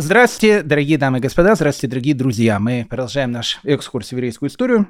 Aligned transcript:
Здравствуйте, 0.00 0.62
дорогие 0.62 0.96
дамы 0.96 1.18
и 1.18 1.20
господа, 1.20 1.56
здравствуйте, 1.56 1.90
дорогие 1.90 2.14
друзья. 2.14 2.60
Мы 2.60 2.86
продолжаем 2.88 3.32
наш 3.32 3.58
экскурс 3.64 4.10
в 4.10 4.12
еврейскую 4.12 4.48
историю. 4.48 4.86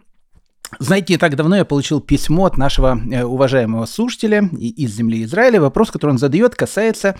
Знаете, 0.79 1.15
не 1.15 1.19
так 1.19 1.35
давно 1.35 1.57
я 1.57 1.65
получил 1.65 2.01
письмо 2.01 2.45
от 2.45 2.59
нашего 2.59 3.01
э, 3.11 3.25
уважаемого 3.25 3.87
слушателя 3.87 4.49
из 4.53 4.95
земли 4.95 5.25
Израиля. 5.25 5.63
Вопрос, 5.63 5.91
который 5.91 6.11
он 6.11 6.19
задает, 6.19 6.55
касается 6.55 7.17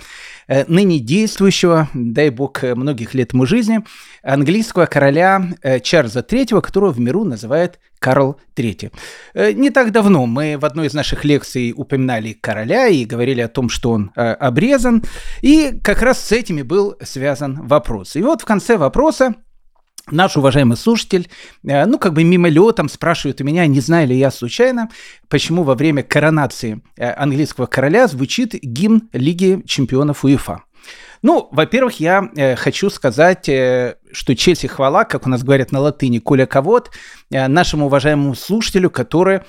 э, 0.49 0.65
ныне 0.69 0.99
действующего, 0.99 1.89
дай 1.95 2.29
бог, 2.29 2.63
э, 2.63 2.75
многих 2.75 3.15
лет 3.15 3.33
ему 3.33 3.47
жизни, 3.47 3.81
английского 4.23 4.85
короля 4.85 5.43
Чарльза 5.83 6.21
III, 6.21 6.61
которого 6.61 6.93
в 6.93 7.01
миру 7.01 7.25
называют 7.25 7.79
Карл 7.99 8.39
III. 8.55 8.93
Не 9.55 9.71
так 9.71 9.93
давно 9.93 10.27
мы 10.27 10.59
в 10.59 10.65
одной 10.65 10.89
из 10.89 10.95
наших 10.95 11.25
лекций 11.25 11.73
упоминали 11.75 12.33
короля 12.33 12.89
и 12.89 13.05
говорили 13.05 13.41
о 13.41 13.49
том, 13.49 13.69
что 13.71 13.93
он 13.93 14.13
обрезан, 14.15 15.03
и 15.41 15.81
как 15.83 16.03
раз 16.03 16.23
с 16.23 16.33
этими 16.33 16.63
был 16.63 16.97
связан 17.03 17.67
вопрос. 17.67 18.17
И 18.17 18.23
вот 18.23 18.43
в 18.43 18.45
конце 18.45 18.77
вопроса 18.77 19.35
Наш 20.11 20.37
уважаемый 20.37 20.77
слушатель, 20.77 21.29
э, 21.65 21.85
ну, 21.85 21.99
как 21.99 22.15
бы 22.15 22.25
мимолетом 22.25 22.89
спрашивает 22.89 23.41
у 23.41 23.45
меня, 23.45 23.67
не 23.67 23.81
знаю 23.81 24.09
ли 24.09 24.17
я 24.17 24.31
случайно, 24.31 24.89
почему 25.29 25.65
во 25.65 25.75
время 25.75 26.03
коронации 26.03 26.81
э, 26.97 27.11
английского 27.11 27.67
короля 27.67 28.07
звучит 28.07 28.55
гимн 28.55 29.09
Лиги 29.13 29.63
чемпионов 29.67 30.25
УЕФА. 30.25 30.63
Ну, 31.21 31.49
во-первых, 31.51 32.01
я 32.01 32.31
э, 32.37 32.57
хочу 32.57 32.89
сказать, 32.91 33.45
что 33.45 34.37
честь 34.37 34.65
и 34.65 34.69
хвала, 34.69 35.05
как 35.05 35.27
у 35.27 35.29
нас 35.29 35.43
говорят 35.43 35.73
на 35.73 35.81
латыни, 35.81 36.21
коля 36.21 36.47
ковод, 36.47 36.91
нашему 37.31 37.87
уважаемому 37.87 38.35
слушателю, 38.35 38.89
который 38.89 39.41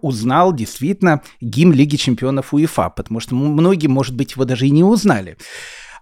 узнал 0.00 0.54
действительно 0.54 1.22
гимн 1.40 1.72
Лиги 1.72 1.96
чемпионов 1.96 2.54
УЕФА, 2.54 2.90
потому 2.90 3.20
что 3.20 3.34
многие, 3.34 3.88
может 3.88 4.14
быть, 4.14 4.32
его 4.32 4.44
даже 4.44 4.66
и 4.66 4.70
не 4.70 4.84
узнали. 4.84 5.36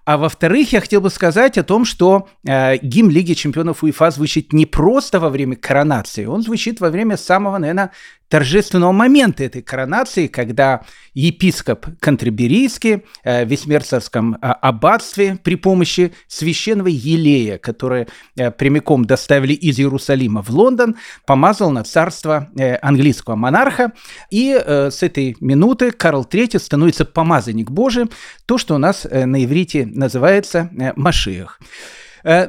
А 0.06 0.18
во-вторых, 0.18 0.72
я 0.72 0.80
хотел 0.80 1.00
бы 1.00 1.10
сказать 1.10 1.58
о 1.58 1.64
том, 1.64 1.84
что 1.84 2.28
э, 2.46 2.76
гимн 2.78 3.10
Лиги 3.10 3.34
чемпионов 3.34 3.82
УЕФА 3.82 4.12
звучит 4.12 4.52
не 4.52 4.64
просто 4.64 5.18
во 5.18 5.30
время 5.30 5.56
коронации, 5.56 6.26
он 6.26 6.42
звучит 6.42 6.80
во 6.80 6.90
время 6.90 7.16
самого, 7.16 7.58
наверное, 7.58 7.90
торжественного 8.28 8.92
момента 8.92 9.44
этой 9.44 9.62
коронации, 9.62 10.26
когда 10.26 10.82
епископ 11.14 11.86
Кантерберийский 12.00 13.04
э, 13.24 13.44
в 13.44 13.48
Весьмерцевском 13.48 14.34
э, 14.34 14.38
аббатстве 14.40 15.38
при 15.42 15.54
помощи 15.54 16.12
священного 16.26 16.88
елея, 16.88 17.58
которое 17.58 18.08
э, 18.36 18.50
прямиком 18.50 19.04
доставили 19.04 19.52
из 19.52 19.78
Иерусалима 19.78 20.42
в 20.42 20.50
Лондон, 20.50 20.96
помазал 21.26 21.70
на 21.70 21.84
царство 21.84 22.48
английского 22.82 23.36
монарха. 23.36 23.92
И 24.30 24.52
с 24.54 25.02
этой 25.02 25.36
минуты 25.40 25.90
Карл 25.90 26.24
III 26.24 26.58
становится 26.58 27.04
помазанник 27.04 27.70
Божий, 27.70 28.06
то, 28.46 28.58
что 28.58 28.74
у 28.74 28.78
нас 28.78 29.04
на 29.04 29.44
иврите 29.44 29.86
называется 29.86 30.70
Машиах. 30.96 31.60
Но 31.60 31.66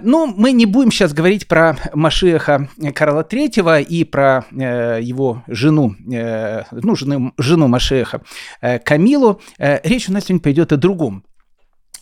ну, 0.01 0.25
мы 0.25 0.53
не 0.53 0.65
будем 0.65 0.89
сейчас 0.89 1.13
говорить 1.13 1.47
про 1.47 1.77
Машеха 1.93 2.67
Карла 2.95 3.21
III 3.21 3.83
и 3.83 4.03
про 4.05 4.43
э, 4.51 4.99
его 5.03 5.43
жену, 5.47 5.95
э, 6.11 6.63
ну, 6.71 6.95
жену, 6.95 7.33
жену 7.37 7.67
Машеха 7.67 8.21
Камилу. 8.83 9.39
Речь 9.59 10.09
у 10.09 10.13
нас 10.13 10.25
сегодня 10.25 10.41
пойдет 10.41 10.71
о 10.73 10.77
другом. 10.77 11.23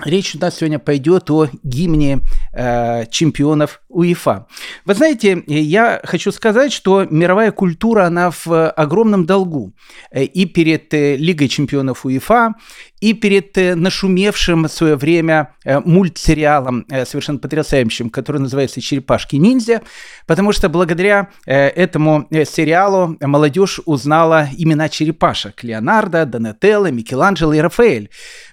Речь 0.04 0.36
у 0.36 0.40
нас 0.40 0.58
сегодня 0.58 0.80
пойдет 0.80 1.30
о 1.32 1.48
гимне 1.64 2.20
э, 2.54 3.06
чемпионов 3.08 3.82
УЕФА. 3.90 4.48
Вы 4.86 4.94
знаете, 4.94 5.44
я 5.48 6.02
хочу 6.04 6.32
сказать, 6.32 6.74
что 6.74 7.06
мировая 7.10 7.52
культура, 7.52 8.06
она 8.06 8.30
в 8.32 8.70
огромном 8.72 9.26
долгу 9.26 9.74
и 10.14 10.46
перед 10.46 10.94
Лигой 10.94 11.48
чемпионов 11.48 12.06
УЕФА, 12.06 12.56
и 13.02 13.14
перед 13.14 13.58
э, 13.58 13.76
нашумевшим 13.76 14.64
в 14.64 14.72
свое 14.72 14.96
время 14.96 15.54
э, 15.64 15.80
мультсериалом 15.80 16.86
э, 16.90 17.06
совершенно 17.06 17.40
потрясающим, 17.40 18.10
который 18.10 18.38
называется 18.38 18.82
«Черепашки-ниндзя», 18.82 19.82
потому 20.26 20.52
что 20.52 20.70
благодаря 20.70 21.30
этому 21.46 22.28
сериалу 22.32 23.18
молодежь 23.22 23.80
узнала 23.86 24.48
имена 24.58 24.90
черепашек– 24.90 25.64
Леонардо, 25.64 26.26
Донателло, 26.26 26.90
Микеланджело 26.92 27.54
и 27.54 27.60
Рафаэль. 27.60 28.10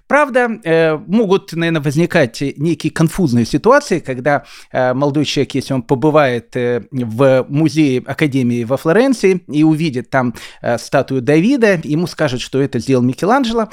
Правда, 0.06 1.00
могут, 1.06 1.55
наверное, 1.55 1.81
возникать 1.81 2.43
некие 2.59 2.93
конфузные 2.93 3.47
ситуации, 3.47 4.00
когда 4.00 4.45
молодой 4.71 5.25
человек, 5.25 5.55
если 5.55 5.72
он 5.72 5.83
побывает 5.83 6.55
в 6.55 7.47
музее 7.49 8.03
Академии 8.05 8.65
во 8.65 8.77
Флоренции 8.77 9.43
и 9.49 9.62
увидит 9.62 10.11
там 10.11 10.34
статую 10.77 11.22
Давида, 11.22 11.81
ему 11.84 12.06
скажут, 12.06 12.43
что 12.43 12.61
это 12.61 12.78
сделал 12.78 13.03
Микеланджело, 13.03 13.71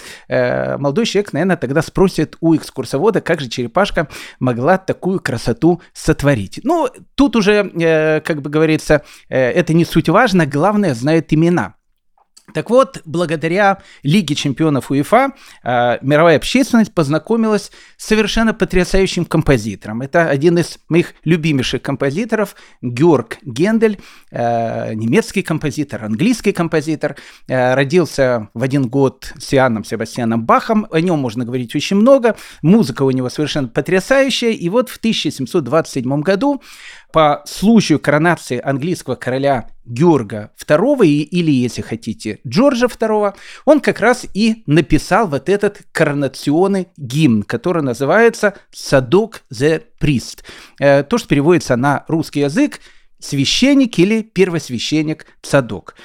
молодой 0.78 1.06
человек, 1.06 1.34
наверное, 1.34 1.58
тогда 1.58 1.82
спросит 1.82 2.38
у 2.42 2.56
экскурсовода, 2.56 3.22
как 3.22 3.42
же 3.42 3.50
черепашка 3.50 4.08
могла 4.40 4.78
такую 4.78 5.20
красоту 5.20 5.82
сотворить. 5.94 6.60
Ну, 6.64 6.90
тут 7.16 7.36
уже, 7.36 7.72
э, 7.80 8.22
как 8.22 8.42
бы 8.42 8.50
говорится, 8.50 9.04
э, 9.30 9.40
это 9.40 9.74
не 9.74 9.86
суть 9.86 10.10
важно, 10.10 10.46
главное, 10.46 10.94
знает 10.94 11.34
имена. 11.34 11.76
Так 12.54 12.70
вот, 12.70 13.02
благодаря 13.06 13.80
Лиге 14.04 14.36
чемпионов 14.36 14.92
УЕФА 14.92 15.34
э, 15.64 15.98
мировая 16.02 16.38
общественность 16.38 16.94
познакомилась 16.94 17.72
с 17.98 18.06
совершенно 18.06 18.54
потрясающим 18.54 19.26
композитором. 19.26 20.02
Это 20.02 20.30
один 20.30 20.58
из 20.58 20.80
моих 20.90 21.14
любимейших 21.24 21.82
композиторов, 21.82 22.56
Георг 22.82 23.38
Гендель, 23.44 24.00
э, 24.32 24.94
немецкий 24.94 25.42
композитор, 25.42 26.06
английский 26.06 26.52
композитор. 26.52 27.16
Э, 27.48 27.76
родился 27.76 28.50
в 28.54 28.64
один 28.64 28.88
год 28.88 29.34
с 29.38 29.54
Иоанном 29.54 29.84
Себастьяном 29.84 30.46
Бахом. 30.46 30.88
О 30.92 31.00
нем 31.00 31.20
можно 31.20 31.46
говорить 31.46 31.76
очень 31.76 31.98
много. 31.98 32.36
Музыка 32.62 33.04
у 33.04 33.12
него 33.12 33.30
совершенно 33.30 33.68
потрясающая. 33.68 34.52
И 34.52 34.70
вот 34.70 34.90
в 34.90 34.98
1727 34.98 36.22
году 36.22 36.62
по 37.12 37.42
случаю 37.46 38.00
коронации 38.00 38.62
английского 38.64 39.16
короля 39.16 39.70
Георга 39.86 40.52
II, 40.66 41.06
или, 41.06 41.52
если 41.52 41.82
хотите, 41.82 42.40
Джорджа 42.48 42.86
II, 42.86 43.34
он 43.66 43.80
как 43.80 44.00
раз 44.00 44.26
и 44.34 44.64
написал 44.68 45.28
вот 45.28 45.50
этот 45.50 45.82
коронационный 45.92 46.88
гимн, 46.98 47.44
который 47.44 47.82
называется 47.82 48.54
«Садок 48.72 49.42
the 49.52 49.84
Priest». 50.00 50.44
Э, 50.80 51.04
то, 51.04 51.18
что 51.18 51.28
переводится 51.28 51.76
на 51.76 52.06
русский 52.08 52.42
язык 52.42 52.80
«священник» 53.20 53.98
или 53.98 54.22
«первосвященник 54.22 55.26
Садок». 55.42 55.96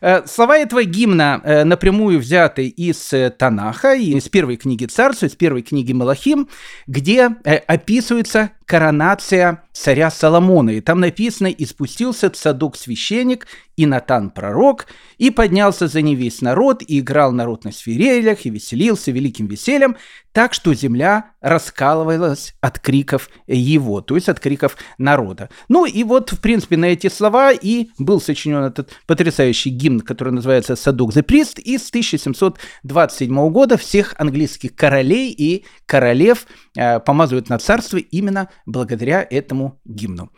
Э, 0.00 0.24
слова 0.26 0.56
этого 0.56 0.84
гимна 0.84 1.40
э, 1.42 1.64
напрямую 1.64 2.20
взяты 2.20 2.68
из 2.68 3.12
Танаха, 3.36 3.94
из 3.94 4.28
первой 4.28 4.56
книги 4.56 4.86
Царства, 4.86 5.26
из 5.26 5.34
первой 5.34 5.62
книги 5.62 5.92
Малахим, 5.92 6.48
где 6.86 7.26
описывается 7.66 8.52
коронация 8.66 9.62
царя 9.72 10.10
Соломона. 10.10 10.70
И 10.70 10.80
там 10.80 11.00
написано 11.00 11.48
«И 11.48 11.64
спустился 11.64 12.30
Цадок 12.30 12.76
священник, 12.76 13.46
и 13.76 13.86
Натан 13.86 14.30
пророк, 14.30 14.86
и 15.16 15.30
поднялся 15.30 15.88
за 15.88 16.02
ним 16.02 16.18
весь 16.18 16.42
народ, 16.42 16.82
и 16.86 17.00
играл 17.00 17.32
народ 17.32 17.64
на 17.64 17.72
свирелях, 17.72 18.44
и 18.44 18.50
веселился 18.50 19.10
великим 19.10 19.46
весельем, 19.46 19.96
так 20.32 20.52
что 20.52 20.74
земля 20.74 21.30
раскалывалась 21.40 22.54
от 22.60 22.78
криков 22.78 23.30
его, 23.46 24.02
то 24.02 24.14
есть 24.14 24.28
от 24.28 24.40
криков 24.40 24.76
народа». 24.98 25.48
Ну 25.68 25.86
и 25.86 26.04
вот, 26.04 26.32
в 26.32 26.40
принципе, 26.40 26.76
на 26.76 26.86
эти 26.86 27.08
слова 27.08 27.52
и 27.52 27.88
был 27.98 28.20
сочинен 28.20 28.64
этот 28.64 28.90
потрясающий 29.06 29.70
гимн, 29.70 30.00
который 30.00 30.34
называется 30.34 30.76
«Садок 30.76 31.12
за 31.12 31.22
Прист», 31.22 31.58
из 31.58 31.88
1727 31.88 33.50
года 33.50 33.78
всех 33.78 34.14
английских 34.18 34.74
королей 34.74 35.30
и 35.30 35.64
королев 35.86 36.46
э, 36.76 37.00
помазывают 37.00 37.48
на 37.48 37.58
царство 37.58 37.96
именно 37.96 38.48
благодаря 38.66 39.26
этому 39.28 39.80
гимну. 39.84 40.30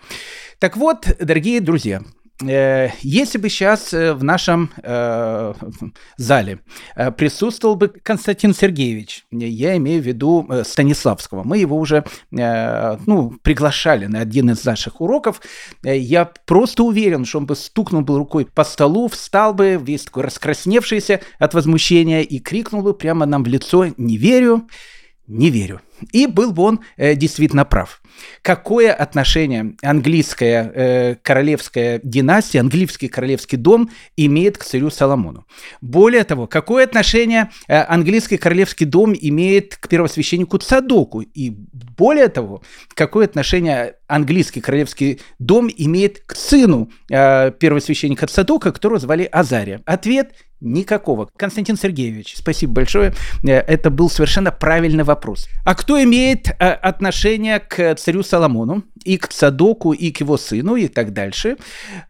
Так 0.58 0.76
вот, 0.76 1.06
дорогие 1.20 1.60
друзья, 1.60 2.02
э, 2.42 2.88
если 3.02 3.38
бы 3.38 3.48
сейчас 3.48 3.92
э, 3.92 4.14
в 4.14 4.24
нашем 4.24 4.70
э, 4.82 5.54
зале 6.16 6.60
э, 6.96 7.10
присутствовал 7.10 7.76
бы 7.76 7.88
Константин 7.88 8.54
Сергеевич, 8.54 9.24
я 9.30 9.76
имею 9.76 10.02
в 10.02 10.06
виду 10.06 10.48
Станиславского, 10.64 11.42
мы 11.44 11.58
его 11.58 11.78
уже 11.78 12.04
э, 12.32 12.96
ну, 13.06 13.34
приглашали 13.42 14.06
на 14.06 14.20
один 14.20 14.50
из 14.50 14.64
наших 14.64 15.00
уроков, 15.00 15.40
я 15.82 16.24
просто 16.46 16.82
уверен, 16.82 17.24
что 17.24 17.38
он 17.38 17.46
бы 17.46 17.56
стукнул 17.56 18.02
бы 18.02 18.16
рукой 18.16 18.46
по 18.46 18.64
столу, 18.64 19.08
встал 19.08 19.54
бы 19.54 19.80
весь 19.82 20.04
такой 20.04 20.24
раскрасневшийся 20.24 21.20
от 21.38 21.54
возмущения 21.54 22.22
и 22.22 22.38
крикнул 22.38 22.82
бы 22.82 22.94
прямо 22.94 23.26
нам 23.26 23.44
в 23.44 23.48
лицо 23.48 23.86
«Не 23.96 24.16
верю, 24.16 24.66
не 25.26 25.50
верю». 25.50 25.80
И 26.12 26.26
был 26.26 26.52
бы 26.52 26.62
он 26.62 26.80
э, 26.96 27.14
действительно 27.14 27.64
прав. 27.64 28.00
Какое 28.42 28.92
отношение 28.92 29.74
английская 29.82 30.72
э, 30.74 31.14
королевская 31.22 32.00
династия, 32.02 32.60
английский 32.60 33.08
королевский 33.08 33.58
дом 33.58 33.90
имеет 34.16 34.58
к 34.58 34.64
царю 34.64 34.90
Соломону? 34.90 35.46
Более 35.80 36.24
того, 36.24 36.46
какое 36.46 36.84
отношение 36.84 37.50
э, 37.68 37.76
английский 37.82 38.36
королевский 38.36 38.86
дом 38.86 39.14
имеет 39.18 39.76
к 39.76 39.88
первосвященнику 39.88 40.58
Цадоку? 40.58 41.20
И 41.20 41.50
более 41.50 42.28
того, 42.28 42.62
какое 42.94 43.26
отношение 43.26 43.96
английский 44.06 44.60
королевский 44.60 45.20
дом 45.38 45.70
имеет 45.74 46.20
к 46.20 46.36
сыну 46.36 46.90
э, 47.10 47.50
первосвященника 47.52 48.26
Цадока, 48.26 48.72
которого 48.72 49.00
звали 49.00 49.28
Азария? 49.30 49.82
Ответ 49.86 50.32
Никакого. 50.64 51.28
Константин 51.36 51.76
Сергеевич, 51.76 52.36
спасибо 52.38 52.72
большое. 52.72 53.12
Э, 53.42 53.58
это 53.58 53.90
был 53.90 54.08
совершенно 54.08 54.50
правильный 54.50 55.04
вопрос. 55.04 55.46
А 55.64 55.74
кто 55.84 56.02
имеет 56.02 56.48
отношение 56.58 57.60
к 57.60 57.94
царю 57.96 58.22
Соломону 58.22 58.84
и 59.04 59.18
к 59.18 59.28
Цадоку, 59.28 59.92
и 59.92 60.10
к 60.12 60.20
его 60.20 60.38
сыну, 60.38 60.76
и 60.76 60.88
так 60.88 61.12
дальше. 61.12 61.58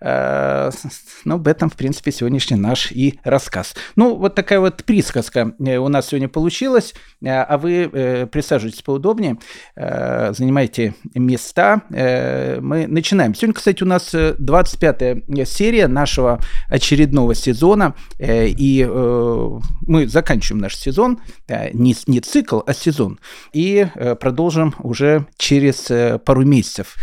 Ну, 0.00 1.34
об 1.34 1.48
этом, 1.48 1.70
в 1.70 1.74
принципе, 1.74 2.12
сегодняшний 2.12 2.56
наш 2.56 2.92
и 2.92 3.18
рассказ. 3.24 3.74
Ну, 3.96 4.14
вот 4.14 4.36
такая 4.36 4.60
вот 4.60 4.84
присказка 4.84 5.54
у 5.58 5.88
нас 5.88 6.06
сегодня 6.06 6.28
получилась, 6.28 6.94
а 7.26 7.58
вы 7.58 8.28
присаживайтесь 8.30 8.82
поудобнее, 8.82 9.38
занимайте 9.74 10.94
места. 11.12 11.82
Мы 11.90 12.86
начинаем. 12.86 13.34
Сегодня, 13.34 13.54
кстати, 13.54 13.82
у 13.82 13.86
нас 13.86 14.14
25-я 14.14 15.44
серия 15.44 15.88
нашего 15.88 16.38
очередного 16.68 17.34
сезона, 17.34 17.96
и 18.20 18.88
мы 18.88 20.06
заканчиваем 20.06 20.62
наш 20.62 20.76
сезон, 20.76 21.18
не, 21.48 21.96
не 22.06 22.20
цикл, 22.20 22.60
а 22.64 22.72
сезон, 22.72 23.18
и 23.52 23.63
продолжим 24.20 24.74
уже 24.78 25.26
через 25.36 25.90
пару 26.24 26.44
месяцев, 26.44 26.96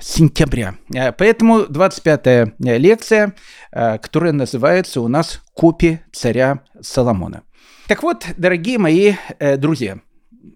сентября. 0.00 0.74
Поэтому 1.18 1.64
25-я 1.64 2.78
лекция, 2.78 3.34
которая 3.70 4.32
называется 4.32 5.00
у 5.00 5.08
нас 5.08 5.42
«Копи 5.54 6.00
царя 6.12 6.60
Соломона». 6.80 7.42
Так 7.86 8.02
вот, 8.02 8.26
дорогие 8.36 8.78
мои 8.78 9.14
друзья, 9.56 9.98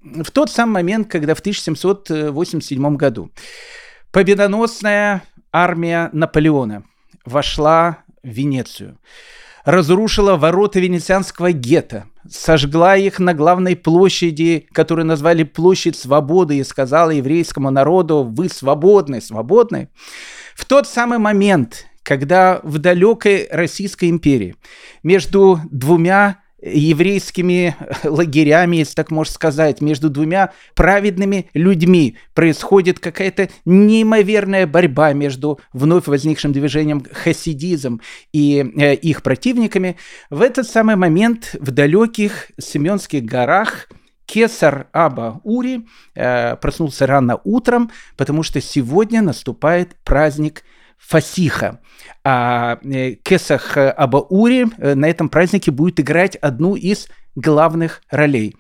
в 0.05 0.31
тот 0.31 0.51
самый 0.51 0.73
момент, 0.75 1.11
когда 1.11 1.35
в 1.35 1.41
1787 1.41 2.97
году 2.97 3.31
победоносная 4.11 5.23
армия 5.53 6.11
Наполеона 6.13 6.85
вошла 7.25 7.99
в 8.23 8.29
Венецию, 8.29 8.99
разрушила 9.65 10.37
ворота 10.37 10.81
венецианского 10.81 11.53
гетто, 11.53 12.07
сожгла 12.29 12.97
их 12.97 13.19
на 13.19 13.35
главной 13.35 13.77
площади, 13.77 14.67
которую 14.73 15.07
назвали 15.07 15.43
Площадь 15.45 15.97
Свободы, 15.97 16.59
и 16.59 16.65
сказала 16.65 17.11
еврейскому 17.11 17.71
народу, 17.71 18.23
вы 18.25 18.49
свободны, 18.49 19.21
свободны. 19.21 19.89
В 20.55 20.65
тот 20.65 20.87
самый 20.87 21.19
момент, 21.19 21.87
когда 22.03 22.61
в 22.63 22.79
далекой 22.79 23.49
Российской 23.51 24.11
империи 24.11 24.57
между 25.03 25.61
двумя 25.71 26.42
еврейскими 26.63 27.77
лагерями, 28.05 28.77
если 28.77 28.95
так 28.95 29.11
можно 29.11 29.33
сказать, 29.33 29.81
между 29.81 30.09
двумя 30.09 30.53
праведными 30.75 31.51
людьми 31.55 32.17
происходит 32.35 33.01
какая-то 33.01 33.49
неимоверная 33.65 34.67
борьба 34.67 35.13
между 35.13 35.61
вновь 35.73 36.07
возникшим 36.07 36.53
движением 36.53 37.05
хасидизм 37.13 38.01
и 38.33 38.65
э, 38.77 38.95
их 38.95 39.23
противниками. 39.23 39.97
В 40.31 40.41
этот 40.41 40.69
самый 40.69 40.97
момент 40.97 41.55
в 41.59 41.71
далеких 41.73 42.53
Семенских 42.59 43.25
горах 43.25 43.89
Кесар 44.27 44.87
Аба 44.93 45.41
Ури 45.45 45.87
э, 46.15 46.57
проснулся 46.57 47.07
рано 47.07 47.41
утром, 47.45 47.91
потому 48.17 48.43
что 48.43 48.61
сегодня 48.61 49.21
наступает 49.21 49.97
праздник 50.05 50.63
Фасиха. 51.07 51.81
А 52.25 52.79
э, 52.83 53.15
Кесах 53.23 53.77
Абаури 53.77 54.67
э, 54.79 54.95
на 54.95 55.07
этом 55.07 55.29
празднике 55.29 55.71
будет 55.71 56.01
играть 56.01 56.37
одну 56.37 56.77
из 56.77 57.09
главных 57.35 58.03
ролей. 58.11 58.57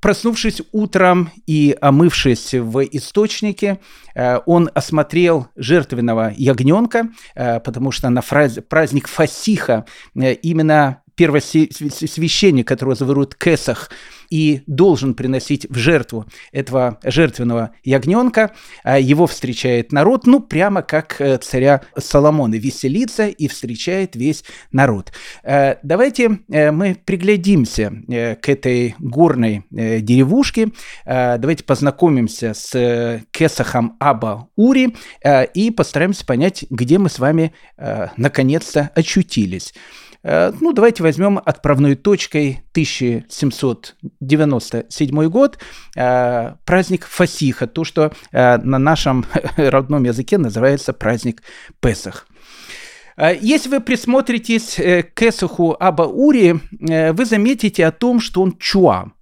Проснувшись 0.00 0.62
утром 0.72 1.30
и 1.46 1.76
омывшись 1.80 2.54
в 2.54 2.82
источнике, 2.84 3.78
э, 4.14 4.40
он 4.46 4.70
осмотрел 4.74 5.48
жертвенного 5.56 6.32
ягненка, 6.36 7.08
потому 7.34 7.92
что 7.92 8.10
на 8.10 8.22
праздник 8.22 9.08
Фасиха 9.08 9.86
именно 10.14 11.02
первосвященник, 11.14 12.66
которого 12.66 12.94
зовут 12.94 13.34
Кесах, 13.34 13.90
и 14.30 14.62
должен 14.66 15.14
приносить 15.14 15.66
в 15.70 15.76
жертву 15.76 16.26
этого 16.50 16.98
жертвенного 17.04 17.70
ягненка. 17.84 18.52
А 18.82 18.98
его 18.98 19.26
встречает 19.26 19.92
народ, 19.92 20.26
ну, 20.26 20.40
прямо 20.40 20.82
как 20.82 21.20
э, 21.20 21.38
царя 21.38 21.82
Соломона, 21.96 22.56
веселится 22.56 23.28
и 23.28 23.48
встречает 23.48 24.16
весь 24.16 24.44
народ. 24.72 25.12
Э, 25.42 25.76
давайте 25.82 26.40
э, 26.50 26.70
мы 26.72 26.96
приглядимся 27.04 27.92
к 28.40 28.48
этой 28.48 28.94
горной 28.98 29.64
деревушке, 29.70 30.70
давайте 31.04 31.64
познакомимся 31.64 32.54
с 32.54 33.22
Кесахом 33.30 33.96
Аба 34.00 34.48
Ури 34.56 34.96
и 35.54 35.70
постараемся 35.70 36.24
понять, 36.26 36.64
где 36.70 36.98
мы 36.98 37.08
с 37.08 37.18
вами 37.18 37.52
наконец-то 38.16 38.90
очутились. 38.94 39.74
Э, 40.24 40.52
ну, 40.60 40.72
давайте 40.72 41.02
возьмем 41.02 41.40
отправной 41.44 41.94
точкой 41.94 42.62
1797 42.72 45.28
год, 45.28 45.58
э, 45.94 46.54
праздник 46.64 47.06
Фасиха, 47.06 47.66
то, 47.66 47.84
что 47.84 48.12
э, 48.32 48.56
на 48.58 48.78
нашем 48.78 49.26
родном 49.56 50.04
языке 50.04 50.38
называется 50.38 50.94
праздник 50.94 51.42
Песах. 51.80 52.26
Если 53.40 53.68
вы 53.68 53.78
присмотритесь 53.78 54.74
к 54.74 55.22
Эсуху 55.22 55.76
Аба 55.78 56.02
Ури, 56.02 56.58
вы 56.80 57.24
заметите 57.24 57.86
о 57.86 57.92
том, 57.92 58.18
что 58.18 58.42
он 58.42 58.56
чуа. 58.58 59.12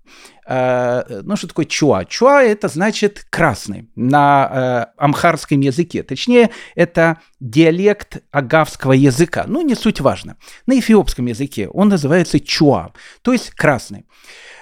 Э, 0.46 1.22
ну, 1.24 1.36
что 1.36 1.46
такое 1.46 1.66
чуа? 1.66 2.04
Чуа– 2.04 2.42
это 2.44 2.68
значит 2.68 3.24
красный 3.30 3.88
на 3.94 4.88
э, 4.98 5.02
амхарском 5.02 5.60
языке. 5.60 6.02
Точнее, 6.02 6.50
это 6.74 7.18
диалект 7.40 8.22
агавского 8.30 8.92
языка. 8.92 9.44
Ну, 9.46 9.62
не 9.62 9.74
суть 9.74 10.00
важно. 10.00 10.36
На 10.66 10.78
эфиопском 10.78 11.26
языке 11.26 11.68
он 11.68 11.88
называется 11.88 12.40
чуа, 12.40 12.92
то 13.22 13.32
есть 13.32 13.50
красный. 13.50 14.04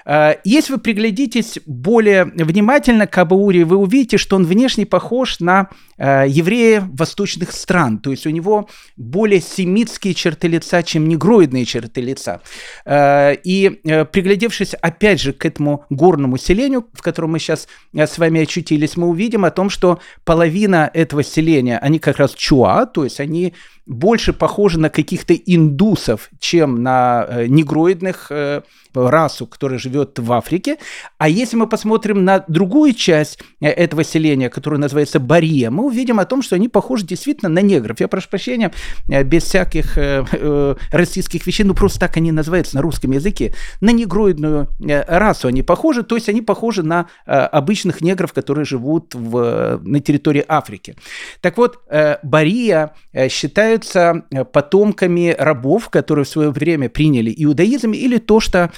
Э, 0.04 0.34
если 0.44 0.74
вы 0.74 0.78
приглядитесь 0.78 1.58
более 1.64 2.24
внимательно 2.24 3.06
к 3.06 3.16
Абауре, 3.16 3.64
вы 3.64 3.76
увидите, 3.76 4.18
что 4.18 4.36
он 4.36 4.44
внешне 4.44 4.84
похож 4.84 5.40
на 5.40 5.70
э, 6.00 6.24
еврея 6.26 6.88
восточных 6.92 7.52
стран. 7.52 7.98
То 7.98 8.10
есть 8.10 8.26
у 8.26 8.30
него 8.30 8.68
более 8.96 9.40
семитские 9.40 10.14
черты 10.14 10.48
лица, 10.48 10.82
чем 10.82 11.08
негроидные 11.08 11.64
черты 11.64 12.00
лица. 12.00 12.40
Э, 12.84 13.34
и 13.34 13.68
приглядевшись 14.12 14.74
опять 14.74 15.20
же 15.20 15.32
к 15.32 15.44
этому 15.46 15.84
горному 15.90 16.38
селению, 16.38 16.86
в 16.92 17.02
котором 17.02 17.32
мы 17.32 17.38
сейчас 17.38 17.68
с 17.94 18.18
вами 18.18 18.42
очутились, 18.42 18.96
мы 18.96 19.06
увидим 19.06 19.44
о 19.44 19.50
том, 19.50 19.70
что 19.70 20.00
половина 20.24 20.90
этого 20.92 21.22
селения, 21.22 21.78
они 21.78 21.98
как 21.98 22.18
раз 22.18 22.32
чуа, 22.34 22.86
то 22.86 23.04
есть 23.04 23.20
они 23.20 23.54
больше 23.90 24.32
похожи 24.32 24.78
на 24.78 24.88
каких-то 24.88 25.34
индусов, 25.34 26.30
чем 26.38 26.82
на 26.82 27.26
э, 27.28 27.46
негроидных 27.46 28.28
э, 28.30 28.62
расу, 28.94 29.46
которая 29.46 29.80
живет 29.80 30.18
в 30.18 30.32
Африке. 30.32 30.78
А 31.18 31.28
если 31.28 31.56
мы 31.56 31.66
посмотрим 31.66 32.24
на 32.24 32.44
другую 32.46 32.94
часть 32.94 33.40
э, 33.60 33.68
этого 33.68 34.04
селения, 34.04 34.48
которая 34.48 34.78
называется 34.78 35.18
Бария, 35.18 35.70
мы 35.70 35.89
увидим 35.90 36.20
о 36.20 36.24
том, 36.24 36.42
что 36.42 36.56
они 36.56 36.68
похожи 36.68 37.04
действительно 37.04 37.48
на 37.48 37.60
негров. 37.60 38.00
Я 38.00 38.08
прошу 38.08 38.28
прощения, 38.28 38.72
э, 39.08 39.22
без 39.22 39.44
всяких 39.44 39.98
э, 39.98 40.24
э, 40.32 40.74
российских 40.92 41.46
вещей, 41.46 41.64
ну 41.64 41.74
просто 41.74 42.00
так 42.00 42.16
они 42.16 42.32
называются 42.32 42.76
на 42.76 42.82
русском 42.82 43.10
языке. 43.10 43.54
На 43.80 43.90
негроидную 43.90 44.68
э, 44.80 45.02
расу 45.18 45.48
они 45.48 45.62
похожи, 45.62 46.02
то 46.02 46.14
есть 46.14 46.28
они 46.28 46.42
похожи 46.42 46.82
на 46.82 47.06
э, 47.26 47.32
обычных 47.32 48.00
негров, 48.00 48.32
которые 48.32 48.64
живут 48.64 49.14
в, 49.14 49.80
на 49.82 50.00
территории 50.00 50.44
Африки. 50.46 50.96
Так 51.40 51.56
вот, 51.58 51.80
э, 51.90 52.16
Бария 52.22 52.94
э, 53.12 53.28
считают 53.28 53.80
являются 53.80 54.24
э, 54.30 54.44
потомками 54.44 55.34
рабов, 55.38 55.88
которые 55.88 56.24
в 56.24 56.28
свое 56.28 56.50
время 56.50 56.88
приняли 56.88 57.32
иудаизм, 57.36 57.92
или 57.92 58.18
то, 58.18 58.40
что 58.40 58.70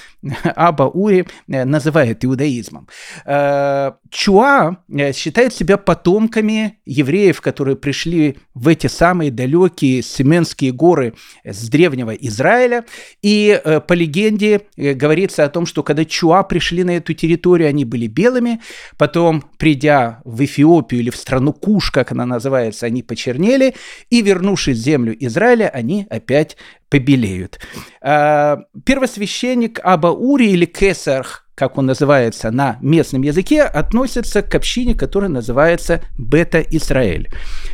Аба 0.55 0.83
Ури 0.83 1.25
называет 1.47 2.23
иудаизмом. 2.25 2.87
Чуа 4.09 4.77
считает 5.13 5.53
себя 5.53 5.77
потомками 5.77 6.79
евреев, 6.85 7.02
которые 7.41 7.75
пришли 7.75 8.37
в 8.53 8.67
эти 8.67 8.87
самые 8.87 9.31
далекие 9.31 10.01
Семенские 10.01 10.71
горы 10.71 11.13
с 11.43 11.69
древнего 11.69 12.11
Израиля. 12.11 12.85
И 13.21 13.61
по 13.87 13.93
легенде 13.93 14.61
говорится 14.77 15.43
о 15.43 15.49
том, 15.49 15.65
что 15.65 15.83
когда 15.83 16.05
Чуа 16.05 16.43
пришли 16.43 16.83
на 16.83 16.91
эту 16.97 17.13
территорию, 17.13 17.69
они 17.69 17.85
были 17.85 18.07
белыми, 18.07 18.61
потом, 18.97 19.43
придя 19.57 20.21
в 20.23 20.43
Эфиопию 20.43 21.01
или 21.01 21.09
в 21.09 21.15
страну 21.15 21.53
Куш, 21.53 21.91
как 21.91 22.11
она 22.11 22.25
называется, 22.25 22.85
они 22.85 23.03
почернели, 23.03 23.75
и, 24.09 24.21
вернувшись 24.21 24.77
в 24.77 24.81
землю 24.81 25.15
Израиля, 25.19 25.69
они 25.69 26.07
опять 26.09 26.57
побелеют. 26.89 27.59
А, 28.01 28.59
первосвященник 28.85 29.79
Аба 29.83 30.07
Ури 30.07 30.51
или 30.51 30.65
Кесарх, 30.65 31.42
как 31.55 31.77
он 31.77 31.85
называется 31.85 32.51
на 32.51 32.77
местном 32.81 33.21
языке, 33.21 33.63
относится 33.63 34.41
к 34.41 34.55
общине, 34.55 34.95
которая 34.95 35.29
называется 35.29 36.01
Бета-Израиль. 36.17 37.29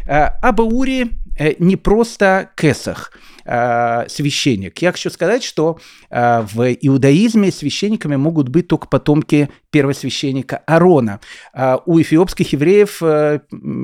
А, 0.08 0.28
Аба 0.42 0.64
Ури 0.64 1.12
э, 1.38 1.54
не 1.60 1.76
просто 1.76 2.50
Кесах– 2.56 3.12
э, 3.50 4.06
священник. 4.08 4.82
Я 4.82 4.92
хочу 4.92 5.10
сказать, 5.10 5.44
что 5.44 5.80
э, 6.10 6.46
в 6.54 6.72
иудаизме 6.74 7.52
священниками 7.52 8.16
могут 8.16 8.50
быть 8.50 8.68
только 8.68 8.88
потомки 8.88 9.50
первосвященника 9.72 10.58
Аарона. 10.66 11.20
А 11.54 11.82
у 11.86 12.02
эфиопских 12.02 12.54
евреев 12.54 13.02
э, 13.02 13.40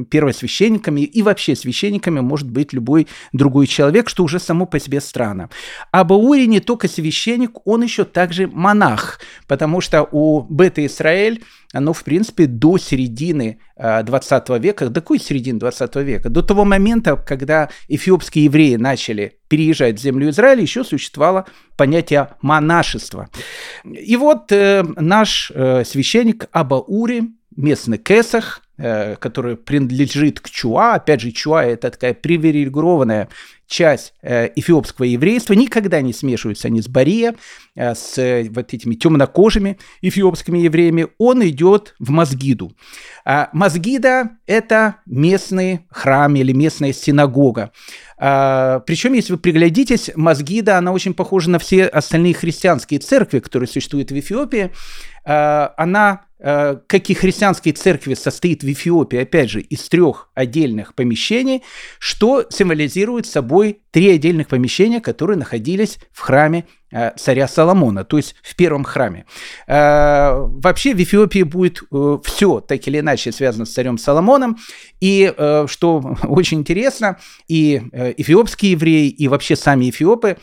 первосвященниками 0.09 1.01
и 1.01 1.21
вообще 1.21 1.55
священниками 1.55 2.19
может 2.19 2.49
быть 2.49 2.73
любой 2.73 3.07
другой 3.33 3.67
человек, 3.67 4.09
что 4.09 4.23
уже 4.23 4.39
само 4.39 4.65
по 4.65 4.79
себе 4.79 5.01
странно. 5.01 5.49
А 5.91 6.03
Баури 6.03 6.47
не 6.47 6.59
только 6.59 6.87
священник, 6.87 7.65
он 7.65 7.83
еще 7.83 8.03
также 8.03 8.47
монах, 8.47 9.19
потому 9.47 9.81
что 9.81 10.07
у 10.11 10.41
Бета 10.41 10.85
Израиль 10.85 11.43
оно, 11.75 11.91
в 11.91 12.05
принципе, 12.05 12.45
до 12.45 12.77
середины 12.77 13.59
20 13.77 14.49
а, 14.49 14.57
века, 14.57 14.89
до 14.89 15.01
какой 15.01 15.19
середины 15.19 15.59
20 15.59 15.95
века? 15.97 16.29
До 16.29 16.41
того 16.41 16.63
момента, 16.63 17.17
когда 17.17 17.69
эфиопские 17.89 18.45
евреи 18.45 18.75
начали 18.75 19.39
переезжать 19.49 19.99
в 19.99 20.01
землю 20.01 20.29
Израиля, 20.29 20.61
еще 20.61 20.85
существовало 20.85 21.45
понятие 21.77 22.29
монашества. 22.41 23.29
И 23.83 24.15
вот 24.17 24.51
э, 24.51 24.83
наш 24.95 25.51
э, 25.53 25.83
священник 25.83 26.47
Абаури, 26.51 27.35
местный 27.55 27.97
Кесах, 27.97 28.61
э, 28.77 29.15
который 29.15 29.55
принадлежит 29.57 30.39
к 30.39 30.49
Чуа, 30.49 30.95
опять 30.95 31.21
же, 31.21 31.31
Чуа– 31.31 31.63
это 31.65 31.91
такая 31.91 32.13
привилегированная 32.13 33.29
часть 33.67 34.13
э, 34.21 34.49
эфиопского 34.55 35.05
еврейства, 35.05 35.53
никогда 35.53 36.01
не 36.01 36.13
смешиваются 36.13 36.67
они 36.67 36.81
с 36.81 36.87
Бария, 36.87 37.35
э, 37.75 37.95
с 37.95 38.17
э, 38.17 38.49
вот 38.49 38.73
этими 38.73 38.95
темнокожими 38.95 39.77
эфиопскими 40.01 40.59
евреями, 40.59 41.07
он 41.17 41.47
идет 41.47 41.95
в 41.99 42.09
Мазгиду. 42.11 42.73
А 43.25 43.49
Мазгида– 43.53 44.31
это 44.45 44.97
местный 45.05 45.85
храм 45.89 46.35
или 46.35 46.51
местная 46.51 46.93
синагога. 46.93 47.71
А, 48.17 48.79
причем, 48.81 49.13
если 49.13 49.33
вы 49.33 49.39
приглядитесь, 49.39 50.11
Мазгида, 50.15 50.77
она 50.77 50.91
очень 50.91 51.13
похожа 51.13 51.49
на 51.49 51.59
все 51.59 51.85
остальные 51.85 52.33
христианские 52.33 52.99
церкви, 52.99 53.39
которые 53.39 53.67
существуют 53.67 54.11
в 54.11 54.19
Эфиопии. 54.19 54.71
А, 55.25 55.73
она 55.77 56.24
как 56.37 57.09
и 57.09 57.13
христианские 57.13 57.73
церкви, 57.73 58.13
состоит 58.13 58.63
в 58.63 58.71
Эфиопии, 58.71 59.19
опять 59.19 59.49
же, 59.49 59.61
из 59.61 59.87
трех 59.87 60.29
отдельных 60.33 60.93
помещений, 60.93 61.63
что 61.97 62.45
символизирует 62.49 63.25
собой 63.25 63.81
три 63.91 64.11
отдельных 64.11 64.49
помещения, 64.49 64.99
которые 64.99 65.37
находились 65.37 65.97
в 66.11 66.19
храме 66.19 66.65
э, 66.91 67.11
царя 67.17 67.47
Соломона, 67.47 68.03
то 68.03 68.17
есть 68.17 68.35
в 68.43 68.55
первом 68.55 68.83
храме. 68.83 69.25
Э, 69.67 70.33
вообще 70.35 70.93
в 70.93 71.01
Эфиопии 71.01 71.43
будет 71.43 71.81
все 72.25 72.59
так 72.59 72.85
или 72.87 72.99
иначе 72.99 73.31
связано 73.31 73.65
с 73.65 73.73
царем 73.73 73.97
Соломоном, 73.97 74.57
и 74.99 75.33
что 75.67 76.17
очень 76.23 76.59
интересно, 76.59 77.17
и 77.47 77.81
эфиопские 78.17 78.73
евреи, 78.73 79.07
и 79.07 79.27
вообще 79.27 79.55
сами 79.55 79.89
эфиопы 79.89 80.37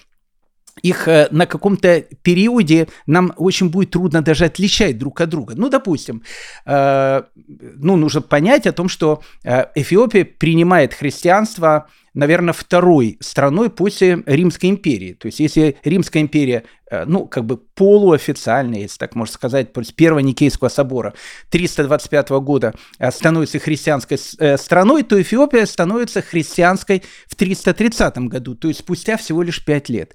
их 0.80 1.06
э, 1.08 1.28
на 1.30 1.46
каком-то 1.46 2.02
периоде 2.22 2.88
нам 3.06 3.32
очень 3.36 3.68
будет 3.68 3.90
трудно 3.90 4.22
даже 4.22 4.46
отличать 4.46 4.98
друг 4.98 5.20
от 5.20 5.28
друга. 5.28 5.54
Ну, 5.56 5.68
допустим, 5.68 6.22
э, 6.64 7.22
ну, 7.36 7.96
нужно 7.96 8.22
понять 8.22 8.66
о 8.66 8.72
том, 8.72 8.88
что 8.88 9.22
э, 9.44 9.66
Эфиопия 9.74 10.24
принимает 10.24 10.94
христианство 10.94 11.88
наверное, 12.14 12.52
второй 12.52 13.16
страной 13.20 13.70
после 13.70 14.22
Римской 14.26 14.70
империи. 14.70 15.14
То 15.14 15.26
есть, 15.26 15.40
если 15.40 15.76
Римская 15.82 16.22
империя, 16.22 16.64
э, 16.90 17.04
ну, 17.06 17.26
как 17.26 17.44
бы 17.46 17.56
полуофициально, 17.56 18.76
если 18.76 18.98
так 18.98 19.14
можно 19.14 19.32
сказать, 19.32 19.72
после 19.72 19.94
Первого 19.94 20.20
Никейского 20.20 20.68
собора 20.68 21.14
325 21.50 22.30
года 22.30 22.74
э, 22.98 23.10
становится 23.10 23.58
христианской 23.58 24.18
э, 24.38 24.56
страной, 24.58 25.02
то 25.04 25.20
Эфиопия 25.20 25.64
становится 25.64 26.20
христианской 26.20 27.02
в 27.26 27.34
330 27.34 28.18
году, 28.28 28.54
то 28.54 28.68
есть 28.68 28.80
спустя 28.80 29.16
всего 29.16 29.42
лишь 29.42 29.64
5 29.64 29.88
лет. 29.88 30.14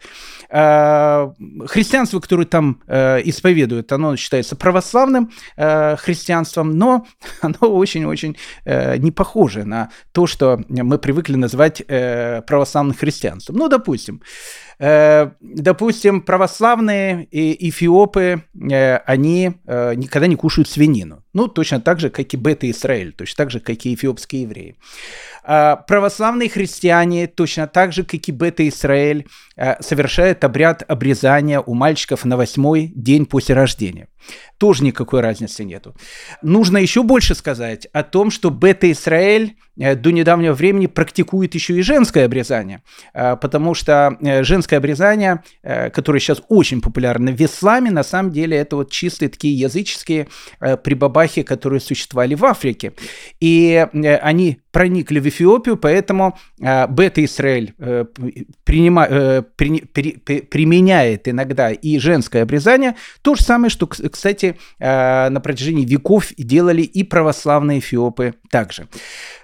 Христианство, 0.50 2.20
которое 2.20 2.46
там 2.46 2.82
исповедуют, 2.88 3.92
оно 3.92 4.16
считается 4.16 4.56
православным 4.56 5.32
христианством, 5.58 6.78
но 6.78 7.06
оно 7.42 7.58
очень-очень 7.60 8.38
не 8.66 9.12
похоже 9.12 9.66
на 9.66 9.90
то, 10.14 10.26
что 10.28 10.62
мы 10.70 10.98
привыкли 11.00 11.36
называть 11.36 11.82
э, 11.88 12.42
православным 12.42 12.96
христианством. 12.96 13.58
Ну, 13.58 13.70
допустим, 13.70 14.22
э, 14.80 15.32
допустим, 15.40 16.22
православные 16.22 17.26
и 17.26 17.70
эфиопы, 17.70 18.44
э, 18.54 18.98
они 18.98 19.54
э, 19.66 19.94
никогда 19.96 20.28
не 20.28 20.36
кушают 20.36 20.70
свинину. 20.70 21.24
Ну, 21.34 21.48
точно 21.48 21.80
так 21.80 22.00
же, 22.00 22.10
как 22.10 22.34
и 22.34 22.38
бета-Израиль, 22.38 23.14
точно 23.14 23.44
так 23.44 23.52
же, 23.52 23.60
как 23.60 23.86
и 23.86 23.94
эфиопские 23.94 24.42
евреи. 24.44 24.76
А 25.44 25.78
православные 25.78 26.50
христиане, 26.50 27.28
точно 27.28 27.68
так 27.68 27.94
же, 27.94 28.04
как 28.04 28.28
и 28.28 28.32
бета-Израиль, 28.32 29.28
совершают 29.80 30.44
обряд 30.44 30.84
обрезания 30.88 31.62
у 31.62 31.74
мальчиков 31.74 32.26
на 32.26 32.36
восьмой 32.36 32.92
день 32.96 33.26
после 33.26 33.56
рождения. 33.56 34.10
Тоже 34.58 34.84
никакой 34.84 35.22
разницы 35.22 35.64
нету. 35.64 35.96
Нужно 36.42 36.80
еще 36.80 37.02
больше 37.02 37.34
сказать 37.34 37.86
о 37.94 38.04
том, 38.04 38.30
что 38.30 38.50
бета-Израиль 38.50 39.56
до 39.78 40.12
недавнего 40.12 40.54
времени 40.54 40.88
практикует 40.88 41.54
еще 41.54 41.78
и 41.78 41.82
женское 41.82 42.26
обрезание, 42.26 42.82
потому 43.14 43.74
что 43.74 44.18
женское 44.42 44.67
обрезание, 44.76 45.44
которое 45.64 46.20
сейчас 46.20 46.42
очень 46.50 46.82
популярно 46.82 47.32
в 47.32 47.42
исламе, 47.42 47.92
на 47.92 48.04
самом 48.04 48.32
деле 48.32 48.58
это 48.58 48.76
вот 48.76 48.92
чистые 48.92 49.30
такие 49.30 49.58
языческие 49.58 50.28
прибабахи, 50.84 51.44
которые 51.44 51.80
существовали 51.80 52.36
в 52.36 52.46
Африке. 52.46 52.94
И 53.40 53.88
они 54.22 54.60
проникли 54.78 55.20
в 55.20 55.28
Эфиопию, 55.28 55.76
поэтому 55.76 56.38
э, 56.62 56.86
Бета-Израиль 56.86 57.74
э, 57.80 58.06
э, 58.68 59.42
применяет 60.52 61.28
иногда 61.28 61.72
и 61.72 61.98
женское 61.98 62.44
обрезание. 62.44 62.96
То 63.24 63.34
же 63.34 63.42
самое, 63.44 63.72
что, 63.72 63.88
кстати, 63.88 64.56
э, 64.78 65.30
на 65.30 65.42
протяжении 65.42 65.84
веков 65.84 66.28
делали 66.38 66.84
и 66.84 67.04
православные 67.04 67.80
эфиопы 67.80 68.36
также. 68.52 68.88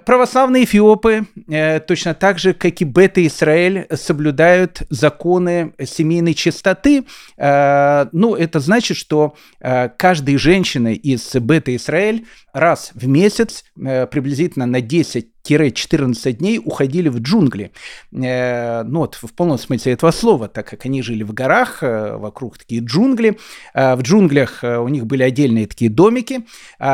Православные 0.05 0.65
эфиопы, 0.65 1.25
э, 1.49 1.79
точно 1.79 2.13
так 2.13 2.37
же, 2.37 2.53
как 2.53 2.81
и 2.81 2.85
Бета-Израиль, 2.85 3.87
соблюдают 3.95 4.83
законы 5.13 5.73
семейной 5.83 6.33
чистоты. 6.33 7.05
Э, 7.37 8.07
ну, 8.11 8.35
это 8.35 8.59
значит, 8.59 8.97
что 8.97 9.35
э, 9.59 9.89
каждая 9.89 10.37
женщина 10.37 10.93
из 10.93 11.35
Бета-Израиль 11.35 12.25
раз 12.53 12.91
в 12.95 13.07
месяц, 13.07 13.63
э, 13.75 14.07
приблизительно 14.07 14.65
на 14.65 14.81
10 14.81 15.32
14 15.45 16.37
дней 16.37 16.59
уходили 16.63 17.09
в 17.09 17.19
джунгли. 17.19 17.73
Э, 18.13 18.83
ну 18.83 18.99
вот, 18.99 19.15
в 19.15 19.33
полном 19.33 19.57
смысле 19.57 19.91
этого 19.91 20.11
слова, 20.11 20.47
так 20.47 20.67
как 20.67 20.85
они 20.85 21.01
жили 21.01 21.23
в 21.23 21.33
горах, 21.33 21.83
э, 21.83 22.15
вокруг 22.15 22.57
такие 22.57 22.81
джунгли. 22.81 23.37
Э, 23.73 23.95
в 23.95 24.03
джунглях 24.03 24.63
у 24.63 24.87
них 24.87 25.05
были 25.05 25.23
отдельные 25.23 25.67
такие 25.67 25.91
домики. 25.91 26.45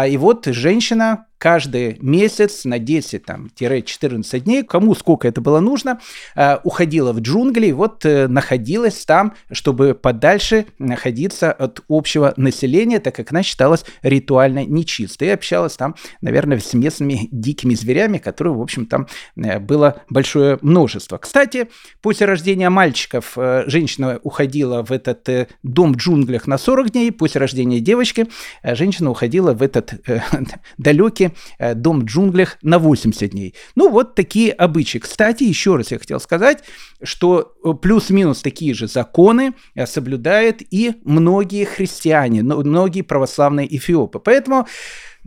И 0.08 0.18
вот 0.18 0.48
женщина 0.48 1.26
каждый 1.38 1.98
месяц 2.02 2.66
на 2.66 2.80
10-14 2.80 4.40
дней, 4.40 4.64
кому 4.64 4.94
сколько 4.94 5.26
это 5.26 5.40
было 5.40 5.62
нужно, 5.62 6.02
уходила 6.64 7.14
в 7.14 7.22
джунгли 7.22 7.68
и 7.68 7.72
вот 7.72 8.04
находилась 8.04 9.06
там, 9.06 9.34
чтобы 9.50 9.94
подальше 9.94 10.66
находиться 10.80 11.54
от 11.54 11.82
общего 11.88 12.34
населения, 12.36 13.00
так 13.00 13.16
как 13.16 13.32
она 13.32 13.42
считалась 13.42 13.86
ритуально 14.02 14.66
нечистой 14.66 15.30
и 15.30 15.32
общалась 15.32 15.78
там, 15.78 15.96
наверное, 16.20 16.60
с 16.60 16.74
местными 16.74 17.30
дикими 17.32 17.74
зверями, 17.74 18.18
которые 18.18 18.39
которых, 18.40 18.58
в 18.58 18.62
общем, 18.62 18.86
там 18.86 19.08
э, 19.36 19.60
было 19.60 20.02
большое 20.10 20.58
множество. 20.62 21.18
Кстати, 21.18 21.68
после 22.02 22.26
рождения 22.26 22.70
мальчиков 22.70 23.34
э, 23.36 23.66
женщина 23.68 24.18
уходила 24.24 24.82
в 24.82 24.94
этот 24.94 25.28
э, 25.28 25.48
дом 25.64 25.94
в 25.94 25.98
джунглях 25.98 26.48
на 26.48 26.58
40 26.58 26.92
дней, 26.92 27.12
после 27.12 27.42
рождения 27.42 27.82
девочки 27.82 28.28
женщина 28.64 29.10
уходила 29.12 29.54
в 29.54 29.62
этот 29.62 29.94
далекий 30.78 31.32
дом 31.76 32.02
в 32.02 32.04
джунглях 32.06 32.58
на 32.62 32.80
80 32.80 33.32
дней. 33.32 33.56
Ну, 33.76 33.90
вот 33.90 34.16
такие 34.16 34.54
обычаи. 34.54 35.00
Кстати, 35.00 35.44
еще 35.44 35.76
раз 35.76 35.92
я 35.92 36.00
хотел 36.00 36.20
сказать, 36.22 36.64
что 37.04 37.54
плюс-минус 37.82 38.42
такие 38.42 38.74
же 38.74 38.88
законы 38.88 39.54
соблюдают 39.86 40.62
и 40.72 40.94
многие 41.04 41.66
христиане, 41.66 42.44
многие 42.44 43.02
православные 43.02 43.68
эфиопы. 43.76 44.20
Поэтому 44.20 44.68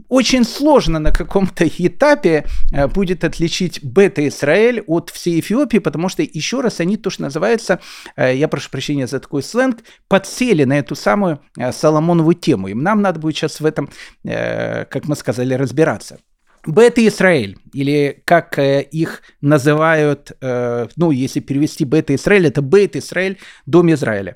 очень 0.09 0.45
сложно 0.45 0.99
на 0.99 1.13
каком-то 1.13 1.67
этапе 1.67 2.47
э, 2.73 2.87
будет 2.89 3.25
отличить 3.25 3.83
бета-Израиль 3.83 4.83
от 4.87 5.11
всей 5.11 5.41
Эфиопии, 5.41 5.79
потому 5.79 6.09
что, 6.09 6.23
еще 6.23 6.61
раз, 6.61 6.81
они 6.81 6.97
то, 6.97 7.11
что 7.11 7.23
называется, 7.23 7.81
э, 8.17 8.37
я 8.37 8.49
прошу 8.49 8.71
прощения 8.71 9.07
за 9.07 9.21
такой 9.21 9.43
сленг, 9.43 9.79
подсели 10.09 10.65
на 10.65 10.79
эту 10.79 10.95
самую 10.95 11.41
э, 11.59 11.73
Соломонову 11.73 12.33
тему. 12.33 12.69
И 12.69 12.75
нам 12.75 13.03
надо 13.03 13.21
будет 13.21 13.37
сейчас 13.37 13.61
в 13.61 13.67
этом, 13.67 13.91
как 14.25 15.05
мы 15.07 15.17
сказали, 15.17 15.55
разбираться. 15.55 16.19
Бета-Израиль, 16.67 17.59
или 17.73 18.23
как 18.25 18.59
э, 18.59 18.83
их 18.83 19.23
называют, 19.41 20.33
э, 20.41 20.87
ну, 20.97 21.11
если 21.11 21.41
перевести 21.41 21.85
Бета-Израиль, 21.85 22.47
это 22.47 22.63
Бет-Израиль, 22.63 23.39
Дом 23.67 23.93
Израиля. 23.93 24.35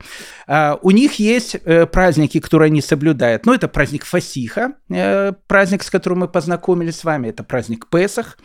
Э, 0.49 0.75
у 0.83 0.91
них 0.91 1.21
есть 1.21 1.57
э, 1.65 1.87
праздники, 1.87 2.41
которые 2.41 2.67
они 2.67 2.81
соблюдают. 2.81 3.47
Ну, 3.47 3.55
это 3.55 3.69
праздник 3.69 4.05
Фасиха, 4.05 4.73
праздник, 5.47 5.83
с 5.83 5.91
которым 5.91 6.21
мы 6.21 6.29
познакомились 6.29 6.97
с 6.97 7.05
вами, 7.05 7.29
это 7.29 7.45
праздник 7.45 7.89
Песах, 7.89 8.39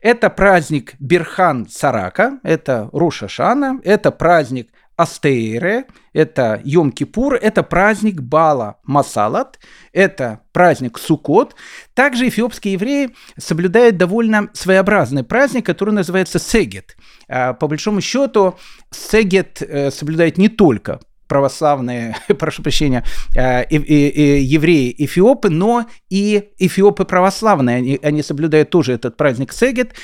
это 0.00 0.30
праздник 0.30 0.94
Бирхан 0.98 1.68
Сарака, 1.68 2.38
это 2.42 2.88
Роша 2.92 3.28
Шана, 3.28 3.80
это 3.84 4.10
праздник 4.10 4.70
Астейре, 4.96 5.84
это 6.14 6.60
Йом-Кипур, 6.64 7.34
это 7.34 7.62
праздник 7.62 8.22
Бала 8.22 8.78
Масалат, 8.84 9.58
это 9.92 10.40
праздник 10.52 10.98
Сукот. 10.98 11.54
Также 11.94 12.28
эфиопские 12.28 12.74
евреи 12.74 13.10
соблюдают 13.36 13.98
довольно 13.98 14.48
своеобразный 14.54 15.22
праздник, 15.22 15.66
который 15.66 15.92
называется 15.92 16.38
Сегет. 16.38 16.96
А, 17.28 17.52
по 17.52 17.68
большому 17.68 18.00
счету, 18.00 18.58
Сегет 18.90 19.60
э, 19.60 19.90
соблюдает 19.90 20.38
не 20.38 20.48
только 20.48 21.00
православные, 21.28 22.16
прошу 22.38 22.62
прощения, 22.62 23.04
э, 23.36 23.64
и, 23.68 23.76
и 23.76 24.40
евреи 24.42 24.94
эфиопы, 24.96 25.50
но 25.50 25.86
и 26.08 26.50
эфиопы 26.58 27.04
православные, 27.04 27.76
они, 27.76 28.00
они 28.02 28.22
соблюдают 28.22 28.70
тоже 28.70 28.92
этот 28.92 29.16
праздник 29.16 29.52
Сегет. 29.52 29.94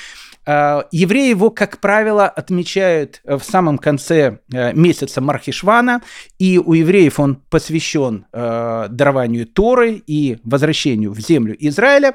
Э, 0.45 0.83
евреи 0.91 1.29
его, 1.29 1.49
как 1.49 1.79
правило, 1.79 2.27
отмечают 2.27 3.21
в 3.23 3.41
самом 3.41 3.77
конце 3.77 4.39
э, 4.51 4.73
месяца 4.73 5.21
Мархишвана, 5.21 6.01
и 6.39 6.57
у 6.57 6.73
евреев 6.73 7.19
он 7.19 7.35
посвящен 7.35 8.25
дарованию 8.31 9.45
Торы 9.45 10.01
и 10.05 10.37
возвращению 10.43 11.11
в 11.11 11.19
землю 11.19 11.55
Израиля. 11.59 12.13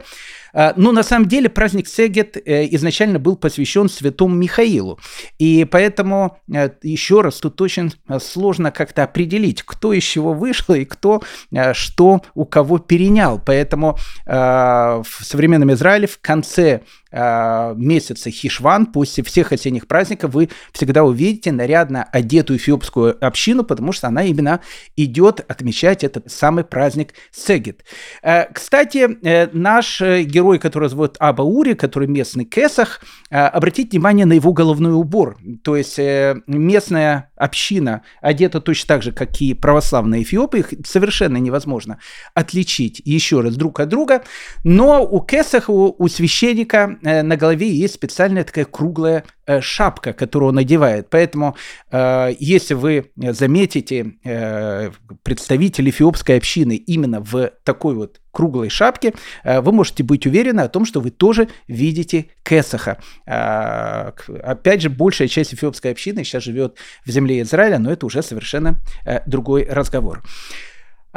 А, 0.53 0.73
Но 0.77 0.93
на 0.93 1.03
самом 1.03 1.29
деле 1.29 1.49
праздник 1.49 1.89
Сегет 1.89 2.37
э, 2.37 2.69
изначально 2.75 3.19
был 3.19 3.37
посвящен 3.37 3.89
святому 3.89 4.35
Михаилу. 4.35 4.99
И 5.39 5.65
поэтому, 5.65 6.39
э, 6.53 6.71
еще 6.83 7.21
раз, 7.21 7.37
тут 7.39 7.61
очень 7.61 7.93
э, 8.09 8.19
сложно 8.21 8.71
как-то 8.71 9.05
определить, 9.05 9.63
кто 9.63 9.93
из 9.93 10.05
чего 10.05 10.33
вышел 10.33 10.75
и 10.75 10.85
кто 10.85 11.23
что 11.73 12.23
у 12.35 12.45
кого 12.45 12.79
перенял. 12.79 13.41
Поэтому 13.45 13.97
в 14.27 15.05
современном 15.21 15.73
Израиле 15.73 16.07
в 16.07 16.19
конце 16.21 16.83
месяца 17.11 18.31
Хишван, 18.31 18.87
после 18.87 19.25
всех 19.25 19.53
осенних 19.53 19.87
праздников, 19.87 20.35
вы 20.35 20.51
всегда 20.73 21.05
увидите 21.05 21.53
нарядно 21.53 22.05
одетую 22.05 22.59
эфиопскую 22.59 23.17
общину, 23.25 23.65
потому 23.65 23.93
что 23.93 24.09
она 24.09 24.25
именно 24.25 24.61
идет 24.97 25.41
отмечать 25.49 26.05
этот 26.05 26.31
самый 26.31 26.65
праздник 26.65 27.15
Сегет. 27.33 27.85
Кстати, 28.53 29.19
наш 29.57 30.01
герой, 30.01 30.48
который 30.57 30.89
зовут 30.89 31.17
Аба 31.19 31.43
Ури, 31.43 31.75
который 31.75 32.09
местный 32.09 32.47
Кесах, 32.47 33.03
э, 33.31 33.37
обратите 33.39 33.91
внимание 33.91 34.25
на 34.25 34.33
его 34.33 34.55
головной 34.55 34.95
убор. 34.95 35.37
То 35.63 35.77
есть 35.77 35.99
э, 35.99 36.41
местная 36.47 37.28
община 37.39 38.03
одета 38.21 38.61
точно 38.61 38.89
так 38.89 39.03
же, 39.03 39.13
как 39.13 39.41
и 39.41 39.55
православные 39.55 40.23
эфиопы, 40.23 40.61
их 40.61 40.73
совершенно 40.85 41.37
невозможно 41.37 41.99
отличить 42.35 43.01
еще 43.05 43.41
раз 43.41 43.57
друг 43.57 43.81
от 43.81 43.89
друга, 43.89 44.23
но 44.65 45.05
у 45.05 45.21
Кесаха, 45.21 45.71
у, 45.71 45.95
у 45.99 46.09
священника 46.09 46.99
э, 47.03 47.23
на 47.23 47.37
голове 47.37 47.71
есть 47.71 47.95
специальная 47.95 48.45
такая 48.45 48.65
круглая 48.65 49.25
Э, 49.49 49.63
шапка, 49.63 50.13
которую 50.13 50.51
он 50.51 50.57
надевает. 50.57 51.09
Поэтому, 51.09 51.57
э, 51.91 52.35
если 52.39 52.75
вы 52.75 53.11
заметите 53.17 54.13
э, 54.23 54.91
представителей 55.23 55.89
эфиопской 55.89 56.37
общины 56.37 56.77
именно 56.77 57.23
в 57.23 57.53
такой 57.65 57.95
вот 57.95 58.21
круглой 58.31 58.69
шапке, 58.69 59.15
вы 59.43 59.73
можете 59.73 60.05
быть 60.05 60.25
уверены 60.27 60.61
о 60.61 60.69
том, 60.69 60.85
что 60.85 61.01
вы 61.01 61.11
тоже 61.11 61.49
видите 61.67 62.27
Кесаха. 62.45 62.99
Опять 63.25 64.83
же, 64.83 64.91
большая 64.91 65.27
часть 65.27 65.55
эфиопской 65.55 65.91
общины 65.91 66.23
сейчас 66.23 66.45
живет 66.45 66.77
в 67.05 67.11
земле 67.11 67.28
Израиля, 67.43 67.79
но 67.79 67.93
это 67.93 68.07
уже 68.07 68.23
совершенно 68.23 68.77
другой 69.27 69.67
разговор. 69.69 70.23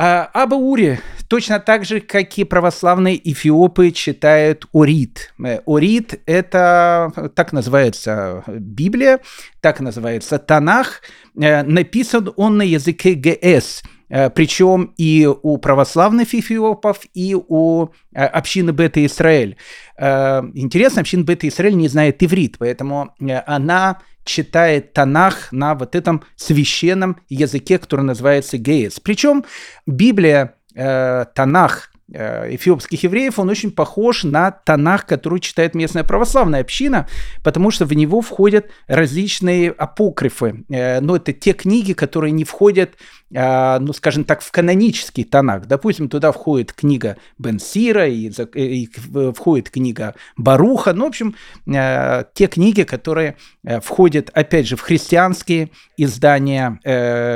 А, 0.03 0.29
Аба 0.33 0.55
Ури 0.55 0.99
точно 1.27 1.59
так 1.59 1.85
же, 1.85 1.99
как 1.99 2.37
и 2.37 2.45
православные 2.45 3.19
эфиопы, 3.31 3.91
читают 3.91 4.65
Орит. 4.73 5.33
Э, 5.43 5.59
Орит– 5.65 6.21
это, 6.25 7.11
так 7.35 7.51
называется 7.51 8.43
Библия, 8.47 9.19
так 9.59 9.81
называется 9.81 10.39
Танах. 10.39 11.01
Э, 11.39 11.63
написан 11.63 12.31
он 12.37 12.57
на 12.57 12.61
языке 12.61 13.15
ГС, 13.15 13.83
э, 14.07 14.29
причем 14.29 14.93
и 14.97 15.27
у 15.27 15.57
православных 15.57 16.33
эфиопов, 16.33 17.01
и 17.13 17.35
у 17.35 17.89
общины 18.13 18.71
Бета-Израиль. 18.73 19.57
Интересно, 19.97 21.01
община 21.01 21.23
Бета-Израиль 21.25 21.75
не 21.75 21.89
знает 21.89 22.23
иврит, 22.23 22.57
поэтому 22.57 23.13
она 23.45 23.99
читает 24.23 24.93
Танах 24.93 25.51
на 25.51 25.75
вот 25.75 25.95
этом 25.95 26.23
священном 26.35 27.17
языке, 27.29 27.77
который 27.77 28.05
называется 28.05 28.57
геец. 28.57 28.99
Причем 28.99 29.45
Библия, 29.85 30.55
э, 30.75 31.25
Танах 31.33 31.91
Э, 32.13 32.53
эфиопских 32.53 33.03
евреев, 33.03 33.39
он 33.39 33.49
очень 33.49 33.71
похож 33.71 34.25
на 34.25 34.51
тонах, 34.51 35.05
который 35.05 35.39
читает 35.39 35.75
местная 35.75 36.03
православная 36.03 36.59
община, 36.59 37.07
потому 37.41 37.71
что 37.71 37.85
в 37.85 37.93
него 37.93 38.19
входят 38.19 38.69
различные 38.87 39.71
апокрифы. 39.71 40.65
Э, 40.69 40.99
но 40.99 41.15
это 41.15 41.31
те 41.31 41.53
книги, 41.53 41.93
которые 41.93 42.31
не 42.33 42.43
входят, 42.43 42.95
ну, 43.31 43.93
скажем 43.93 44.23
так, 44.23 44.41
в 44.41 44.51
канонический 44.51 45.23
тонах. 45.23 45.65
Допустим, 45.65 46.09
туда 46.09 46.31
входит 46.31 46.73
книга 46.73 47.17
Бенсира, 47.37 48.07
и, 48.07 48.29
и 48.55 48.89
входит 49.33 49.69
книга 49.69 50.15
Баруха. 50.37 50.93
Ну, 50.93 51.05
в 51.05 51.07
общем, 51.07 51.35
те 51.65 52.47
книги, 52.47 52.83
которые 52.83 53.37
входят, 53.81 54.29
опять 54.33 54.67
же, 54.67 54.75
в 54.75 54.81
христианские 54.81 55.71
издания 55.97 56.79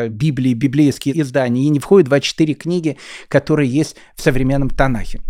Библии, 0.09 0.53
библейские 0.53 1.21
издания, 1.21 1.63
и 1.63 1.69
не 1.69 1.79
входят 1.79 2.09
24 2.09 2.53
книги, 2.55 2.97
которые 3.29 3.69
есть 3.69 3.95
в 4.15 4.21
современном 4.21 4.69
Танахе. 4.69 5.21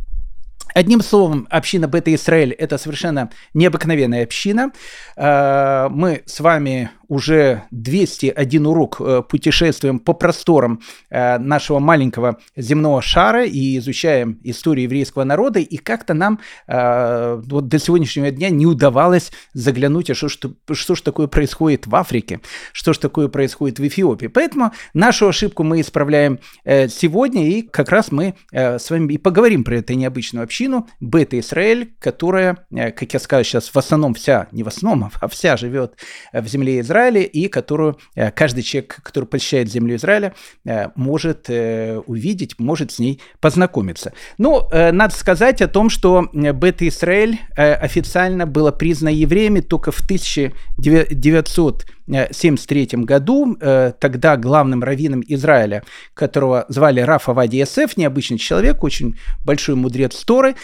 Одним 0.75 0.99
словом, 0.99 1.47
община 1.49 1.87
Бета-Исраэль– 1.87 2.51
это 2.59 2.77
совершенно 2.77 3.29
необыкновенная 3.53 4.23
община. 4.23 4.73
Э, 5.15 5.87
мы 5.89 6.23
с 6.25 6.41
вами 6.41 6.89
уже 7.07 7.63
201 7.71 8.65
урок 8.65 8.97
э, 8.99 9.21
путешествуем 9.27 9.99
по 9.99 10.13
просторам 10.13 10.81
э, 11.09 11.37
нашего 11.37 11.79
маленького 11.79 12.39
земного 12.55 13.01
шара 13.01 13.45
и 13.45 13.77
изучаем 13.77 14.39
историю 14.43 14.85
еврейского 14.85 15.23
народа, 15.23 15.59
и 15.59 15.77
как-то 15.77 16.13
нам 16.13 16.39
э, 16.67 17.41
вот 17.45 17.67
до 17.67 17.79
сегодняшнего 17.79 18.31
дня 18.31 18.49
не 18.49 18.65
удавалось 18.65 19.31
заглянуть, 19.53 20.09
а 20.09 20.15
что, 20.15 20.29
что, 20.29 20.53
что 20.71 20.95
ж 20.95 21.01
такое 21.01 21.27
происходит 21.27 21.87
в 21.87 21.95
Африке, 21.95 22.41
что 22.73 22.93
ж 22.93 22.97
такое 22.97 23.27
происходит 23.27 23.79
в 23.79 23.87
Эфиопии. 23.87 24.27
Поэтому 24.27 24.71
нашу 24.93 25.27
ошибку 25.27 25.63
мы 25.63 25.81
исправляем 25.81 26.39
сегодня, 26.63 27.47
и 27.47 27.61
как 27.61 27.89
раз 27.89 28.11
мы 28.11 28.35
с 28.51 28.89
вами 28.89 29.13
и 29.13 29.17
поговорим 29.17 29.63
про 29.63 29.77
эту 29.77 29.93
необычную 29.93 30.43
общину 30.43 30.87
Бета-Исраэль, 30.99 31.93
которая, 31.99 32.65
как 32.71 33.13
я 33.13 33.19
сказал 33.19 33.43
сейчас, 33.43 33.69
в 33.73 33.77
основном 33.77 34.13
вся, 34.13 34.47
не 34.51 34.63
в 34.63 34.67
основном, 34.67 35.11
а 35.21 35.27
вся 35.27 35.57
живет 35.57 35.95
в 36.33 36.47
земле 36.47 36.79
Израиля, 36.79 36.94
Израиле 36.95 37.23
и 37.23 37.47
которую 37.47 37.97
э, 38.15 38.31
каждый 38.31 38.63
человек, 38.63 38.99
который 39.03 39.25
посещает 39.25 39.69
землю 39.69 39.95
Израиля, 39.95 40.33
э, 40.65 40.89
может 40.95 41.49
э, 41.49 41.97
увидеть, 42.05 42.57
может 42.57 42.91
с 42.91 42.99
ней 42.99 43.21
познакомиться. 43.39 44.13
Ну, 44.37 44.67
надо 44.71 45.13
сказать 45.13 45.61
о 45.61 45.67
том, 45.67 45.89
что 45.89 46.29
Бета-Израиль 46.33 47.39
официально 47.55 48.47
было 48.47 48.71
признано 48.71 49.13
евреями 49.13 49.59
только 49.59 49.91
в 49.91 50.07
1973 52.07 53.03
году. 53.03 53.57
Тогда 53.99 54.37
главным 54.37 54.83
раввином 54.83 55.23
Израиля, 55.27 55.83
которого 56.13 56.65
звали 56.69 57.01
Рафа 57.01 57.33
Вади 57.33 57.57
Есеф, 57.57 57.97
необычный 57.97 58.37
человек, 58.37 58.83
очень 58.83 59.15
большой 59.43 59.75
мудрец 59.75 60.23
Торы, 60.23 60.55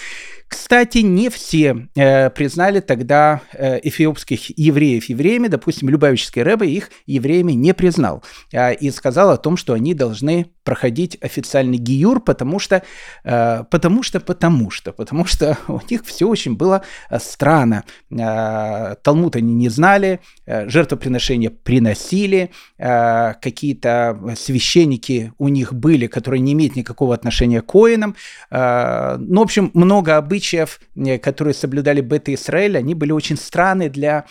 кстати, 0.52 0.98
не 0.98 1.30
все 1.30 1.88
э, 1.96 2.30
признали 2.30 2.82
тогда 2.82 3.40
э, 3.54 3.80
эфиопских 3.84 4.60
евреев 4.60 5.06
евреями. 5.06 5.48
Допустим, 5.48 5.88
Любавический 5.88 6.44
Рэбе 6.44 6.70
их 6.70 6.90
евреями 7.06 7.54
не 7.54 7.74
признал 7.74 8.22
э, 8.52 8.76
и 8.76 8.92
сказал 8.92 9.30
о 9.30 9.38
том, 9.38 9.56
что 9.56 9.72
они 9.72 9.94
должны 9.94 10.48
проходить 10.66 11.18
официальный 11.22 11.78
гиюр, 11.78 12.20
потому 12.20 12.60
что, 12.60 12.84
э, 13.24 13.64
потому 13.72 14.04
что, 14.04 14.20
потому 14.20 14.70
что, 14.72 14.92
потому 14.92 15.24
что 15.24 15.58
у 15.70 15.80
них 15.90 16.04
все 16.06 16.28
очень 16.28 16.58
было 16.58 16.84
э, 17.10 17.18
странно. 17.20 17.86
Э, 18.12 18.96
Талмуд 19.02 19.38
они 19.38 19.54
не 19.54 19.70
знали, 19.70 20.20
э, 20.46 20.68
жертвоприношения 20.68 21.31
приносили, 21.38 22.52
э, 22.78 23.34
какие-то 23.41 24.36
священники 24.38 25.34
у 25.38 25.48
них 25.48 25.74
были, 25.74 26.08
которые 26.08 26.41
не 26.41 26.54
имеют 26.54 26.76
никакого 26.76 27.13
отношения 27.13 27.62
к 27.62 27.65
коинам. 27.65 28.15
Э, 28.50 29.17
ну, 29.17 29.41
в 29.41 29.44
общем, 29.44 29.72
много 29.74 30.17
обычаев, 30.17 30.80
э, 30.96 31.17
которые 31.17 31.54
соблюдали 31.54 32.02
бета-Израиль, 32.02 32.78
они 32.78 32.96
были 32.96 33.12
очень 33.12 33.38
странные 33.38 33.89
для 33.89 34.26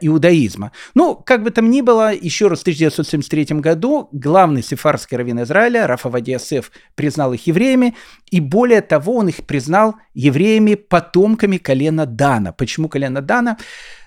иудаизма. 0.00 0.72
Ну, 0.94 1.14
как 1.14 1.42
бы 1.42 1.50
там 1.50 1.70
ни 1.70 1.80
было, 1.80 2.12
еще 2.12 2.48
раз 2.48 2.58
в 2.58 2.62
1973 2.62 3.60
году 3.60 4.08
главный 4.12 4.62
сефарский 4.62 5.16
раввин 5.16 5.42
Израиля 5.42 5.50
Израиля, 5.60 5.86
Рафа 5.86 6.08
Вадиасеф 6.08 6.70
признал 6.94 7.32
их 7.32 7.46
евреями, 7.46 7.94
и 8.30 8.40
более 8.40 8.80
того, 8.80 9.16
он 9.16 9.28
их 9.28 9.46
признал 9.46 9.96
евреями, 10.14 10.74
потомками 10.74 11.58
колена 11.58 12.06
Дана. 12.06 12.52
Почему 12.52 12.88
колено 12.88 13.20
Дана? 13.20 13.58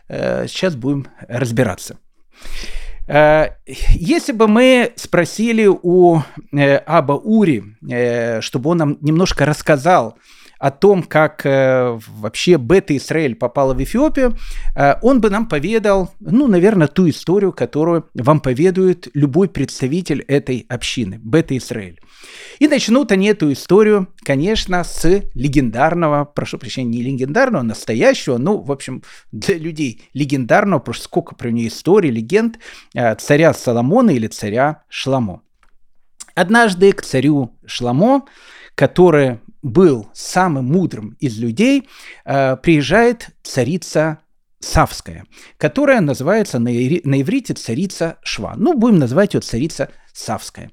Сейчас 0.08 0.75
будем 0.75 1.08
разбираться. 1.27 1.97
Э, 3.08 3.50
если 3.65 4.32
бы 4.32 4.48
мы 4.48 4.93
спросили 4.96 5.67
у 5.67 6.22
э, 6.52 6.78
Аба 6.78 7.13
Ури, 7.13 7.63
чтобы 8.41 8.69
он 8.69 8.78
нам 8.78 8.98
немножко 9.02 9.46
рассказал 9.46 10.17
о 10.63 10.71
том, 10.71 11.04
как 11.04 11.45
э, 11.45 11.99
вообще 12.08 12.58
Бета-Исраэль 12.58 13.36
попала 13.36 13.73
в 13.73 13.84
Эфиопию, 13.84 14.38
э, 14.78 14.95
он 15.02 15.19
бы 15.19 15.30
нам 15.30 15.49
поведал, 15.49 16.13
ну, 16.21 16.47
наверное, 16.47 16.88
ту 16.88 17.10
историю, 17.10 17.52
которую 17.52 18.10
вам 18.13 18.39
поведает 18.39 19.10
любой 19.13 19.49
представитель 19.49 20.21
этой 20.21 20.65
общины, 20.69 21.19
Бета-Исраэль. 21.21 21.99
И 22.60 22.69
начнут 22.69 23.12
они 23.12 23.28
эту 23.28 23.52
историю, 23.52 24.08
конечно, 24.23 24.86
с 24.86 25.04
легендарного, 25.34 26.23
прошу 26.23 26.58
прощения, 26.58 26.99
не 26.99 27.04
легендарного, 27.04 27.60
а 27.60 27.63
настоящего, 27.63 28.38
ну, 28.38 28.62
в 28.62 28.71
общем, 28.71 29.04
для 29.34 29.58
людей 29.58 30.04
легендарного, 30.13 30.93
что 30.93 31.04
сколько 31.04 31.36
про 31.36 31.52
нее 31.52 31.67
историй, 31.67 32.10
легенд, 32.10 32.58
э, 32.95 33.13
царя 33.15 33.54
Соломона 33.54 34.12
или 34.12 34.28
царя 34.28 34.84
Шламо. 34.88 35.41
Однажды 36.36 36.93
к 36.93 37.02
царю 37.02 37.60
Шламо, 37.65 38.23
который 38.75 39.39
был 39.62 40.09
самым 40.13 40.65
мудрым 40.65 41.15
из 41.19 41.38
людей, 41.39 41.88
э, 42.25 42.57
приезжает 42.57 43.29
царица 43.43 44.19
Савская, 44.59 45.25
которая 45.57 45.99
называется 46.01 46.57
на, 46.59 46.69
иврите 46.69 47.53
царица 47.53 48.17
Шва. 48.23 48.53
Ну, 48.55 48.77
будем 48.77 48.99
называть 48.99 49.33
ее 49.33 49.41
царица 49.41 49.89
Савская. 50.13 50.71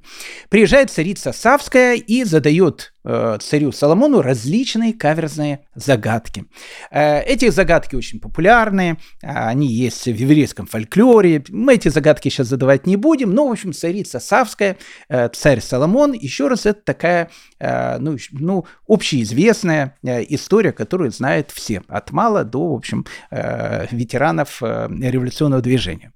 Приезжает 0.48 0.90
царица 0.90 1.32
Савская 1.32 1.94
и 1.94 2.24
задает 2.24 2.92
царю 3.04 3.72
Соломону 3.72 4.22
различные 4.22 4.92
каверзные 4.92 5.66
загадки. 5.74 6.44
Э, 6.90 7.22
эти 7.22 7.48
загадки 7.48 7.96
очень 7.96 8.20
популярны, 8.20 8.98
они 9.22 9.66
есть 9.66 10.04
в 10.04 10.14
еврейском 10.14 10.66
фольклоре. 10.66 11.44
Мы 11.48 11.74
эти 11.74 11.88
загадки 11.88 12.28
сейчас 12.28 12.48
задавать 12.48 12.86
не 12.86 12.96
будем, 12.96 13.32
но, 13.32 13.48
в 13.48 13.52
общем, 13.52 13.72
царица 13.72 14.20
Савская, 14.20 14.76
э, 15.08 15.28
царь 15.28 15.60
Соломон, 15.60 16.12
еще 16.12 16.48
раз, 16.48 16.66
это 16.66 16.80
такая, 16.82 17.30
э, 17.58 17.98
ну, 17.98 18.16
ну, 18.32 18.66
общеизвестная 18.86 19.96
э, 20.02 20.24
история, 20.28 20.72
которую 20.72 21.10
знают 21.10 21.50
все, 21.50 21.82
от 21.88 22.12
мала 22.12 22.44
до, 22.44 22.72
в 22.72 22.76
общем, 22.76 23.06
э, 23.30 23.86
ветеранов 23.90 24.62
э, 24.62 24.88
революционного 24.90 25.62
движения. 25.62 26.12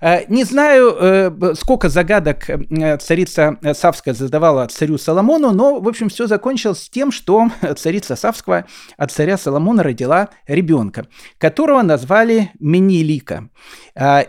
Э, 0.00 0.24
не 0.28 0.44
знаю, 0.44 0.96
э, 0.98 1.54
сколько 1.54 1.88
загадок 1.88 2.48
э, 2.48 2.96
царица 2.98 3.58
Савская 3.74 4.14
задавала 4.14 4.66
царю 4.66 4.98
Соломону, 4.98 5.52
но, 5.52 5.80
в 5.80 5.88
общем, 5.88 6.09
все 6.10 6.26
закончилось 6.26 6.88
тем, 6.90 7.10
что 7.10 7.50
царица 7.76 8.16
Савская 8.16 8.66
от 8.96 9.10
царя 9.10 9.38
Соломона 9.38 9.82
родила 9.82 10.28
ребенка, 10.46 11.06
которого 11.38 11.82
назвали 11.82 12.50
Менелика. 12.58 13.48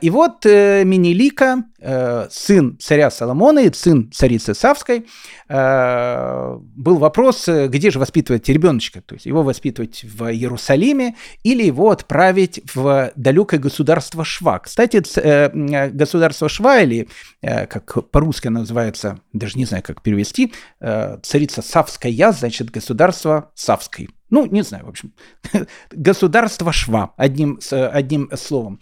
И 0.01 0.09
вот 0.09 0.45
Менелика, 0.45 1.63
сын 1.81 2.77
царя 2.79 3.09
Соломона 3.09 3.59
и 3.59 3.73
сын 3.73 4.11
царицы 4.11 4.53
Савской, 4.53 5.07
был 5.49 6.97
вопрос, 6.97 7.47
где 7.47 7.91
же 7.91 7.99
воспитывать 7.99 8.47
ребеночка, 8.49 9.01
то 9.01 9.15
есть 9.15 9.25
его 9.25 9.43
воспитывать 9.43 10.03
в 10.03 10.31
Иерусалиме 10.31 11.15
или 11.43 11.63
его 11.63 11.89
отправить 11.89 12.61
в 12.73 13.11
далекое 13.15 13.59
государство 13.59 14.23
Шва. 14.23 14.59
Кстати, 14.59 15.01
Э, 15.21 15.89
государство 15.89 16.49
Шва, 16.49 16.81
или 16.81 17.07
э, 17.41 17.65
как 17.67 18.09
по-русски 18.09 18.47
называется, 18.47 19.19
даже 19.33 19.57
не 19.57 19.65
знаю, 19.65 19.83
как 19.83 20.01
перевести, 20.01 20.53
э, 20.79 21.17
царица 21.21 21.61
Савская, 21.61 22.31
значит, 22.31 22.71
государство 22.71 23.51
Савской. 23.55 24.09
Ну, 24.29 24.45
не 24.45 24.63
знаю, 24.63 24.85
в 24.85 24.89
общем, 24.89 25.13
государство 25.91 26.71
Шва, 26.71 27.13
одним, 27.17 27.59
одним 27.71 28.29
словом. 28.35 28.79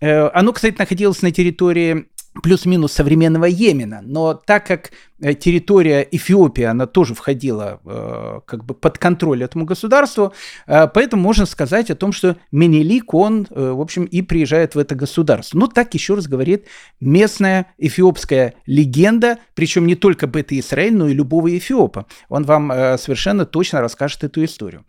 Оно, 0.00 0.52
кстати, 0.52 0.76
находилось 0.78 1.22
на 1.22 1.30
территории 1.30 2.08
плюс-минус 2.42 2.92
современного 2.92 3.46
Йемена. 3.46 4.00
Но 4.02 4.34
так 4.34 4.66
как 4.66 4.90
э, 5.20 5.34
территория 5.34 6.06
Эфиопии, 6.10 6.64
она 6.64 6.86
тоже 6.86 7.14
входила 7.14 7.80
э, 7.84 8.40
как 8.46 8.64
бы 8.64 8.74
под 8.74 8.98
контроль 8.98 9.42
этому 9.42 9.64
государству, 9.64 10.32
э, 10.66 10.86
поэтому 10.88 11.22
можно 11.22 11.46
сказать 11.46 11.90
о 11.90 11.94
том, 11.94 12.12
что 12.12 12.36
Менелик, 12.52 13.14
он, 13.14 13.46
э, 13.50 13.70
в 13.70 13.80
общем, 13.80 14.04
и 14.04 14.22
приезжает 14.22 14.74
в 14.74 14.78
это 14.78 14.94
государство. 14.94 15.58
Но 15.58 15.66
так 15.66 15.94
еще 15.94 16.14
раз 16.14 16.26
говорит 16.26 16.66
местная 17.00 17.66
эфиопская 17.78 18.54
легенда, 18.66 19.38
причем 19.54 19.86
не 19.86 19.94
только 19.94 20.26
Бета-Исраэль, 20.26 20.94
но 20.94 21.08
и 21.08 21.14
любого 21.14 21.56
эфиопа. 21.56 22.06
Он 22.28 22.44
вам 22.44 22.72
э, 22.72 22.98
совершенно 22.98 23.46
точно 23.46 23.80
расскажет 23.80 24.24
эту 24.24 24.44
историю. 24.44 24.84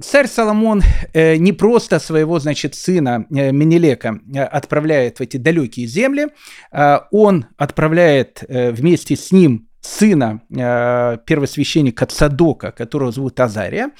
Царь 0.00 0.26
Соломон 0.26 0.82
э, 1.12 1.36
не 1.36 1.52
просто 1.52 1.98
своего, 1.98 2.38
значит, 2.38 2.74
сына 2.74 3.26
э, 3.30 3.52
Менелека 3.52 4.20
э, 4.34 4.42
отправляет 4.42 5.18
в 5.18 5.20
эти 5.22 5.36
далекие 5.36 5.86
земли, 5.86 6.28
э, 6.72 6.98
он 7.10 7.46
отправляет 7.56 8.44
э, 8.48 8.70
вместе 8.70 9.16
с 9.16 9.32
ним 9.32 9.68
сына 9.82 10.42
э, 10.48 11.18
первосвященника 11.26 12.06
Цадока, 12.06 12.70
которого 12.70 13.10
зовут 13.10 13.38
Азария, 13.40 13.90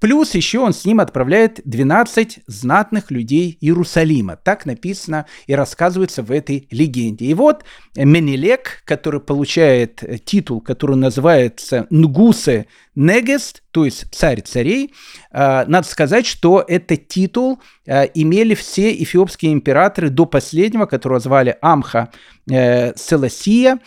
плюс 0.00 0.34
еще 0.34 0.58
он 0.58 0.72
с 0.72 0.84
ним 0.84 0.98
отправляет 0.98 1.60
12 1.64 2.40
знатных 2.46 3.12
людей 3.12 3.56
Иерусалима. 3.60 4.36
Так 4.36 4.66
написано 4.66 5.26
и 5.46 5.54
рассказывается 5.54 6.22
в 6.22 6.32
этой 6.32 6.66
легенде. 6.72 7.26
И 7.26 7.34
вот 7.34 7.64
Менелек, 7.96 8.82
который 8.84 9.20
получает 9.20 10.02
титул, 10.24 10.60
который 10.60 10.96
называется 10.96 11.86
Нгусе 11.90 12.66
Негест, 12.98 13.62
то 13.70 13.84
есть 13.84 14.06
царь 14.10 14.40
царей, 14.40 14.92
э, 15.30 15.64
надо 15.68 15.86
сказать, 15.86 16.26
что 16.26 16.64
этот 16.66 17.06
титул 17.06 17.60
э, 17.86 18.08
имели 18.12 18.56
все 18.56 18.92
эфиопские 18.92 19.52
императоры 19.52 20.10
до 20.10 20.26
последнего, 20.26 20.86
которого 20.86 21.20
звали 21.20 21.56
Амха 21.62 22.10
э, 22.50 22.96
Селасия, 22.96 23.78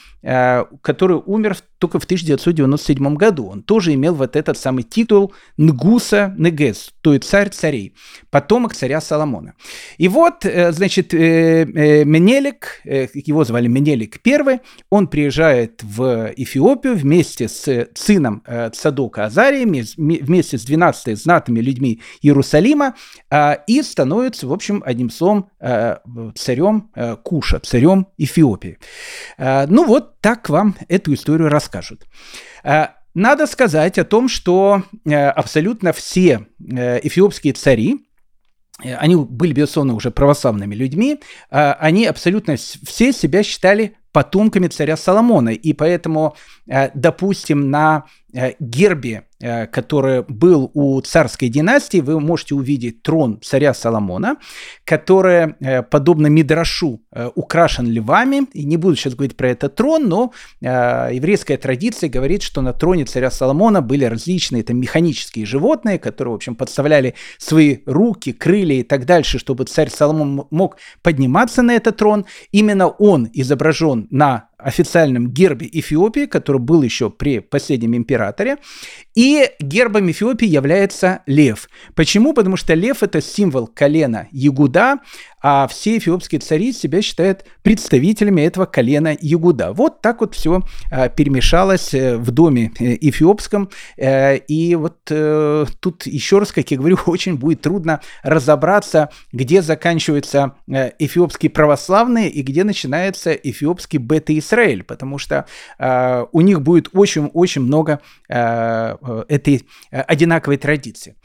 который 0.81 1.19
умер 1.25 1.57
только 1.79 1.99
в 1.99 2.03
1997 2.03 3.15
году. 3.15 3.47
Он 3.47 3.63
тоже 3.63 3.95
имел 3.95 4.13
вот 4.13 4.35
этот 4.35 4.55
самый 4.55 4.83
титул 4.83 5.33
Нгуса 5.57 6.35
Негес, 6.37 6.91
то 7.01 7.13
есть 7.13 7.25
царь 7.25 7.49
царей, 7.49 7.95
потомок 8.29 8.75
царя 8.75 9.01
Соломона. 9.01 9.55
И 9.97 10.07
вот, 10.07 10.43
значит, 10.43 11.11
Менелик, 11.13 12.81
его 12.85 13.43
звали 13.43 13.67
Менелик 13.67 14.19
I, 14.23 14.59
он 14.91 15.07
приезжает 15.07 15.81
в 15.81 16.31
Эфиопию 16.37 16.95
вместе 16.95 17.47
с 17.47 17.87
сыном 17.95 18.43
Цадока 19.01 19.25
Азарием, 19.25 19.71
вместе 19.97 20.57
с 20.57 20.63
12 20.63 21.17
знатными 21.17 21.59
людьми 21.59 22.01
Иерусалима 22.21 22.95
а, 23.31 23.53
и 23.65 23.81
становится, 23.81 24.47
в 24.47 24.53
общем, 24.53 24.83
одним 24.85 25.09
словом, 25.09 25.49
а, 25.59 26.01
царем 26.35 26.91
а, 26.93 27.15
Куша, 27.15 27.59
царем 27.59 28.07
Эфиопии. 28.17 28.77
Ну 29.37 29.85
вот 29.85 30.19
так 30.19 30.49
вам 30.49 30.75
эту 30.87 31.13
историю 31.13 31.49
расскажут. 31.49 32.05
Надо 33.13 33.47
сказать 33.47 33.97
о 33.97 34.05
том, 34.05 34.29
что 34.29 34.83
абсолютно 35.05 35.93
все 35.93 36.47
эфиопские 36.59 37.53
цари, 37.53 38.05
они 38.79 39.15
были, 39.15 39.53
безусловно, 39.53 39.95
уже 39.95 40.11
православными 40.11 40.75
людьми, 40.75 41.19
они 41.49 42.05
абсолютно 42.05 42.55
все 42.55 43.11
себя 43.11 43.43
считали 43.43 43.97
потомками 44.11 44.67
царя 44.67 44.97
Соломона. 44.97 45.49
И 45.49 45.73
поэтому, 45.73 46.35
допустим, 46.93 47.69
на 47.69 48.05
гербе 48.59 49.25
Э, 49.41 49.65
который 49.65 50.23
был 50.27 50.69
у 50.75 51.01
царской 51.01 51.49
династии, 51.49 51.99
вы 51.99 52.19
можете 52.19 52.53
увидеть 52.53 53.01
трон 53.01 53.39
царя 53.41 53.73
Соломона, 53.73 54.37
который, 54.85 55.55
э, 55.59 55.81
подобно 55.81 56.27
Мидрашу, 56.27 57.01
э, 57.11 57.29
украшен 57.33 57.87
львами. 57.87 58.45
И 58.53 58.65
не 58.65 58.77
буду 58.77 58.95
сейчас 58.95 59.15
говорить 59.15 59.35
про 59.35 59.49
этот 59.49 59.75
трон, 59.75 60.07
но 60.07 60.31
еврейская 60.61 61.57
традиция 61.57 62.09
говорит, 62.09 62.43
что 62.43 62.61
на 62.61 62.73
троне 62.73 63.05
царя 63.05 63.31
Соломона 63.31 63.81
были 63.81 64.05
различные 64.05 64.63
там, 64.63 64.77
механические 64.79 65.45
животные, 65.45 65.97
которые, 65.97 66.33
в 66.33 66.35
общем, 66.35 66.55
подставляли 66.55 67.15
свои 67.37 67.77
руки, 67.85 68.33
крылья 68.33 68.75
и 68.75 68.83
так 68.83 69.05
дальше, 69.05 69.39
чтобы 69.39 69.63
царь 69.63 69.89
Соломон 69.89 70.47
мог 70.51 70.77
подниматься 71.01 71.61
на 71.61 71.71
этот 71.71 71.97
трон. 71.97 72.25
Именно 72.51 72.87
он 72.87 73.29
изображен 73.33 74.00
на 74.09 74.49
официальном 74.63 75.29
гербе 75.29 75.69
Эфиопии, 75.71 76.25
который 76.25 76.61
был 76.61 76.81
еще 76.81 77.09
при 77.09 77.39
последнем 77.39 77.95
императоре. 77.95 78.57
И 79.15 79.49
гербом 79.59 80.09
Эфиопии 80.09 80.47
является 80.47 81.21
лев. 81.25 81.69
Почему? 81.95 82.33
Потому 82.33 82.57
что 82.57 82.73
лев– 82.73 82.97
это 83.03 83.21
символ 83.21 83.67
колена 83.67 84.27
Ягуда, 84.31 84.99
а 85.41 85.67
все 85.67 85.97
эфиопские 85.97 86.39
цари 86.39 86.71
себя 86.71 87.01
считают 87.01 87.45
представителями 87.63 88.41
этого 88.41 88.65
колена 88.65 89.17
Ягуда. 89.19 89.73
Вот 89.73 90.01
так 90.01 90.21
вот 90.21 90.35
все 90.35 90.61
а, 90.91 91.09
перемешалось 91.09 91.93
э, 91.93 92.17
в 92.17 92.29
доме 92.31 92.71
э, 92.79 92.97
эфиопском. 93.01 93.69
Э, 93.97 94.37
и 94.37 94.75
вот 94.75 94.99
тут 95.05 96.05
еще 96.05 96.39
раз, 96.39 96.51
как 96.51 96.69
я 96.69 96.77
говорю, 96.77 96.97
очень 97.05 97.35
будет 97.35 97.61
трудно 97.61 98.01
разобраться, 98.23 99.09
где 99.31 99.61
заканчиваются 99.61 100.55
эфиопские 100.67 101.49
православные 101.49 102.29
и 102.29 102.41
где 102.43 102.63
начинается 102.63 103.31
эфиопский 103.31 103.99
бета-Израиль, 104.51 104.83
потому 104.83 105.17
что 105.17 105.45
у 106.31 106.41
них 106.41 106.61
будет 106.61 106.89
очень-очень 106.93 107.61
много 107.61 108.01
этой 108.27 109.67
одинаковой 109.91 110.57
традиции. 110.57 111.15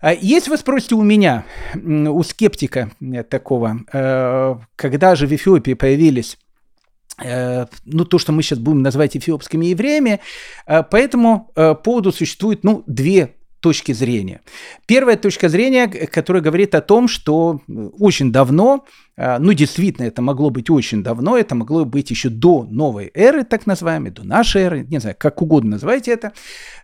А 0.00 0.12
если 0.12 0.50
вы 0.50 0.56
спросите 0.56 0.96
у 0.96 1.02
меня, 1.02 1.44
у 1.74 2.22
скептика 2.24 2.90
такого, 3.30 3.76
э, 3.92 4.56
когда 4.74 5.14
же 5.14 5.28
в 5.28 5.32
Эфиопии 5.32 5.74
появились 5.74 6.38
ну, 7.84 8.04
то, 8.04 8.18
что 8.18 8.32
мы 8.32 8.42
сейчас 8.42 8.58
будем 8.58 8.82
называть 8.82 9.16
эфиопскими 9.16 9.66
евреями. 9.66 10.18
По 10.66 11.74
поводу 11.84 12.10
существует, 12.10 12.64
ну, 12.64 12.82
две 12.86 13.34
точки 13.60 13.92
зрения. 13.92 14.40
Первая 14.86 15.16
точка 15.16 15.48
зрения, 15.48 15.86
которая 15.88 16.42
говорит 16.42 16.74
о 16.74 16.80
том, 16.80 17.06
что 17.06 17.60
очень 17.68 18.32
давно 18.32 18.86
ну, 19.16 19.52
действительно, 19.52 20.06
это 20.06 20.22
могло 20.22 20.50
быть 20.50 20.70
очень 20.70 21.02
давно, 21.02 21.36
это 21.36 21.54
могло 21.54 21.84
быть 21.84 22.10
еще 22.10 22.28
до 22.28 22.64
новой 22.64 23.10
эры, 23.14 23.44
так 23.44 23.66
называемой, 23.66 24.10
до 24.10 24.24
нашей 24.24 24.62
эры, 24.62 24.86
не 24.88 24.98
знаю, 25.00 25.16
как 25.18 25.42
угодно 25.42 25.72
называйте 25.72 26.12
это, 26.12 26.32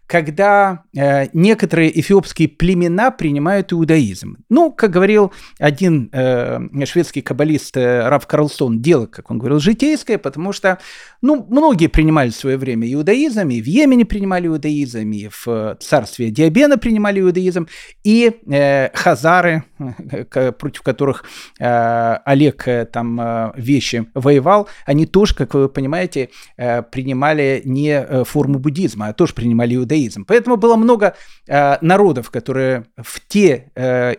когда 0.09 0.85
э, 0.97 1.27
некоторые 1.35 2.01
эфиопские 2.01 2.49
племена 2.49 3.11
принимают 3.11 3.75
иудаизм. 3.75 4.39
Ну, 4.49 4.73
как 4.73 4.91
говорил 4.91 5.33
один 5.59 6.09
э, 6.13 6.61
шведский 6.87 7.21
каббалист 7.21 7.77
э, 7.77 8.09
Раф 8.09 8.27
Карлсон, 8.27 8.81
дело, 8.81 9.05
как 9.05 9.31
он 9.31 9.39
говорил, 9.39 9.61
житейское, 9.61 10.17
потому 10.17 10.53
что, 10.53 10.79
ну, 11.21 11.47
многие 11.51 11.89
принимали 11.89 12.31
в 12.31 12.37
свое 12.37 12.57
время 12.57 12.91
иудаизм, 12.91 13.51
и 13.51 13.61
в 13.61 13.67
Йемене 13.67 14.07
принимали 14.07 14.47
иудаизм, 14.47 15.11
и 15.11 15.29
в 15.29 15.77
царстве 15.79 16.31
Диабена 16.31 16.79
принимали 16.79 17.21
иудаизм, 17.21 17.69
и 18.03 18.41
э, 18.51 18.89
хазары, 18.95 19.65
против 20.59 20.81
которых 20.81 21.25
э, 21.61 22.18
Олег 22.25 22.69
э, 22.69 22.85
там 22.85 23.21
э, 23.21 23.53
вещи 23.57 24.07
воевал, 24.15 24.69
они 24.87 25.07
тоже, 25.07 25.35
как 25.35 25.55
вы 25.55 25.69
понимаете, 25.69 26.31
э, 26.57 26.83
принимали 26.83 27.63
не 27.65 28.25
форму 28.25 28.59
буддизма, 28.59 29.09
а 29.09 29.13
тоже 29.13 29.35
принимали 29.35 29.75
иудаизм. 29.75 30.25
Поэтому 30.25 30.57
было 30.57 30.77
много 30.77 31.15
народов, 31.47 32.31
которые 32.31 32.87
в 32.97 33.21
те 33.27 33.71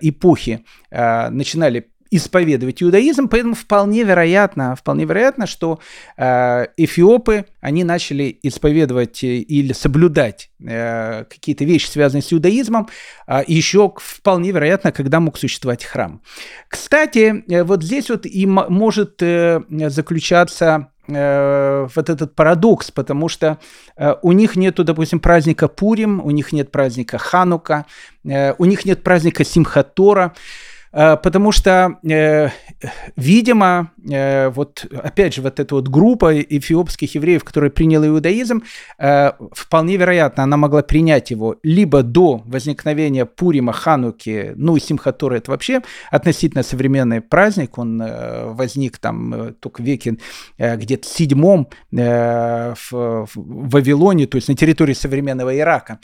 эпохи 0.01 0.65
начинали 0.91 1.89
исповедовать 2.11 2.81
иудаизм, 2.81 3.27
поэтому 3.27 3.55
вполне 3.55 4.03
вероятно, 4.03 4.75
вполне 4.75 5.05
вероятно, 5.05 5.45
что 5.45 5.79
э, 6.17 6.65
эфиопы, 6.77 7.45
они 7.61 7.83
начали 7.83 8.37
исповедовать 8.41 9.23
или 9.23 9.73
соблюдать 9.73 10.49
э, 10.65 11.25
какие-то 11.25 11.65
вещи, 11.65 11.87
связанные 11.87 12.23
с 12.23 12.33
иудаизмом, 12.33 12.87
э, 13.27 13.41
еще 13.47 13.93
вполне 13.97 14.51
вероятно, 14.51 14.91
когда 14.91 15.19
мог 15.19 15.37
существовать 15.37 15.85
храм. 15.85 16.21
Кстати, 16.67 17.43
э, 17.47 17.63
вот 17.63 17.83
здесь 17.83 18.09
вот 18.09 18.25
и 18.25 18.45
может 18.45 19.21
э, 19.21 19.61
заключаться 19.69 20.87
э, 21.07 21.87
вот 21.95 22.09
этот 22.09 22.33
парадокс, 22.33 22.89
потому 22.89 23.29
что 23.29 23.59
э, 23.97 24.15
у 24.23 24.31
них 24.31 24.55
нету, 24.55 24.83
допустим, 24.83 25.19
праздника 25.19 25.67
Пурим, 25.67 26.21
у 26.23 26.31
них 26.31 26.53
нет 26.53 26.71
праздника 26.71 27.19
Ханука, 27.19 27.85
э, 28.25 28.53
у 28.57 28.65
них 28.65 28.85
нет 28.85 29.03
праздника 29.03 29.43
Симхатора, 29.43 30.33
Э, 30.33 30.68
потому 30.91 31.51
что, 31.51 31.97
э, 32.03 32.49
видимо, 33.15 33.91
э, 34.09 34.49
вот 34.49 34.85
опять 34.91 35.35
же, 35.35 35.41
вот 35.41 35.59
эта 35.59 35.75
вот 35.75 35.87
группа 35.87 36.41
эфиопских 36.41 37.15
евреев, 37.15 37.43
которая 37.43 37.69
приняла 37.69 38.07
иудаизм, 38.07 38.63
вполне 38.97 39.97
вероятно, 39.97 40.43
она 40.43 40.57
могла 40.57 40.81
принять 40.81 41.31
его 41.31 41.57
либо 41.63 42.03
до 42.03 42.41
возникновения 42.45 43.25
Пурима, 43.25 43.73
Хануки, 43.73 44.53
ну 44.55 44.75
и 44.75 44.79
Симхатора, 44.79 45.35
это 45.35 45.51
вообще 45.51 45.81
относительно 46.11 46.63
современный 46.63 47.21
праздник, 47.21 47.77
он 47.77 48.03
возник 48.53 48.97
там 48.97 49.53
только 49.59 49.81
в 49.81 49.85
веке 49.85 50.17
где-то 50.57 51.07
седьмом 51.07 51.69
в 51.91 53.27
Вавилоне, 53.35 54.27
то 54.27 54.35
есть 54.35 54.47
на 54.47 54.55
территории 54.55 54.93
современного 54.93 55.57
Ирака. 55.57 55.99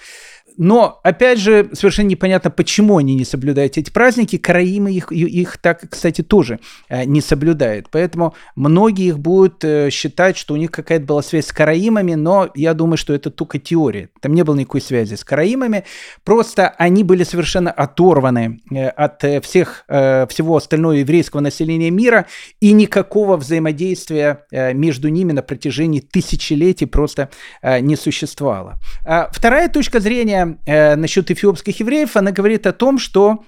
Но, 0.57 0.99
опять 1.03 1.39
же, 1.39 1.69
совершенно 1.73 2.07
непонятно, 2.07 2.49
почему 2.49 2.97
они 2.97 3.15
не 3.15 3.25
соблюдают 3.25 3.77
эти 3.77 3.89
праздники. 3.89 4.37
Караимы 4.37 4.91
их, 4.91 5.11
их 5.11 5.57
так, 5.57 5.89
кстати, 5.89 6.21
тоже 6.21 6.59
э, 6.89 7.03
не 7.05 7.21
соблюдают. 7.21 7.87
Поэтому 7.91 8.35
многие 8.55 9.07
их 9.07 9.19
будут 9.19 9.63
э, 9.63 9.89
считать, 9.89 10.37
что 10.37 10.53
у 10.53 10.57
них 10.57 10.71
какая-то 10.71 11.05
была 11.05 11.21
связь 11.21 11.47
с 11.47 11.51
караимами, 11.51 12.13
но 12.13 12.49
я 12.55 12.73
думаю, 12.73 12.97
что 12.97 13.13
это 13.13 13.31
только 13.31 13.59
теория. 13.59 14.09
Там 14.21 14.33
не 14.33 14.43
было 14.43 14.55
никакой 14.55 14.81
связи 14.81 15.15
с 15.15 15.23
караимами. 15.23 15.83
Просто 16.23 16.69
они 16.69 17.03
были 17.03 17.23
совершенно 17.23 17.71
оторваны 17.71 18.61
э, 18.71 18.87
от 18.87 19.23
всех, 19.43 19.85
всего 19.87 20.55
остального 20.55 20.93
еврейского 20.93 21.41
населения 21.41 21.89
мира, 21.89 22.27
и 22.59 22.71
никакого 22.71 23.37
взаимодействия 23.37 24.45
между 24.51 25.09
ними 25.09 25.31
на 25.31 25.41
протяжении 25.41 25.99
тысячелетий 25.99 26.87
просто 26.87 27.29
не 27.63 27.95
существовало. 27.95 28.75
А 29.05 29.29
вторая 29.31 29.69
точка 29.69 29.99
зрения 29.99 30.44
э, 30.65 30.95
насчет 30.95 31.31
эфиопских 31.31 31.79
евреев, 31.79 32.15
она 32.15 32.31
говорит 32.31 32.67
о 32.67 32.73
том, 32.73 32.99
что 32.99 33.43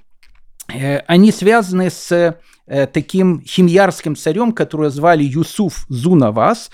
э, 0.73 0.99
они 1.07 1.31
связаны 1.31 1.89
с 1.89 2.11
э, 2.67 2.87
таким 2.87 3.41
химьярским 3.41 4.15
царем, 4.15 4.51
которого 4.51 4.89
звали 4.89 5.23
Юсуф 5.23 5.85
Зунавас. 5.89 6.69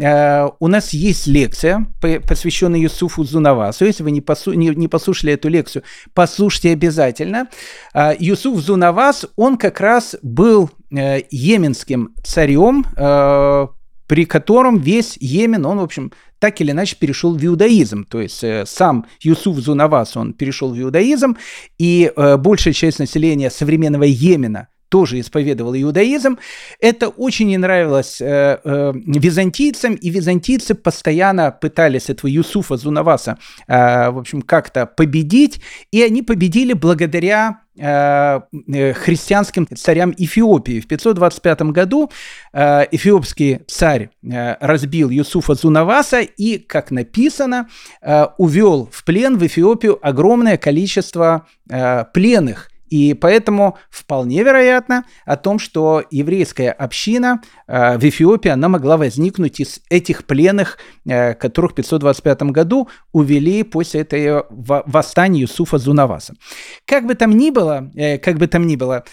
Э, 0.00 0.48
у 0.58 0.68
нас 0.68 0.92
есть 0.92 1.26
лекция, 1.26 1.86
посвященная 2.00 2.80
Юсуфу 2.80 3.24
Зунавасу. 3.24 3.84
Если 3.84 4.02
вы 4.02 4.10
не, 4.10 4.20
посу 4.20 4.52
не, 4.52 4.68
не 4.68 4.88
послушали 4.88 5.32
эту 5.34 5.48
лекцию, 5.48 5.82
послушайте 6.14 6.72
обязательно. 6.72 7.48
Э, 7.94 8.14
Юсуф 8.18 8.58
Зунавас, 8.60 9.26
он 9.36 9.56
как 9.56 9.80
раз 9.80 10.16
был 10.22 10.70
йеменским 10.90 12.14
царем, 12.22 12.84
при 14.06 14.24
котором 14.24 14.78
весь 14.78 15.16
Йемен, 15.18 15.66
он, 15.66 15.78
в 15.78 15.82
общем, 15.82 16.12
так 16.46 16.60
или 16.60 16.70
иначе 16.70 16.94
перешел 16.94 17.34
в 17.34 17.44
иудаизм. 17.44 18.04
То 18.04 18.20
есть 18.20 18.44
э, 18.44 18.64
сам 18.66 19.06
Юсуф 19.20 19.56
Зунавас, 19.56 20.16
он 20.16 20.32
перешел 20.32 20.72
в 20.72 20.80
иудаизм, 20.80 21.36
и 21.76 22.12
э, 22.14 22.36
большая 22.36 22.72
часть 22.72 23.00
населения 23.00 23.50
современного 23.50 24.04
Йемена 24.04 24.68
тоже 24.88 25.18
исповедовал 25.18 25.74
иудаизм. 25.74 26.38
Это 26.80 27.08
очень 27.08 27.48
не 27.48 27.58
нравилось 27.58 28.20
э, 28.20 28.60
э, 28.62 28.92
византийцам, 28.94 29.96
и 29.96 30.08
византийцы 30.08 30.76
постоянно 30.76 31.50
пытались 31.50 32.10
этого 32.10 32.30
Юсуфа 32.30 32.76
Зунаваса, 32.76 33.38
э, 33.66 34.10
в 34.10 34.18
общем, 34.18 34.40
как-то 34.40 34.86
победить, 34.86 35.60
и 35.90 36.00
они 36.00 36.22
победили 36.22 36.74
благодаря 36.74 37.65
христианским 37.78 39.66
царям 39.76 40.14
Эфиопии. 40.16 40.80
В 40.80 40.86
525 40.86 41.62
году 41.62 42.10
э, 42.52 42.86
эфиопский 42.90 43.60
царь 43.66 44.10
разбил 44.22 45.10
Юсуфа 45.10 45.54
Зунаваса 45.54 46.20
и, 46.20 46.58
как 46.58 46.90
написано, 46.90 47.68
увел 48.38 48.88
в 48.92 49.04
плен 49.04 49.38
в 49.38 49.46
Эфиопию 49.46 49.98
огромное 50.06 50.56
количество 50.56 51.46
пленных– 52.12 52.70
и 52.88 53.14
поэтому 53.14 53.78
вполне 53.90 54.42
вероятно 54.42 55.04
о 55.24 55.36
том, 55.36 55.58
что 55.58 56.04
еврейская 56.10 56.70
община 56.70 57.42
э, 57.66 57.98
в 57.98 58.04
Эфиопии, 58.04 58.50
она 58.50 58.68
могла 58.68 58.96
возникнуть 58.96 59.60
из 59.60 59.80
этих 59.90 60.24
пленных, 60.24 60.78
э, 61.04 61.34
которых 61.34 61.72
в 61.72 61.74
525 61.76 62.42
году 62.44 62.88
увели 63.12 63.62
после 63.64 64.02
этой 64.02 64.44
восстания 64.50 65.40
Юсуфа 65.40 65.78
Зунаваса. 65.78 66.34
Как 66.84 67.06
бы 67.06 67.14
там 67.14 67.36
ни 67.36 67.50
было, 67.50 67.90
э, 67.94 68.18
как 68.18 68.38
бы 68.38 68.46
там 68.46 68.66
ни 68.66 68.76
было, 68.76 69.04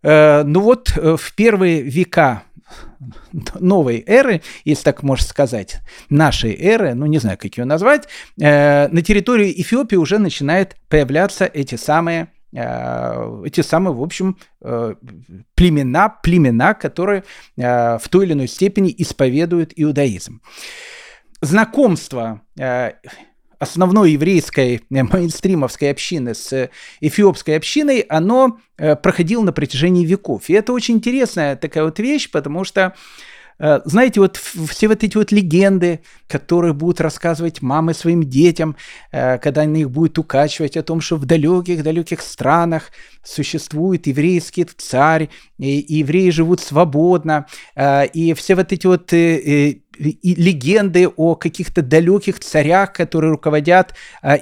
ну 0.00 0.60
вот 0.60 0.90
в 0.90 1.34
первые 1.34 1.82
века 1.82 2.44
новой 3.58 4.04
эры, 4.06 4.42
если 4.64 4.84
так 4.84 5.02
можно 5.02 5.26
сказать, 5.26 5.80
нашей 6.08 6.54
эры, 6.54 6.94
ну 6.94 7.06
не 7.06 7.18
знаю, 7.18 7.36
как 7.36 7.58
ее 7.58 7.64
назвать, 7.64 8.06
на 8.36 9.02
территории 9.04 9.60
Эфиопии 9.60 9.96
уже 9.96 10.18
начинают 10.18 10.76
появляться 10.88 11.46
эти 11.46 11.74
самые 11.74 12.28
Э, 12.28 12.37
эти 12.52 13.60
самые, 13.60 13.94
в 13.94 14.02
общем, 14.02 14.38
э, 14.62 14.94
племена, 15.54 16.08
племена, 16.08 16.74
которые 16.74 17.24
э, 17.56 17.98
в 17.98 18.08
той 18.08 18.26
или 18.26 18.32
иной 18.32 18.48
степени 18.48 18.94
исповедуют 18.96 19.72
иудаизм. 19.76 20.40
Знакомство 21.40 22.40
основной 23.60 24.12
еврейской 24.12 24.80
мейнстримовской 24.90 25.90
общины 25.90 26.34
с 26.34 26.68
эфиопской 27.00 27.56
общиной, 27.56 28.00
оно 28.00 28.58
проходило 28.76 29.42
на 29.44 29.52
протяжении 29.52 30.04
веков. 30.04 30.48
И 30.48 30.54
это 30.54 30.72
очень 30.72 30.96
интересная 30.96 31.54
такая 31.54 31.84
вот 31.84 32.00
вещь, 32.00 32.28
потому 32.30 32.64
что 32.64 32.94
Э, 32.94 32.94
знаете, 33.58 34.20
вот 34.20 34.36
все 34.36 34.86
вот 34.86 35.02
эти 35.02 35.16
вот 35.16 35.32
легенды, 35.32 36.00
которые 36.28 36.72
будут 36.72 37.00
рассказывать 37.00 37.60
мамы 37.60 37.92
своим 37.92 38.22
детям, 38.22 38.76
э, 39.10 39.38
когда 39.38 39.62
они 39.62 39.80
их 39.80 39.90
будут 39.90 40.18
укачивать 40.18 40.76
о 40.76 40.82
том, 40.82 41.00
что 41.00 41.16
в 41.16 41.26
далеких-далеких 41.26 42.20
странах 42.20 42.92
существует 43.24 44.06
еврейский 44.06 44.64
царь, 44.64 45.28
и 45.58 45.84
евреи 45.88 46.30
живут 46.30 46.60
свободно, 46.60 47.46
э, 47.74 48.06
и 48.06 48.32
все 48.34 48.54
вот 48.54 48.72
эти 48.72 48.86
вот 48.86 49.12
и 49.12 49.82
легенды 50.22 51.08
о 51.08 51.34
каких-то 51.34 51.82
далеких 51.82 52.38
царях, 52.38 52.92
которые 52.92 53.32
руководят 53.32 53.94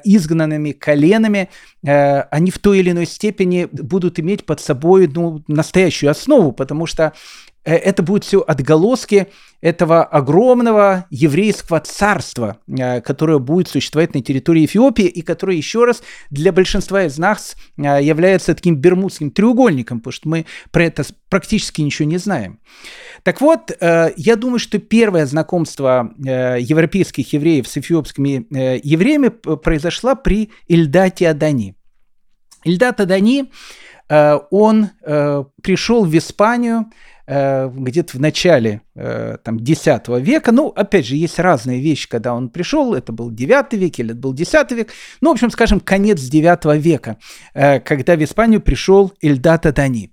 изгнанными 0.04 0.72
коленами, 0.72 1.48
они 1.82 2.50
в 2.50 2.58
той 2.58 2.80
или 2.80 2.90
иной 2.90 3.06
степени 3.06 3.66
будут 3.72 4.20
иметь 4.20 4.44
под 4.44 4.60
собой 4.60 5.08
ну, 5.08 5.42
настоящую 5.48 6.10
основу, 6.10 6.52
потому 6.52 6.84
что 6.84 7.14
это 7.70 8.02
будут 8.02 8.24
все 8.24 8.40
отголоски 8.40 9.28
этого 9.60 10.04
огромного 10.04 11.06
еврейского 11.10 11.80
царства, 11.80 12.58
которое 13.04 13.38
будет 13.38 13.68
существовать 13.68 14.14
на 14.14 14.22
территории 14.22 14.66
Эфиопии 14.66 15.06
и 15.06 15.22
которое, 15.22 15.56
еще 15.56 15.84
раз, 15.84 16.02
для 16.30 16.52
большинства 16.52 17.04
из 17.04 17.18
нас 17.18 17.56
является 17.76 18.54
таким 18.54 18.76
бермудским 18.76 19.30
треугольником, 19.30 19.98
потому 19.98 20.12
что 20.12 20.28
мы 20.28 20.46
про 20.70 20.84
это 20.84 21.04
практически 21.28 21.80
ничего 21.80 22.08
не 22.08 22.18
знаем. 22.18 22.60
Так 23.24 23.40
вот, 23.40 23.72
я 23.80 24.36
думаю, 24.36 24.58
что 24.58 24.78
первое 24.78 25.26
знакомство 25.26 26.12
европейских 26.18 27.32
евреев 27.32 27.66
с 27.66 27.76
эфиопскими 27.78 28.46
евреями 28.86 29.28
произошло 29.28 30.14
при 30.14 30.50
Ильдате 30.68 31.28
Адани. 31.28 31.74
Ильдат 32.66 33.00
Адани, 33.00 33.50
э, 34.08 34.38
он 34.50 34.90
э, 35.02 35.44
пришел 35.62 36.04
в 36.04 36.16
Испанию 36.16 36.86
э, 37.26 37.70
где-то 37.72 38.16
в 38.16 38.20
начале 38.20 38.82
там, 38.94 39.56
X 39.58 39.86
века. 40.08 40.52
Ну, 40.52 40.68
опять 40.68 41.06
же, 41.06 41.16
есть 41.16 41.38
разные 41.38 41.80
вещи, 41.80 42.08
когда 42.08 42.34
он 42.34 42.48
пришел. 42.48 42.94
Это 42.94 43.12
был 43.12 43.30
9 43.30 43.72
век 43.74 43.98
или 43.98 44.10
это 44.10 44.20
был 44.20 44.34
X 44.34 44.52
век. 44.70 44.88
Ну, 45.20 45.30
в 45.30 45.32
общем, 45.32 45.50
скажем, 45.50 45.80
конец 45.80 46.20
9 46.20 46.82
века, 46.82 47.16
когда 47.52 48.16
в 48.16 48.24
Испанию 48.24 48.60
пришел 48.60 49.12
Ильдат 49.20 49.66
Адани. 49.66 50.12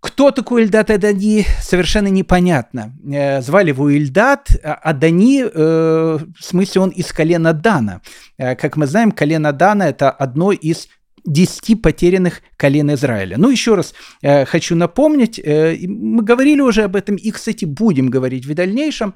Кто 0.00 0.30
такой 0.30 0.62
Ильдат 0.62 0.90
Адани, 0.90 1.44
совершенно 1.60 2.06
непонятно. 2.06 2.92
Звали 3.40 3.70
его 3.70 3.90
Ильдат, 3.90 4.50
а 4.62 4.92
Дани, 4.92 5.42
в 5.42 6.20
смысле, 6.40 6.80
он 6.82 6.90
из 6.90 7.12
колена 7.12 7.52
Дана. 7.52 8.00
Как 8.36 8.76
мы 8.76 8.86
знаем, 8.86 9.10
колено 9.10 9.52
Дана– 9.52 9.88
это 9.90 10.10
одно 10.10 10.52
из 10.52 10.88
десяти 11.28 11.74
потерянных 11.74 12.42
колен 12.56 12.92
Израиля. 12.94 13.36
Ну, 13.38 13.50
еще 13.50 13.74
раз 13.74 13.94
э, 14.22 14.44
хочу 14.44 14.74
напомнить, 14.74 15.38
э, 15.38 15.76
мы 15.86 16.22
говорили 16.22 16.60
уже 16.60 16.82
об 16.82 16.96
этом, 16.96 17.16
и, 17.16 17.30
кстати, 17.30 17.64
будем 17.64 18.08
говорить 18.08 18.46
в 18.46 18.54
дальнейшем, 18.54 19.14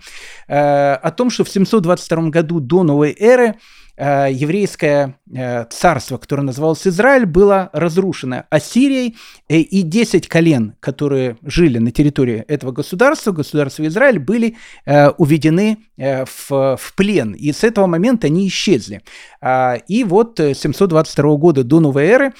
э, 0.48 0.94
о 0.94 1.10
том, 1.10 1.30
что 1.30 1.44
в 1.44 1.48
722 1.48 2.30
году 2.30 2.60
до 2.60 2.82
новой 2.82 3.16
эры 3.18 3.54
еврейское 3.98 5.18
э, 5.30 5.64
царство, 5.66 6.16
которое 6.16 6.42
называлось 6.42 6.86
Израиль, 6.86 7.26
было 7.26 7.68
разрушено 7.72 8.44
Ассирией, 8.48 9.16
э, 9.48 9.58
и 9.58 9.82
10 9.82 10.28
колен, 10.28 10.74
которые 10.80 11.36
жили 11.42 11.78
на 11.78 11.90
территории 11.90 12.44
этого 12.48 12.72
государства, 12.72 13.32
государства 13.32 13.86
Израиль, 13.86 14.18
были 14.18 14.56
уведены 15.18 15.78
в, 15.96 16.76
в 16.76 16.94
плен, 16.96 17.32
и 17.32 17.52
с 17.52 17.64
этого 17.64 17.86
момента 17.86 18.26
они 18.26 18.48
исчезли. 18.48 19.02
А, 19.40 19.76
и 19.88 20.04
вот 20.04 20.38
722 20.38 21.36
года 21.36 21.64
до 21.64 21.80
новой 21.80 22.04
эры 22.04 22.32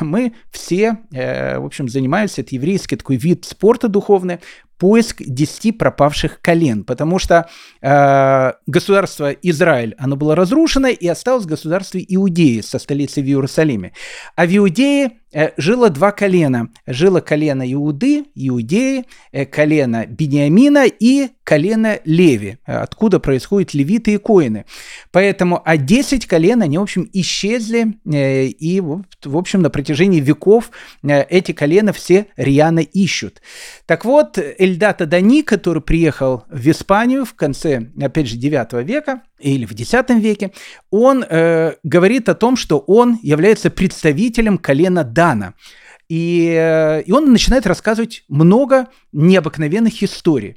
мы 0.00 0.34
все, 0.50 0.98
в 1.10 1.64
общем, 1.64 1.88
занимаемся, 1.88 2.42
это 2.42 2.54
еврейский 2.54 2.96
такой 2.96 3.16
вид 3.16 3.44
спорта 3.44 3.88
духовный, 3.88 4.38
поиск 4.78 5.22
10 5.22 5.78
пропавших 5.78 6.40
колен, 6.40 6.84
потому 6.84 7.18
что 7.18 7.48
э, 7.80 8.52
государство 8.66 9.30
Израиль, 9.30 9.94
оно 9.98 10.16
было 10.16 10.34
разрушено, 10.34 10.88
и 10.88 11.06
осталось 11.06 11.46
государство 11.46 11.98
Иудеи 11.98 12.60
со 12.60 12.78
столицей 12.78 13.22
в 13.22 13.26
Иерусалиме. 13.26 13.92
А 14.34 14.46
в 14.46 14.56
Иудее 14.56 15.12
жило 15.56 15.90
два 15.90 16.12
колена. 16.12 16.70
Жило 16.86 17.20
колено 17.20 17.70
Иуды, 17.72 18.26
Иудеи, 18.34 19.04
э, 19.32 19.44
колено 19.44 20.06
Бениамина 20.06 20.86
и 20.86 21.28
колено 21.44 21.98
Леви, 22.04 22.58
э, 22.66 22.76
откуда 22.76 23.20
происходят 23.20 23.74
левиты 23.74 24.14
и 24.14 24.16
коины. 24.18 24.64
Поэтому, 25.10 25.60
а 25.64 25.76
10 25.76 26.26
колен, 26.26 26.62
они, 26.62 26.78
в 26.78 26.82
общем, 26.82 27.08
исчезли, 27.12 27.98
и, 28.04 28.80
в 28.80 29.36
общем, 29.36 29.62
на 29.62 29.70
протяжении 29.70 30.20
веков 30.20 30.70
эти 31.02 31.52
колена 31.52 31.92
все 31.92 32.26
рьяно 32.36 32.80
ищут. 32.80 33.42
Так 33.86 34.04
вот, 34.04 34.38
Эльдата 34.38 35.06
Дани, 35.06 35.42
который 35.42 35.82
приехал 35.82 36.44
в 36.50 36.68
Испанию 36.68 37.24
в 37.24 37.34
конце, 37.34 37.88
опять 38.00 38.28
же, 38.28 38.36
9 38.36 38.84
века, 38.84 39.22
или 39.38 39.66
в 39.66 39.72
X 39.72 39.92
веке, 40.08 40.52
он 40.90 41.22
э, 41.22 41.74
говорит 41.82 42.28
о 42.28 42.34
том, 42.34 42.56
что 42.56 42.78
он 42.78 43.18
является 43.22 43.70
представителем 43.70 44.56
колена 44.58 45.04
Дана. 45.16 45.54
И, 46.08 46.54
э, 46.56 47.02
и 47.02 47.12
он 47.12 47.32
начинает 47.32 47.66
рассказывать 47.66 48.24
много 48.28 48.86
необыкновенных 49.12 50.02
историй. 50.02 50.56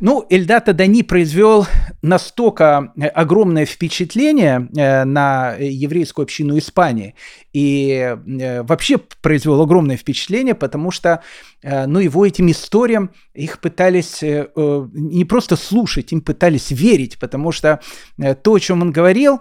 Ну, 0.00 0.24
Эльдата 0.30 0.72
Дани 0.72 1.02
произвел 1.02 1.66
настолько 2.00 2.92
э, 2.96 3.06
огромное 3.06 3.66
впечатление 3.66 4.68
э, 4.76 5.04
на 5.04 5.54
еврейскую 5.58 6.24
общину 6.24 6.56
Испании 6.58 7.14
и 7.52 8.16
вообще 8.24 8.98
произвел 9.22 9.60
огромное 9.60 9.96
впечатление, 9.96 10.54
потому 10.54 10.90
что 10.90 11.22
ну, 11.62 11.98
его 11.98 12.26
этим 12.26 12.50
историям 12.50 13.10
их 13.32 13.60
пытались 13.60 14.20
не 14.20 15.24
просто 15.24 15.56
слушать, 15.56 16.12
им 16.12 16.20
пытались 16.20 16.70
верить, 16.70 17.18
потому 17.18 17.52
что 17.52 17.80
то, 18.42 18.54
о 18.54 18.60
чем 18.60 18.82
он 18.82 18.92
говорил, 18.92 19.40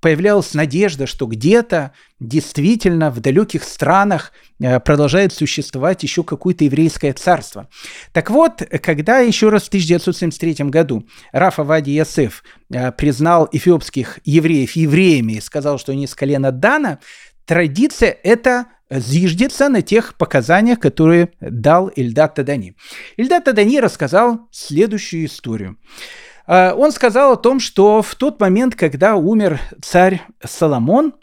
появлялась 0.00 0.54
надежда, 0.54 1.06
что 1.06 1.26
где-то 1.26 1.92
действительно 2.20 3.10
в 3.10 3.20
далеких 3.20 3.64
странах 3.64 4.32
э, 4.60 4.80
продолжает 4.80 5.32
существовать 5.32 6.02
еще 6.02 6.22
какое-то 6.22 6.64
еврейское 6.64 7.12
царство. 7.12 7.68
Так 8.12 8.30
вот, 8.30 8.62
когда 8.82 9.18
еще 9.18 9.48
раз 9.48 9.64
в 9.64 9.68
1973 9.68 10.66
году 10.66 11.06
Рафа 11.32 11.64
Вади 11.64 11.92
Ясеф 11.92 12.44
э, 12.72 12.92
признал 12.92 13.48
эфиопских 13.50 14.20
евреев 14.24 14.72
евреями 14.72 15.34
и 15.34 15.40
сказал, 15.40 15.78
что 15.78 15.92
они 15.92 16.06
с 16.06 16.14
колена 16.14 16.52
Дана, 16.52 17.00
традиция 17.44 18.16
это 18.22 18.66
зиждется 18.90 19.68
на 19.68 19.82
тех 19.82 20.14
показаниях, 20.16 20.78
которые 20.78 21.30
дал 21.40 21.88
Ильдат 21.88 22.36
Тадани. 22.36 22.76
Ильдат 23.16 23.44
Тадани 23.44 23.80
рассказал 23.80 24.48
следующую 24.52 25.26
историю. 25.26 25.76
А, 26.46 26.74
он 26.74 26.92
сказал 26.92 27.32
о 27.32 27.36
том, 27.36 27.60
что 27.60 28.02
в 28.02 28.14
тот 28.14 28.40
момент, 28.40 28.74
когда 28.74 29.16
умер 29.16 29.60
царь 29.82 30.22
Соломон, 30.44 31.14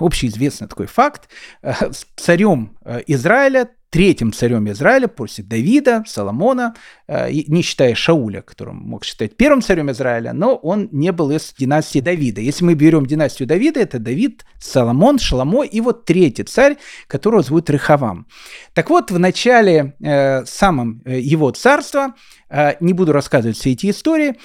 общеизвестный 0.00 0.68
такой 0.68 0.86
факт, 0.86 1.28
э, 1.62 1.72
царем 2.16 2.76
э, 2.84 3.02
Израиля 3.06 3.68
третьим 3.92 4.32
царем 4.32 4.70
Израиля 4.70 5.06
после 5.06 5.44
Давида, 5.44 6.04
Соломона, 6.06 6.74
э, 7.06 7.30
не 7.30 7.60
считая 7.60 7.94
Шауля, 7.94 8.40
которым 8.40 8.76
мог 8.76 9.04
считать 9.04 9.36
первым 9.36 9.60
царем 9.60 9.90
Израиля, 9.90 10.32
но 10.32 10.56
он 10.56 10.88
не 10.92 11.12
был 11.12 11.30
из 11.30 11.54
династии 11.58 11.98
Давида. 11.98 12.40
Если 12.40 12.64
мы 12.64 12.72
берем 12.72 13.04
династию 13.04 13.46
Давида, 13.46 13.80
это 13.80 13.98
Давид, 13.98 14.46
Соломон, 14.58 15.18
Шаламо 15.18 15.64
и 15.64 15.82
вот 15.82 16.06
третий 16.06 16.44
царь, 16.44 16.78
которого 17.06 17.42
зовут 17.42 17.68
Рехавам. 17.68 18.26
Так 18.72 18.88
вот, 18.88 19.10
в 19.10 19.18
начале 19.18 19.94
э, 20.00 20.46
самом 20.46 21.02
э, 21.04 21.20
его 21.20 21.50
царства, 21.50 22.14
э, 22.48 22.76
не 22.80 22.94
буду 22.94 23.12
рассказывать 23.12 23.58
все 23.58 23.72
эти 23.72 23.90
истории, 23.90 24.36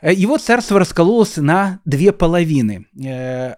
его 0.00 0.38
царство 0.38 0.78
раскололось 0.78 1.36
на 1.36 1.80
две 1.84 2.12
половины. 2.12 2.86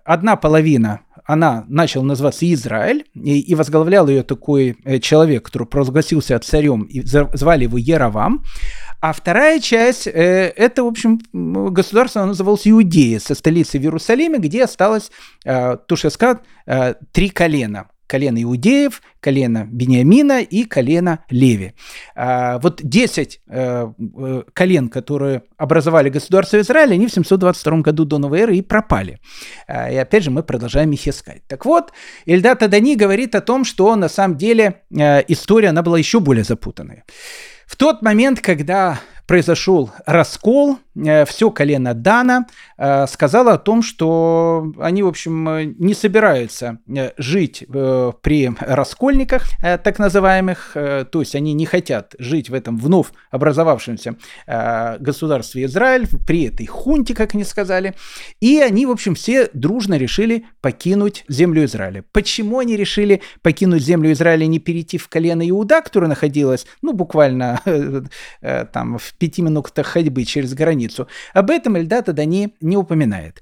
Одна 0.05 0.37
половина 0.37 1.01
она 1.33 1.65
начала 1.69 2.03
называться 2.03 2.53
Израиль, 2.53 3.05
и, 3.15 3.41
и 3.41 3.55
возглавлял 3.55 4.09
ее 4.09 4.25
такой 4.25 4.77
э, 4.85 4.99
человек, 4.99 5.45
который 5.45 5.67
провозгласился 5.67 6.39
царем, 6.41 6.83
и 6.83 7.03
звали 7.03 7.65
его 7.65 7.79
Яровам. 7.79 8.45
А 9.01 9.13
вторая 9.13 9.61
часть, 9.61 10.09
э, 10.09 10.53
это, 10.57 10.83
в 10.83 10.89
общем, 10.89 11.21
государство 11.33 12.25
называлось 12.25 12.67
Иудея, 12.67 13.21
со 13.21 13.37
столицей 13.37 13.79
в 13.79 13.85
Иерусалиме, 13.85 14.39
где 14.39 14.65
осталось, 14.65 15.13
э, 15.45 15.77
то, 15.87 15.97
что 15.97 16.07
я 16.07 16.11
сказал, 16.11 16.41
три 17.13 17.29
колена 17.29 17.87
колено 18.11 18.43
иудеев, 18.43 19.03
колено 19.21 19.67
Бениамина 19.71 20.43
и 20.43 20.65
колено 20.65 21.19
Леви. 21.31 21.75
А, 22.17 22.59
вот 22.59 22.81
10 22.83 23.41
э, 23.47 23.87
э, 24.19 24.43
колен, 24.53 24.89
которые 24.89 25.43
образовали 25.57 26.11
государство 26.11 26.61
Израиля, 26.61 26.95
они 26.95 27.07
в 27.07 27.13
722 27.13 27.79
году 27.83 28.05
до 28.05 28.19
новой 28.19 28.41
эры 28.41 28.57
и 28.57 28.63
пропали. 28.63 29.21
А, 29.69 29.91
и 29.91 29.97
опять 29.97 30.25
же 30.25 30.31
мы 30.31 30.43
продолжаем 30.43 30.91
их 30.91 31.07
искать. 31.07 31.43
Так 31.47 31.65
вот, 31.65 31.93
Эльдата 32.27 32.67
Дани 32.67 32.97
говорит 32.97 33.35
о 33.37 33.41
том, 33.41 33.65
что 33.65 33.95
на 33.95 34.09
самом 34.09 34.37
деле 34.37 34.83
э, 34.91 35.23
история, 35.29 35.69
она 35.69 35.83
была 35.83 35.99
еще 35.99 36.19
более 36.19 36.45
запутанной. 36.45 37.05
В 37.67 37.77
тот 37.77 38.03
момент, 38.03 38.41
когда 38.41 38.99
произошел 39.31 39.93
раскол, 40.07 40.81
э, 40.97 41.25
все 41.25 41.53
колено 41.53 41.95
Дана 41.95 42.47
э, 42.77 43.07
сказала 43.07 43.53
о 43.53 43.59
том, 43.59 43.81
что 43.81 44.73
они, 44.81 45.05
в 45.05 45.07
общем, 45.07 45.77
не 45.79 45.95
собираются 45.95 46.79
э, 46.89 47.13
жить 47.17 47.65
при 47.69 48.51
раскольниках, 48.59 49.45
так 49.61 50.01
называемых, 50.01 50.73
то 50.75 51.21
есть 51.21 51.37
они 51.37 51.53
не 51.53 51.65
хотят 51.65 52.17
жить 52.19 52.51
в 52.51 52.55
этом 52.55 52.77
вновь 52.77 53.07
образовавшемся 53.31 54.17
государстве 54.99 55.67
Израиль, 55.67 56.09
при 56.27 56.47
этой 56.47 56.67
хунте, 56.67 57.15
как 57.15 57.35
они 57.35 57.45
сказали, 57.45 57.95
и 58.41 58.59
они, 58.59 58.85
в 58.87 58.91
общем, 58.91 59.15
все 59.15 59.49
дружно 59.53 59.97
решили 59.97 60.47
покинуть 60.61 61.25
землю 61.29 61.65
Израиля. 61.67 62.05
Почему 62.11 62.59
они 62.59 62.77
решили 62.77 63.23
покинуть 63.43 63.83
землю 63.83 64.11
Израиля 64.11 64.45
и 64.45 64.49
не 64.49 64.59
перейти 64.59 64.99
в 64.99 65.09
колено 65.09 65.49
Иуда, 65.49 65.83
которое 65.83 66.09
находилось, 66.09 66.67
ну, 66.83 66.95
буквально 66.95 67.61
там 68.73 68.99
в 68.99 69.20
пяти 69.21 69.43
минутах 69.43 69.87
ходьбы 69.87 70.25
через 70.25 70.55
границу. 70.55 71.07
Об 71.35 71.51
этом 71.51 71.77
Эльдата 71.77 72.13
Дани 72.13 72.55
не 72.61 72.77
упоминает. 72.77 73.41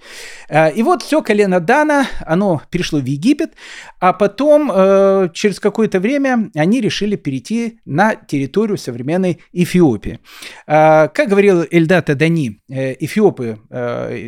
Э, 0.50 0.70
и 0.72 0.82
вот 0.82 1.02
все 1.02 1.22
колено 1.22 1.60
Дана, 1.60 2.06
оно 2.26 2.60
перешло 2.70 2.98
в 2.98 3.04
Египет, 3.04 3.52
а 4.00 4.12
потом 4.12 4.70
э, 4.74 5.30
через 5.32 5.60
какое-то 5.60 6.00
время 6.00 6.50
они 6.54 6.80
решили 6.80 7.16
перейти 7.16 7.78
на 7.86 8.14
территорию 8.16 8.76
современной 8.76 9.38
Эфиопии. 9.52 10.18
Э, 10.66 11.08
как 11.08 11.28
говорил 11.28 11.64
Эльдата 11.70 12.14
Дани, 12.14 12.60
эфиопы 12.68 13.58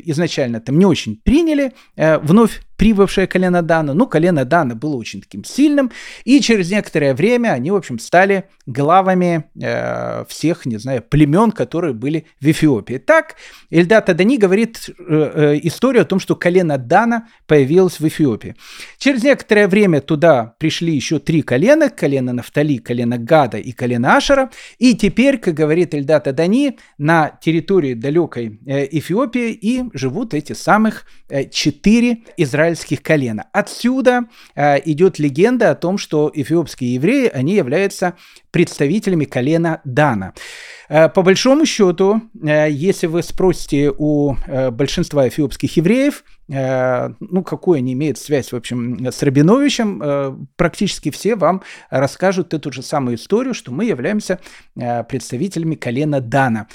изначально 0.04 0.60
там 0.60 0.78
не 0.78 0.86
очень 0.86 1.20
приняли 1.22 1.72
вновь 1.96 2.60
прибывшее 2.80 3.26
колено 3.26 3.60
Дана. 3.60 3.92
Ну, 3.92 4.06
колено 4.06 4.46
Дана 4.46 4.74
было 4.74 4.96
очень 4.96 5.20
таким 5.20 5.44
сильным, 5.44 5.90
и 6.24 6.40
через 6.40 6.70
некоторое 6.70 7.12
время 7.12 7.50
они, 7.50 7.70
в 7.70 7.76
общем, 7.76 7.98
стали 7.98 8.44
главами 8.64 9.44
э, 9.60 10.24
всех, 10.28 10.64
не 10.64 10.78
знаю, 10.78 11.02
племен, 11.02 11.50
которые 11.50 11.92
были 11.92 12.24
в 12.40 12.50
Эфиопии. 12.50 12.96
Так, 12.96 13.36
Эльдата 13.68 14.14
Дани 14.14 14.38
говорит 14.38 14.88
э, 14.88 14.92
э, 14.98 15.60
историю 15.64 16.02
о 16.02 16.04
том, 16.06 16.20
что 16.20 16.36
колено 16.36 16.78
Дана 16.78 17.28
появилось 17.46 18.00
в 18.00 18.08
Эфиопии. 18.08 18.56
Через 18.96 19.24
некоторое 19.24 19.68
время 19.68 20.00
туда 20.00 20.54
пришли 20.58 20.94
еще 20.94 21.18
три 21.18 21.42
колена, 21.42 21.90
колено 21.90 22.32
Нафтали, 22.32 22.78
колено 22.78 23.18
Гада 23.18 23.58
и 23.58 23.72
колено 23.72 24.16
Ашера, 24.16 24.50
и 24.78 24.94
теперь, 24.94 25.36
как 25.36 25.52
говорит 25.52 25.94
Эльдата 25.94 26.32
Дани, 26.32 26.78
на 26.96 27.38
территории 27.42 27.92
далекой 27.92 28.58
э, 28.64 28.86
Эфиопии 28.90 29.50
и 29.52 29.84
живут 29.92 30.32
эти 30.32 30.54
самых 30.54 31.04
э, 31.28 31.44
четыре 31.50 32.20
израильских 32.38 32.69
израильских 32.72 33.02
колена. 33.02 33.46
Отсюда 33.52 34.24
э, 34.54 34.78
идет 34.84 35.18
легенда 35.18 35.70
о 35.70 35.74
том, 35.74 35.98
что 35.98 36.30
эфиопские 36.32 36.94
евреи, 36.94 37.28
они 37.28 37.54
являются 37.54 38.14
представителями 38.50 39.24
колена 39.24 39.80
Дана. 39.84 40.32
Э, 40.90 41.08
по 41.08 41.22
большому 41.22 41.66
счету, 41.66 42.20
э, 42.42 42.68
если 42.70 43.06
вы 43.06 43.22
спросите 43.22 43.92
у 43.96 44.34
э, 44.46 44.70
большинства 44.70 45.28
эфиопских 45.28 45.76
евреев, 45.76 46.24
ну, 46.52 47.44
какую 47.44 47.76
они 47.76 47.92
имеют 47.92 48.18
связь, 48.18 48.50
в 48.50 48.56
общем, 48.56 49.06
с 49.06 49.22
Рабиновичем, 49.22 50.48
практически 50.56 51.12
все 51.12 51.36
вам 51.36 51.62
расскажут 51.90 52.52
эту 52.54 52.72
же 52.72 52.82
самую 52.82 53.18
историю, 53.18 53.54
что 53.54 53.70
мы 53.70 53.84
являемся 53.84 54.40
представителями 54.74 55.76
колена 55.76 56.20
Дана. 56.20 56.66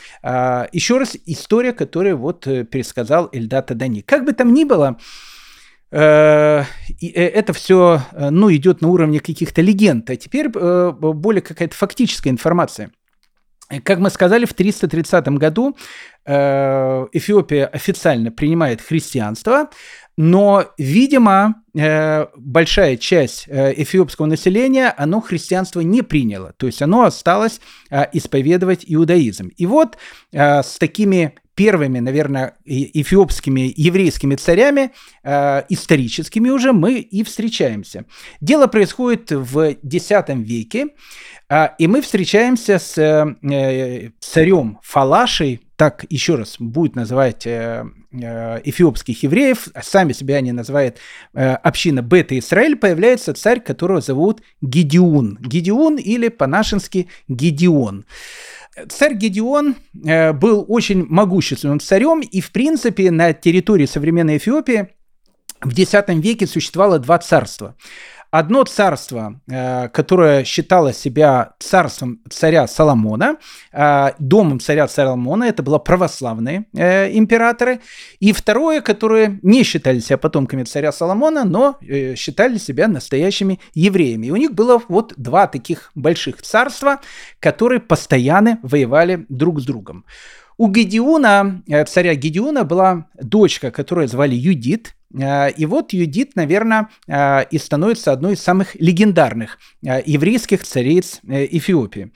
Еще 0.72 0.98
раз, 0.98 1.18
история, 1.26 1.74
которую 1.74 2.18
вот 2.18 2.46
пересказал 2.46 3.28
Эльдата 3.34 3.76
Дани. 3.76 4.00
Как 4.00 4.24
бы 4.24 4.32
там 4.32 4.54
ни 4.54 4.64
было, 4.64 4.98
Э, 5.92 6.64
э, 7.02 7.08
это 7.08 7.54
все, 7.54 8.02
э, 8.12 8.30
ну, 8.30 8.54
идет 8.54 8.82
на 8.82 8.90
уровне 8.90 9.20
каких-то 9.20 9.62
легенд, 9.62 10.10
а 10.10 10.16
теперь 10.16 10.50
более 10.50 11.42
какая-то 11.42 11.76
фактическая 11.76 12.32
информация. 12.32 12.92
Как 13.84 13.98
мы 13.98 14.12
сказали, 14.12 14.46
в 14.46 14.54
330 14.54 15.28
году 15.40 15.76
Эфиопия 16.24 17.66
официально 17.66 18.32
принимает 18.32 18.80
христианство, 18.80 19.70
но, 20.18 20.66
видимо, 20.78 21.64
большая 21.74 22.98
часть 22.98 23.48
эфиопского 23.48 24.28
населения, 24.28 24.94
оно 24.96 25.20
христианство 25.20 25.82
не 25.82 26.04
приняло, 26.04 26.54
то 26.58 26.68
есть 26.68 26.84
оно 26.84 27.06
осталось 27.06 27.60
исповедовать 28.14 28.86
иудаизм. 28.88 29.48
И 29.58 29.66
вот 29.66 29.98
с 30.32 30.78
такими 30.80 31.36
первыми, 31.56 31.99
наверное, 31.99 32.56
эфиопскими 32.66 33.74
еврейскими 33.76 34.36
царями, 34.36 34.91
э, 35.24 35.64
историческими 35.70 36.49
уже, 36.49 36.74
мы 36.74 36.99
и 36.99 37.24
встречаемся. 37.24 38.06
Дело 38.41 38.68
происходит 38.68 39.32
в 39.32 39.72
X 39.72 40.12
веке, 40.28 40.88
э, 41.49 41.70
и 41.80 41.88
мы 41.88 42.01
встречаемся 42.01 42.78
с 42.78 42.97
э, 42.97 44.12
царем 44.20 44.80
Фалашей, 44.84 45.62
так 45.76 46.06
еще 46.10 46.36
раз 46.36 46.56
будет 46.60 46.95
называть 46.95 47.45
э, 47.45 47.86
э, 48.12 48.62
эфиопских 48.64 49.24
евреев, 49.24 49.68
сами 49.82 50.14
себя 50.14 50.38
они 50.38 50.51
называют 50.51 50.97
э, 51.34 51.51
община 51.56 52.01
Бета-Израиль, 52.01 52.78
появляется 52.78 53.34
царь, 53.34 53.60
которого 53.60 54.01
зовут 54.01 54.41
Гедеон. 54.62 55.38
Гедеон 55.41 55.97
или 55.97 56.30
по-нашенски 56.30 57.08
Гедеон. 57.28 58.06
Царь 58.90 59.14
Гедеон 59.14 59.76
э, 60.06 60.34
был 60.34 60.66
очень 60.68 61.06
могущественным 61.08 61.80
царем, 61.80 62.20
и, 62.20 62.42
в 62.42 62.52
принципе, 62.52 63.10
на 63.12 63.34
территории 63.34 63.86
современной 63.86 64.38
Эфиопии 64.38 64.90
в 65.62 65.78
X 65.78 65.94
веке 66.08 66.46
существовало 66.46 67.00
два 67.00 67.18
царства. 67.20 67.76
Одно 68.32 68.64
царство, 68.64 69.40
э, 69.48 69.88
которое 69.90 70.44
считало 70.44 70.94
себя 70.94 71.54
царством 71.60 72.20
царя 72.30 72.68
Соломона, 72.68 73.38
э, 73.72 74.12
домом 74.20 74.60
царя 74.60 74.88
Соломона, 74.88 75.46
это 75.46 75.64
было 75.64 75.78
православные 75.78 76.66
э, 76.74 77.16
императоры. 77.18 77.80
И 78.20 78.34
второе, 78.34 78.82
которое 78.82 79.40
не 79.42 79.64
считали 79.64 80.00
себя 80.00 80.18
потомками 80.18 80.64
царя 80.64 80.92
Соломона, 80.92 81.46
но 81.46 81.78
считали 82.16 82.58
себя 82.58 82.88
настоящими 82.88 83.60
евреями. 83.74 84.28
И 84.28 84.32
у 84.32 84.36
них 84.36 84.54
было 84.54 84.82
вот 84.88 85.14
два 85.18 85.48
таких 85.48 85.92
больших 85.96 86.42
царства, 86.42 87.00
которые 87.40 87.80
постоянно 87.80 88.60
воевали 88.64 89.26
друг 89.30 89.62
с 89.62 89.66
другом. 89.66 90.06
У 90.58 90.70
Гедеона, 90.70 91.64
царя 91.88 92.16
Гедеона, 92.16 92.64
была 92.64 93.08
дочка, 93.22 93.72
которую 93.72 94.08
звали 94.08 94.36
Юдит, 94.36 94.96
и 95.18 95.66
вот 95.66 95.93
Юдит, 95.93 96.36
наверное, 96.36 96.89
э, 97.07 97.45
и 97.49 97.57
становится 97.57 98.11
одной 98.11 98.34
из 98.34 98.41
самых 98.41 98.76
легендарных 98.76 99.57
э, 99.86 100.01
еврейских 100.05 100.63
цариц 100.63 101.22
Эфиопии. 101.28 102.11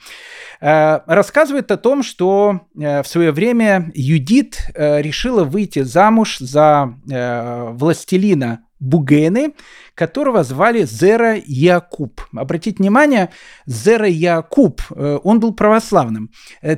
Рассказывает 0.60 1.70
о 1.70 1.78
том, 1.78 2.02
что 2.02 2.60
в 2.74 3.04
свое 3.04 3.32
время 3.32 3.90
Юдит 3.94 4.70
решила 4.76 5.44
выйти 5.44 5.80
замуж 5.82 6.36
за 6.38 6.94
властелина 7.06 8.66
Бугены, 8.78 9.54
которого 9.94 10.44
звали 10.44 10.84
Зера 10.84 11.36
Якуб. 11.42 12.20
Обратите 12.36 12.76
внимание, 12.78 13.30
Зера 13.64 14.06
Якуб, 14.06 14.82
он 14.90 15.40
был 15.40 15.54
православным. 15.54 16.30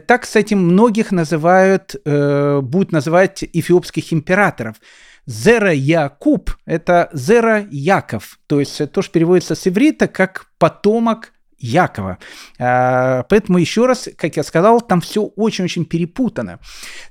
Так, 0.07 0.23
кстати, 0.23 0.55
многих 0.55 1.11
называют, 1.11 1.97
будут 2.05 2.93
называть 2.93 3.43
эфиопских 3.53 4.13
императоров– 4.13 4.77
Зера 5.27 5.73
Якуб– 5.73 6.51
это 6.67 7.09
Зера 7.13 7.67
Яков, 7.71 8.39
то 8.47 8.61
есть 8.61 8.91
то, 8.93 9.03
что 9.03 9.13
переводится 9.13 9.55
с 9.55 9.67
иврита 9.67 10.09
как 10.09 10.47
потомок 10.59 11.33
Якова. 11.59 12.19
А, 12.59 13.23
поэтому 13.29 13.59
еще 13.59 13.87
раз, 13.87 14.09
как 14.17 14.37
я 14.37 14.43
сказал, 14.43 14.81
там 14.81 15.01
все 15.01 15.23
очень-очень 15.23 15.85
перепутано. 15.85 16.59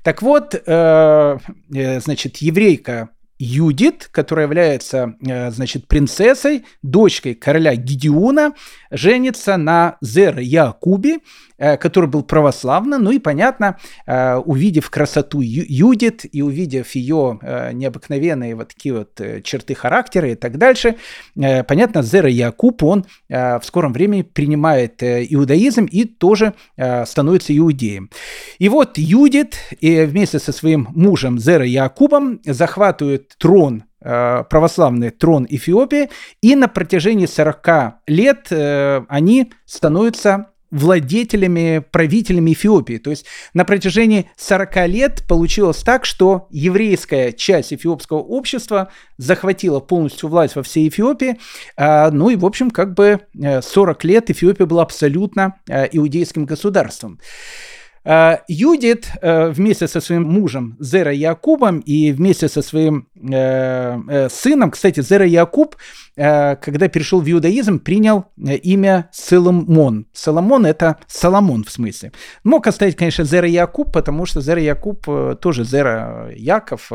Так 0.03 0.21
вот, 0.21 0.55
э, 0.55 1.37
э, 1.73 1.99
значит, 2.01 2.37
еврейка 2.37 3.09
Юдит, 3.39 4.07
которая 4.11 4.45
является, 4.45 5.15
э, 5.25 5.49
значит, 5.49 5.87
принцессой, 5.87 6.65
дочкой 6.83 7.33
короля 7.33 7.75
Гедеона, 7.75 8.53
женится 8.91 9.57
на 9.57 9.97
Зер 10.01 10.37
Якубе, 10.37 11.19
который 11.79 12.09
был 12.09 12.23
православным, 12.23 13.03
ну 13.03 13.11
и, 13.11 13.19
понятно, 13.19 13.77
э, 14.05 14.35
увидев 14.37 14.89
красоту 14.89 15.41
Юдит 15.41 16.25
и 16.31 16.41
увидев 16.41 16.91
ее 16.91 17.39
необыкновенные 17.73 18.55
вот 18.55 18.69
такие 18.69 18.93
вот 18.93 19.21
черты 19.43 19.75
характера 19.75 20.29
и 20.29 20.35
так 20.35 20.57
дальше, 20.57 20.95
понятно, 21.35 22.03
Зер 22.03 22.27
Якуб, 22.27 22.83
он 22.83 23.05
в 23.29 23.61
скором 23.63 23.93
времени 23.93 24.21
принимает 24.21 25.03
иудаизм 25.03 25.85
и 25.85 26.05
тоже 26.05 26.53
становится 27.05 27.57
иудеем. 27.57 28.09
И 28.59 28.69
вот 28.69 28.97
Юдит 28.97 29.57
вместе 29.81 30.39
со 30.39 30.51
своим 30.51 30.87
мужем 30.95 31.39
Зера 31.39 31.65
Якубом 31.65 32.39
захватывают 32.45 33.35
трон 33.37 33.83
э, 34.01 34.43
православный 34.49 35.09
трон 35.09 35.45
Эфиопии, 35.49 36.09
и 36.41 36.55
на 36.55 36.67
протяжении 36.67 37.25
40 37.25 38.03
лет 38.07 38.47
э, 38.51 39.03
они 39.09 39.51
становятся 39.65 40.47
владетелями, 40.71 41.83
правителями 41.91 42.53
Эфиопии. 42.53 42.97
То 42.97 43.09
есть 43.09 43.25
на 43.53 43.65
протяжении 43.65 44.29
40 44.37 44.87
лет 44.87 45.23
получилось 45.27 45.83
так, 45.83 46.05
что 46.05 46.47
еврейская 46.49 47.33
часть 47.33 47.73
эфиопского 47.73 48.19
общества 48.19 48.89
захватила 49.17 49.79
полностью 49.79 50.29
власть 50.29 50.55
во 50.55 50.63
всей 50.63 50.89
Эфиопии. 50.89 51.37
А, 51.77 52.09
ну 52.11 52.29
и, 52.29 52.35
в 52.35 52.45
общем, 52.45 52.71
как 52.71 52.93
бы 52.93 53.19
40 53.33 54.05
э, 54.05 54.07
лет 54.07 54.29
Эфиопия 54.29 54.65
была 54.65 54.83
абсолютно 54.83 55.55
иудейским 55.91 56.45
государством. 56.45 57.19
Э, 58.03 58.37
Юдит 58.47 59.11
э, 59.21 59.49
вместе 59.49 59.87
со 59.87 60.01
своим 60.01 60.23
мужем 60.23 60.75
Зера 60.79 61.11
Якубом 61.11 61.79
и 61.79 62.11
вместе 62.11 62.49
со 62.49 62.61
своим 62.61 63.07
э, 63.15 64.27
сыном, 64.29 64.71
кстати, 64.71 65.01
Зера 65.01 65.25
Якуб, 65.25 65.75
когда 66.15 66.89
перешел 66.89 67.21
в 67.21 67.31
иудаизм, 67.31 67.79
принял 67.79 68.25
имя 68.37 69.09
Соломон. 69.13 70.07
Соломон 70.11 70.65
это 70.65 70.97
Соломон 71.07 71.63
в 71.63 71.71
смысле. 71.71 72.11
Мог 72.43 72.67
оставить, 72.67 72.97
конечно, 72.97 73.23
Зера 73.23 73.47
Якуб, 73.47 73.93
потому 73.93 74.25
что 74.25 74.41
Зера 74.41 74.59
Якуб 74.59 75.05
тоже 75.39 75.63
Зера 75.63 76.29
Яков, 76.35 76.91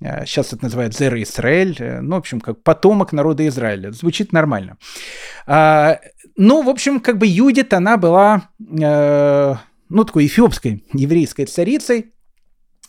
сейчас 0.00 0.52
это 0.52 0.64
называют 0.64 0.96
Зера 0.96 1.22
Израиль, 1.22 1.76
ну, 2.02 2.16
в 2.16 2.18
общем, 2.18 2.40
как 2.40 2.62
потомок 2.64 3.12
народа 3.12 3.46
Израиля. 3.46 3.92
Звучит 3.92 4.32
нормально. 4.32 4.78
Ну, 5.46 6.62
в 6.62 6.68
общем, 6.68 6.98
как 7.00 7.18
бы 7.18 7.26
Юдит, 7.28 7.72
она 7.72 7.96
была 7.98 8.48
ну, 9.90 10.04
такой 10.04 10.26
эфиопской 10.26 10.84
еврейской 10.92 11.44
царицей, 11.44 12.12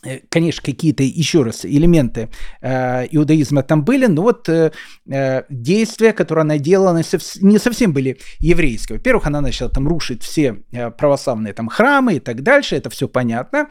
Э, 0.04 0.18
конечно, 0.28 0.62
какие-то 0.64 1.04
еще 1.04 1.42
раз 1.42 1.64
элементы 1.64 2.28
э, 2.60 3.06
иудаизма 3.12 3.62
там 3.62 3.84
были, 3.84 4.06
но 4.06 4.22
вот 4.22 4.48
э, 4.48 4.72
э 5.08 5.42
действия, 5.48 6.12
которые 6.12 6.42
она 6.42 6.58
делала, 6.58 7.00
не 7.40 7.58
совсем 7.58 7.92
были 7.92 8.18
еврейские. 8.40 8.98
Во-первых, 8.98 9.26
она 9.26 9.40
начала 9.40 9.70
там 9.70 9.86
рушить 9.86 10.24
все 10.24 10.62
э, 10.72 10.90
православные 10.90 11.52
там 11.52 11.68
храмы 11.68 12.14
и 12.14 12.20
так 12.20 12.42
дальше, 12.42 12.74
это 12.74 12.90
все 12.90 13.06
понятно. 13.06 13.68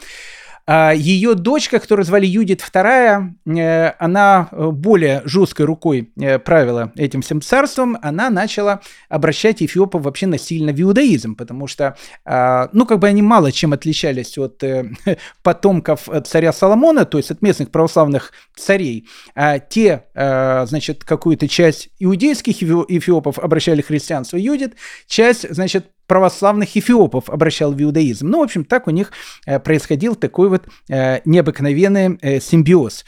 А 0.74 0.93
Ее 0.93 1.36
дочка, 1.36 1.80
которую 1.82 2.05
звали 2.05 2.26
Юдит 2.26 2.61
II, 2.61 3.34
э, 3.45 3.93
она 3.99 4.47
э, 4.53 4.69
более 4.69 5.22
жесткой 5.26 5.65
рукой 5.65 6.13
э, 6.15 6.39
правила 6.39 6.93
этим 6.95 7.22
всем 7.22 7.41
царством, 7.41 7.97
она 8.01 8.30
начала 8.30 8.80
обращать 9.09 9.61
эфиопов 9.61 10.03
вообще 10.03 10.28
насильно 10.28 10.72
в 10.72 10.82
иудаизм, 10.82 11.36
потому 11.36 11.67
что, 11.67 11.97
а, 12.24 12.69
ну, 12.72 12.86
как 12.86 12.99
бы 12.99 13.09
они 13.09 13.22
мало 13.22 13.51
чем 13.51 13.74
отличались 13.74 14.38
от 14.38 14.63
потомков 15.43 16.07
царя 16.26 16.53
Соломона, 16.53 17.03
то 17.03 17.17
есть 17.17 17.32
от 17.32 17.41
местных 17.41 17.69
православных 17.69 18.32
царей. 18.55 19.09
А 19.36 19.59
те, 19.59 20.05
значит, 20.13 21.03
какую-то 21.03 21.49
часть 21.49 21.89
иудейских 21.99 22.63
эфиопов 22.63 23.39
обращали 23.39 23.82
христианство 23.82 24.38
Юдит, 24.38 24.76
часть, 25.05 25.53
значит, 25.53 25.88
православных 26.12 26.76
эфиопов 26.76 27.30
обращал 27.30 27.72
в 27.72 27.82
иудаизм. 27.82 28.28
Ну, 28.28 28.39
в 28.39 28.43
общем, 28.43 28.66
так 28.66 28.88
у 28.88 28.91
них 28.91 29.14
э, 29.45 29.62
происходил 29.62 30.16
такой 30.16 30.49
вот 30.49 30.64
э, 30.89 31.22
необыкновенный 31.24 32.18
э, 32.22 32.41
симбиоз. 32.41 33.05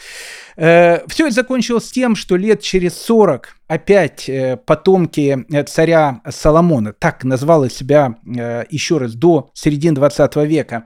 Все 0.55 1.01
это 1.25 1.31
закончилось 1.31 1.91
тем, 1.91 2.15
что 2.15 2.35
лет 2.35 2.61
через 2.61 2.93
40 3.01 3.55
опять 3.73 4.29
э, 4.29 4.57
потомки 4.57 5.45
э, 5.51 5.63
царя 5.63 6.21
Соломона, 6.29 6.93
так 6.93 7.23
назвала 7.23 7.69
себя 7.69 8.17
э, 8.25 8.65
еще 8.69 8.97
раз 8.97 9.13
до 9.13 9.49
середины 9.53 9.95
20 9.95 10.35
века, 10.37 10.85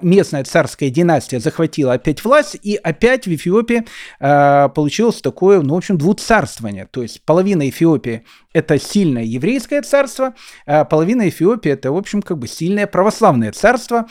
местная 0.00 0.44
царская 0.44 0.90
династия 0.90 1.40
захватила 1.40 1.94
опять 1.94 2.24
власть, 2.24 2.56
и 2.62 2.76
опять 2.76 3.26
в 3.26 3.34
Эфиопии 3.34 3.84
получилось 4.18 5.20
такое, 5.20 5.60
ну, 5.60 5.74
в 5.74 5.76
общем, 5.76 5.98
двуцарствование. 5.98 6.86
То 6.90 7.02
есть 7.02 7.24
половина 7.24 7.68
Эфиопии– 7.68 8.24
это 8.52 8.78
сильное 8.78 9.24
еврейское 9.24 9.82
царство, 9.82 10.34
а 10.66 10.84
половина 10.84 11.28
Эфиопии– 11.28 11.70
это, 11.72 11.92
в 11.92 11.96
общем, 11.96 12.22
как 12.22 12.38
бы 12.38 12.48
сильное 12.48 12.86
православное 12.86 13.52
царство. 13.52 14.06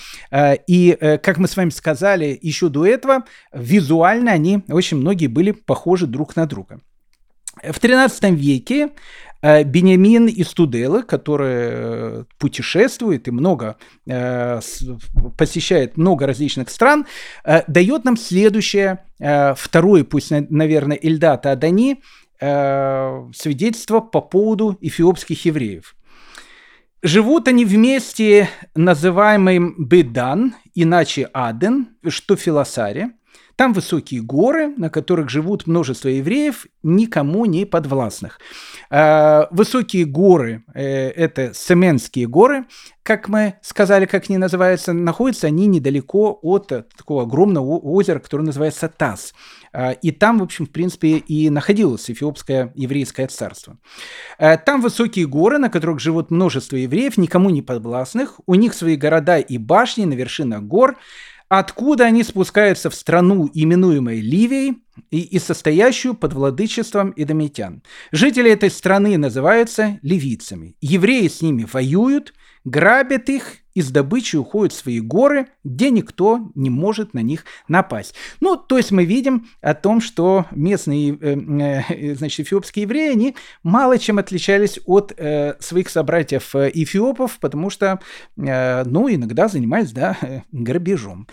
И, 0.68 0.97
как 1.24 1.38
мы 1.38 1.47
с 1.47 1.56
вами 1.56 1.70
сказали 1.70 2.38
еще 2.41 2.70
до 2.70 2.86
этого, 2.86 3.24
визуально 3.54 4.32
они, 4.32 4.64
очень 4.70 4.91
многие 4.96 5.28
были 5.28 5.52
похожи 5.52 6.08
друг 6.08 6.36
на 6.36 6.46
друга. 6.46 6.80
В 7.64 7.84
XIII 7.84 8.34
веке 8.34 8.92
э, 9.42 9.64
Бениамин 9.64 10.28
из 10.28 10.48
Тудела, 10.54 11.02
который 11.02 11.50
э, 11.50 12.24
путешествует 12.39 13.28
и 13.28 13.32
много 13.32 13.76
э, 14.08 14.62
посещает 15.38 15.98
много 15.98 16.26
различных 16.26 16.70
стран, 16.70 17.06
дает 17.68 18.06
нам 18.06 18.16
следующее, 18.18 19.04
второе, 19.20 20.04
пусть, 20.04 20.32
наверное, 20.32 20.98
Эльдата 21.02 21.52
Адани, 21.52 22.02
свидетельство 22.39 24.00
по 24.00 24.22
поводу 24.22 24.78
эфиопских 24.82 25.46
евреев. 25.46 25.96
Живут 27.04 27.48
они 27.48 27.66
вместе, 27.66 28.50
называемым 28.76 29.76
Бедан, 29.78 30.56
иначе 30.74 31.30
Аден, 31.34 31.89
что 32.08 32.36
Филосаре– 32.36 33.12
там 33.56 33.74
высокие 33.74 34.22
горы, 34.22 34.74
на 34.78 34.89
которых 34.89 35.30
живут 35.30 35.68
множество 35.68 36.08
евреев, 36.10 36.66
никому 36.84 37.45
не 37.45 37.66
подвластных. 37.66 38.39
А, 38.89 39.47
высокие 39.52 40.06
горы 40.06 40.64
э,– 40.74 41.10
это 41.16 41.54
Семенские 41.54 42.28
горы, 42.28 42.66
как 43.04 43.28
мы 43.30 43.56
сказали, 43.62 44.06
как 44.06 44.30
они 44.30 44.38
называются, 44.38 44.93
находятся 44.93 45.47
они 45.47 45.66
недалеко 45.68 46.38
от 46.41 46.68
такого 46.68 47.24
огромного 47.24 47.78
озера, 47.80 48.20
которое 48.20 48.43
называется 48.43 48.89
Таз. 48.89 49.34
А, 49.74 49.91
и 49.91 50.12
там, 50.12 50.39
в 50.39 50.43
общем, 50.43 50.66
в 50.66 50.70
принципе, 50.70 51.18
и 51.18 51.49
находилось 51.49 52.10
эфиопское 52.10 52.72
еврейское 52.76 53.28
царство. 53.28 53.78
А, 54.38 54.58
там 54.58 54.82
высокие 54.82 55.28
горы, 55.28 55.58
на 55.58 55.70
которых 55.70 55.99
живут 55.99 56.30
множество 56.32 56.76
евреев, 56.76 57.18
никому 57.18 57.49
не 57.49 57.62
подвластных. 57.62 58.39
У 58.45 58.56
них 58.56 58.74
свои 58.74 58.95
города 58.95 59.39
и 59.39 59.58
башни 59.58 60.06
на 60.06 60.14
вершинах 60.14 60.62
гор– 60.62 60.97
откуда 61.60 62.06
они 62.06 62.24
спускаются 62.24 62.89
в 62.89 62.95
страну, 62.95 63.49
именуемой 63.54 64.22
Ливией, 64.22 64.82
и, 65.10 65.20
и 65.20 65.38
состоящую 65.38 66.14
под 66.14 66.32
владычеством 66.32 67.14
идомитян. 67.18 67.84
Жители 68.14 68.49
этой 68.49 68.70
страны 68.70 69.18
называются 69.18 69.99
ливийцами. 70.02 70.78
Евреи 70.80 71.28
с 71.28 71.41
ними 71.41 71.68
воюют, 71.70 72.34
грабят 72.64 73.28
их 73.28 73.58
из 73.74 73.91
добычи 73.91 74.36
уходят 74.36 74.74
в 74.74 74.78
свои 74.78 74.99
горы, 74.99 75.47
где 75.63 75.89
никто 75.89 76.51
не 76.55 76.69
может 76.69 77.13
на 77.13 77.19
них 77.19 77.45
напасть. 77.67 78.15
Ну, 78.39 78.57
то 78.57 78.78
есть 78.78 78.91
мы 78.91 79.05
видим 79.05 79.47
о 79.61 79.74
том, 79.74 80.01
что 80.01 80.45
местные, 80.51 81.17
э, 81.19 81.36
э, 81.89 82.15
значит, 82.15 82.47
эфиопские 82.47 82.84
евреи, 82.84 83.11
они 83.11 83.36
мало 83.63 83.97
чем 83.97 84.19
отличались 84.19 84.80
от 84.86 85.13
э, 85.17 85.55
своих 85.59 85.89
собратьев 85.89 86.55
э, 86.55 86.72
эфиопов, 86.74 87.39
потому 87.39 87.69
что, 87.69 87.99
э, 88.38 88.84
ну, 88.86 89.09
иногда 89.09 89.47
занимались, 89.47 89.91
да, 89.91 90.17
грабежом. 90.51 91.28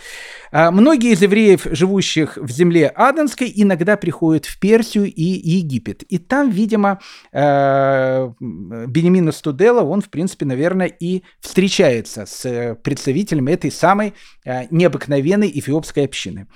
А 0.51 0.71
многие 0.71 1.13
из 1.13 1.21
евреев, 1.21 1.67
живущих 1.71 2.37
в 2.37 2.49
земле 2.49 2.87
Аденской, 2.87 3.51
иногда 3.53 3.97
приходят 3.97 4.45
в 4.45 4.59
Персию 4.59 5.05
и 5.05 5.23
Египет. 5.23 6.03
И 6.03 6.17
там, 6.17 6.49
видимо, 6.49 6.99
э, 7.31 8.29
Бенемина 8.39 9.31
Студела, 9.31 9.81
он, 9.81 10.01
в 10.01 10.09
принципе, 10.09 10.45
наверное, 10.45 10.87
и 10.87 11.23
встречается 11.39 12.25
с 12.29 12.45
э, 12.45 12.75
представителями 12.75 13.51
этой 13.51 13.71
самой 13.71 14.13
э, 14.45 14.67
необыкновенной 14.69 15.51
эфиопской 15.53 16.05
общины. 16.05 16.47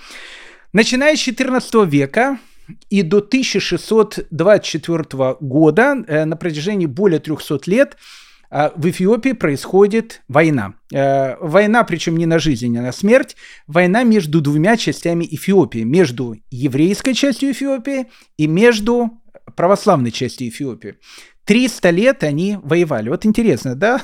Начиная 0.72 1.16
с 1.16 1.28
XIV 1.28 1.88
века 1.88 2.38
и 2.90 3.02
до 3.02 3.18
1624 3.18 5.36
года, 5.40 6.06
э, 6.08 6.24
на 6.26 6.38
протяжении 6.38 6.86
более 6.86 7.20
300 7.20 7.62
лет, 7.68 7.98
в 8.76 8.88
Эфиопии 8.88 9.32
происходит 9.32 10.22
война. 10.28 10.76
Война, 10.92 11.84
причем 11.86 12.18
не 12.18 12.28
на 12.28 12.38
жизнь, 12.38 12.68
не 12.68 12.82
на 12.82 12.92
смерть. 12.92 13.36
Война 13.66 14.04
между 14.04 14.42
двумя 14.42 14.78
частями 14.78 15.26
Эфиопии. 15.26 15.80
Между 15.80 16.36
еврейской 16.52 17.16
частью 17.16 17.54
Эфиопии 17.54 18.06
и 18.38 18.46
между 18.46 19.23
православной 19.56 20.12
частью 20.12 20.50
Эфиопии. 20.50 20.96
300 21.46 21.90
лет 21.90 22.24
они 22.24 22.58
воевали. 22.64 23.10
Вот 23.10 23.26
интересно, 23.26 23.76
да? 23.76 24.02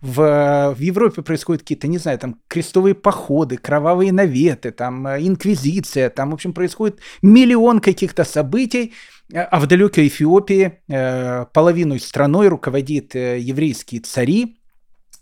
В, 0.00 0.74
в 0.74 0.80
Европе 0.80 1.22
происходят 1.22 1.62
какие-то, 1.62 1.88
не 1.88 1.98
знаю, 1.98 2.18
там 2.18 2.40
крестовые 2.48 2.94
походы, 2.94 3.56
кровавые 3.56 4.12
наветы, 4.12 4.70
там 4.70 5.06
инквизиция, 5.06 6.08
там, 6.10 6.30
в 6.30 6.34
общем, 6.34 6.52
происходит 6.52 7.00
миллион 7.20 7.80
каких-то 7.80 8.24
событий, 8.24 8.94
а 9.34 9.60
в 9.60 9.66
далекой 9.66 10.08
Эфиопии 10.08 10.80
э, 10.88 11.44
половину 11.52 11.98
страной 11.98 12.48
руководит 12.48 13.14
э, 13.14 13.38
еврейские 13.38 14.00
цари, 14.00 14.57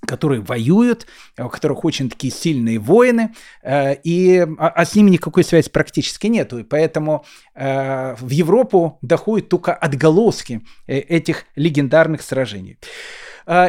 которые 0.07 0.41
воюют, 0.41 1.07
у 1.39 1.49
которых 1.49 1.85
очень 1.85 2.09
такие 2.09 2.33
сильные 2.33 2.79
воины, 2.79 3.35
э, 3.63 3.95
и, 4.03 4.47
а, 4.59 4.69
а 4.69 4.85
с 4.85 4.95
ними 4.95 5.11
никакой 5.11 5.45
связи 5.45 5.69
практически 5.71 6.29
нету. 6.29 6.59
И 6.59 6.63
поэтому 6.63 7.25
э, 7.55 8.15
в 8.19 8.31
Европу 8.31 8.99
доходят 9.03 9.49
только 9.49 9.75
отголоски 9.75 10.63
э, 10.87 10.99
этих 10.99 11.45
легендарных 11.57 12.23
сражений. 12.23 12.79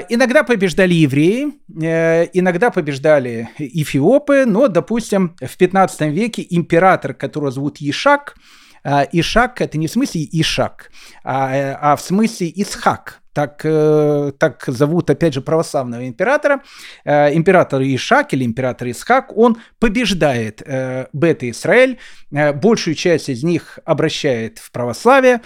Иногда 0.09 0.41
побеждали 0.41 0.95
евреи, 0.95 1.53
иногда 1.69 2.71
побеждали 2.71 3.49
эфиопы, 3.59 4.45
но, 4.47 4.69
допустим, 4.69 5.35
в 5.39 5.55
15 5.55 6.01
веке 6.11 6.43
император, 6.49 7.13
которого 7.13 7.51
зовут 7.51 7.77
Ишак, 7.79 8.37
Ишак 8.83 9.61
это 9.61 9.77
не 9.77 9.85
в 9.85 9.91
смысле 9.91 10.27
Ишак, 10.31 10.89
а, 11.23 11.77
а 11.91 11.95
в 11.95 12.01
смысле 12.01 12.51
Исхак, 12.55 13.21
так, 13.37 13.61
э, 13.65 14.31
так 14.39 14.63
зовут, 14.65 15.11
опять 15.11 15.35
же, 15.35 15.41
православного 15.41 16.07
императора, 16.07 16.63
э, 17.05 17.35
император 17.35 17.83
Ишак 17.83 18.33
или 18.33 18.43
император 18.43 18.89
Исхак, 18.89 19.37
он 19.37 19.57
побеждает 19.77 20.63
э, 20.65 21.05
Бета-Израиль, 21.13 21.99
большую 22.31 22.95
часть 22.95 23.29
из 23.29 23.43
них 23.43 23.77
обращает 23.85 24.57
в 24.57 24.71
православие, 24.71 25.41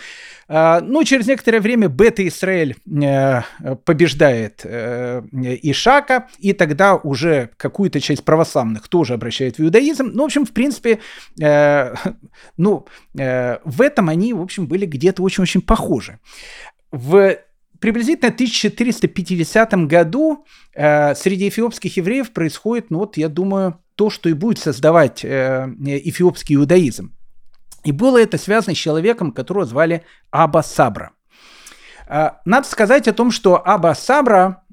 но 0.47 1.03
через 1.03 1.27
некоторое 1.27 1.59
время 1.59 1.89
Бета-Израиль 1.89 2.75
побеждает 3.85 4.65
Ишака, 4.65 6.27
и 6.39 6.53
тогда 6.53 6.95
уже 6.95 7.49
какую-то 7.57 7.99
часть 7.99 8.25
православных 8.25 8.87
тоже 8.87 9.13
обращает 9.13 9.59
в 9.59 9.61
иудаизм. 9.61 10.09
Ну, 10.13 10.23
в 10.23 10.25
общем, 10.25 10.45
в 10.45 10.51
принципе, 10.53 10.99
ну, 11.37 12.87
в 13.13 13.81
этом 13.81 14.09
они, 14.09 14.33
в 14.33 14.41
общем, 14.41 14.65
были 14.65 14.87
где-то 14.87 15.21
очень-очень 15.21 15.61
похожи. 15.61 16.17
В 16.91 17.37
приблизительно 17.81 18.31
в 18.31 18.35
1450 18.35 19.73
году 19.87 20.45
э, 20.73 21.15
среди 21.15 21.49
эфиопских 21.49 21.97
евреев 21.97 22.31
происходит, 22.31 22.91
ну 22.91 22.99
вот, 22.99 23.17
я 23.17 23.27
думаю, 23.27 23.81
то, 23.95 24.09
что 24.09 24.29
и 24.29 24.33
будет 24.33 24.59
создавать 24.59 25.25
э, 25.25 25.67
эфиопский 25.85 26.55
иудаизм. 26.55 27.13
И 27.83 27.91
было 27.91 28.21
это 28.21 28.37
связано 28.37 28.75
с 28.75 28.77
человеком, 28.77 29.31
которого 29.31 29.65
звали 29.65 30.03
Аба 30.29 30.61
Сабра. 30.61 31.11
Э, 32.07 32.29
надо 32.45 32.67
сказать 32.67 33.07
о 33.07 33.13
том, 33.13 33.31
что 33.31 33.61
Аба 33.67 33.93
Сабра 33.95 34.63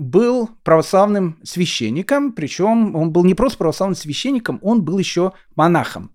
был 0.00 0.50
православным 0.64 1.38
священником, 1.44 2.32
причем 2.32 2.96
он 2.96 3.12
был 3.12 3.24
не 3.24 3.34
просто 3.34 3.58
православным 3.58 3.94
священником, 3.94 4.58
он 4.62 4.82
был 4.82 4.98
еще 4.98 5.32
монахом. 5.54 6.10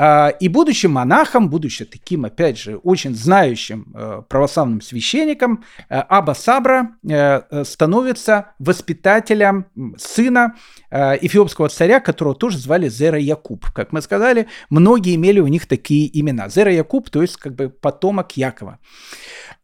А, 0.00 0.28
и 0.28 0.48
будучи 0.48 0.86
монахом, 0.86 1.50
будучи 1.50 1.84
таким, 1.84 2.24
опять 2.24 2.56
же, 2.56 2.76
очень 2.76 3.16
знающим 3.16 3.92
э, 3.94 4.22
православным 4.28 4.80
священником, 4.80 5.64
э, 5.88 5.98
Аба 6.08 6.34
Сабра 6.34 6.92
э, 7.02 7.64
становится 7.64 8.52
воспитателем 8.60 9.66
сына 9.96 10.54
эфиопского 10.90 11.68
царя, 11.68 12.00
которого 12.00 12.34
тоже 12.34 12.58
звали 12.58 12.88
Зера 12.88 13.18
Якуб. 13.18 13.70
Как 13.72 13.92
мы 13.92 14.00
сказали, 14.00 14.46
многие 14.70 15.16
имели 15.16 15.40
у 15.40 15.46
них 15.46 15.66
такие 15.66 16.08
имена. 16.18 16.48
Зера 16.48 16.72
Якуб, 16.72 17.10
то 17.10 17.20
есть 17.20 17.36
как 17.36 17.54
бы 17.54 17.68
потомок 17.68 18.36
Якова. 18.36 18.78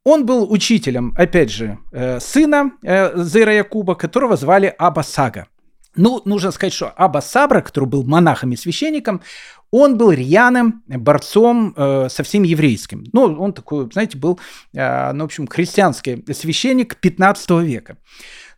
Он 0.05 0.27
был 0.27 0.53
учителем, 0.53 1.15
опять 1.17 1.51
же, 1.51 1.79
сына 2.21 2.73
Зера 2.83 3.55
Якуба, 3.55 3.95
которого 3.95 4.37
звали 4.37 4.75
Аба 4.77 5.01
Сага. 5.01 5.47
Ну, 5.97 6.23
нужно 6.25 6.51
сказать, 6.51 6.73
что 6.73 6.93
Аба 6.97 7.21
Сабра, 7.21 7.61
который 7.61 7.89
был 7.89 8.05
монахом 8.05 8.53
и 8.53 8.57
священником, 8.57 9.21
он 9.71 9.97
был 9.99 10.13
рьяным 10.13 10.83
борцом 10.87 11.75
э, 11.77 12.09
со 12.09 12.23
всем 12.23 12.45
еврейским. 12.45 13.07
Ну, 13.13 13.41
он 13.41 13.53
такой, 13.53 13.91
знаете, 13.93 14.17
был, 14.19 14.39
э, 14.73 15.13
ну, 15.13 15.25
в 15.25 15.27
общем, 15.27 15.47
христианский 15.49 16.25
священник 16.33 16.97
15 16.97 17.51
века. 17.63 17.97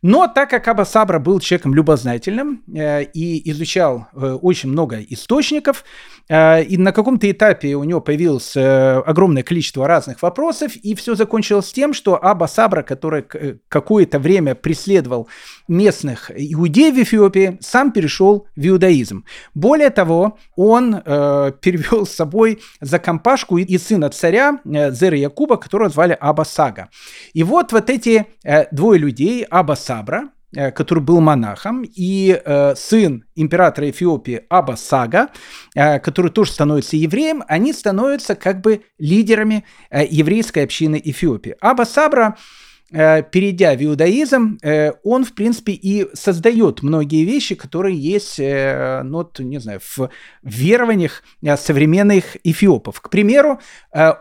Но 0.08 0.28
так 0.28 0.50
как 0.50 0.68
Аба 0.68 0.84
Сабра 0.84 1.18
был 1.18 1.40
человеком 1.40 1.74
любознательным 1.74 2.62
э, 2.72 3.02
и 3.02 3.50
изучал 3.50 4.06
э, 4.14 4.38
очень 4.40 4.68
много 4.68 5.00
источников, 5.00 5.82
э, 6.28 6.62
и 6.62 6.76
на 6.76 6.92
каком-то 6.92 7.28
этапе 7.28 7.74
у 7.74 7.82
него 7.82 8.00
появилось 8.00 8.56
э, 8.56 9.02
огромное 9.04 9.42
количество 9.42 9.88
разных 9.88 10.22
вопросов, 10.22 10.76
и 10.76 10.94
все 10.94 11.16
закончилось 11.16 11.72
тем, 11.72 11.92
что 11.92 12.24
Аба 12.24 12.46
Сабра, 12.46 12.84
который 12.84 13.24
э, 13.34 13.56
какое-то 13.68 14.20
время 14.20 14.54
преследовал 14.54 15.26
местных 15.66 16.30
иудеев 16.32 16.94
в 16.94 17.02
Эфиопии, 17.02 17.58
сам 17.60 17.90
перешел 17.90 18.46
в 18.54 18.64
иудаизм. 18.64 19.24
Более 19.54 19.90
того, 19.90 20.38
он 20.54 21.02
э, 21.04 21.52
перевел 21.60 22.06
с 22.06 22.12
собой 22.12 22.60
за 22.80 23.00
компашку 23.00 23.58
и, 23.58 23.64
и 23.64 23.76
сына 23.76 24.10
царя 24.10 24.60
э, 24.64 24.92
Зера 24.92 25.16
Якуба, 25.16 25.56
которого 25.56 25.90
звали 25.90 26.16
Аба 26.20 26.44
Сага. 26.44 26.90
И 27.34 27.42
вот 27.42 27.72
вот 27.72 27.90
эти 27.90 28.26
э, 28.44 28.66
двое 28.70 29.00
людей, 29.00 29.44
Аба 29.50 29.74
Сабра, 29.96 30.30
э, 30.54 30.70
который 30.72 31.02
был 31.02 31.20
монахом, 31.20 31.84
и 31.84 32.40
э, 32.44 32.74
сын 32.76 33.24
императора 33.34 33.90
Эфиопии 33.90 34.42
Аба 34.48 34.76
Сага, 34.76 35.28
э, 35.74 35.98
который 36.00 36.30
тоже 36.30 36.52
становится 36.52 36.96
евреем, 36.96 37.42
они 37.48 37.72
становятся 37.72 38.34
как 38.34 38.60
бы 38.60 38.82
лидерами 38.98 39.64
э, 39.90 40.04
еврейской 40.08 40.64
общины 40.64 41.00
Эфиопии. 41.02 41.56
Аба 41.60 41.84
Сабра 41.84 42.34
Э, 42.34 42.65
перейдя 42.90 43.74
в 43.74 43.82
иудаизм, 43.82 44.58
э, 44.62 44.92
он, 45.02 45.24
в 45.24 45.34
принципе, 45.34 45.72
и 45.72 46.06
создает 46.14 46.82
многие 46.82 47.24
вещи, 47.24 47.56
которые 47.56 47.96
есть, 47.96 48.38
э, 48.38 49.02
ну, 49.02 49.28
не 49.38 49.58
знаю, 49.58 49.80
в 49.82 50.08
верованиях 50.42 51.24
современных 51.56 52.36
эфиопов. 52.44 53.00
К 53.00 53.10
примеру, 53.10 53.58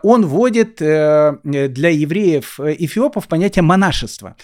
он 0.02 0.26
вводит 0.26 0.76
для 0.78 1.90
евреев 1.90 2.58
эфиопов 2.60 3.28
понятие 3.28 3.62
монашества. 3.62 4.36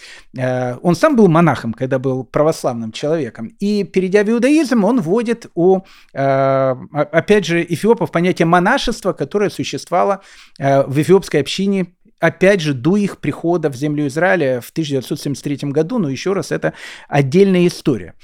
Он 0.83 0.95
сам 0.95 1.17
был 1.17 1.29
монахом, 1.29 1.73
когда 1.73 1.99
был 1.99 2.25
православным 2.25 2.93
человеком. 2.93 3.49
И, 3.59 3.83
перейдя 3.85 4.23
в 4.23 4.31
иудаизм, 4.31 4.85
он 4.85 5.01
вводит 5.01 5.47
у, 5.55 5.81
опять 6.13 7.47
же, 7.47 7.65
эфиопов 7.65 8.11
понятие 8.13 8.47
монашества, 8.47 9.13
которое 9.13 9.51
существовало 9.51 10.23
в 10.59 11.01
эфиопской 11.01 11.41
общине 11.41 11.89
опять 12.23 12.61
же, 12.61 12.73
до 12.73 12.97
их 12.97 13.19
прихода 13.19 13.69
в 13.69 13.75
землю 13.75 14.07
Израиля 14.07 14.61
в 14.61 14.71
1973 14.71 15.71
году, 15.71 15.99
но 15.99 16.09
еще 16.09 16.33
раз, 16.33 16.53
это 16.53 16.73
отдельная 17.09 17.67
история. 17.67 18.15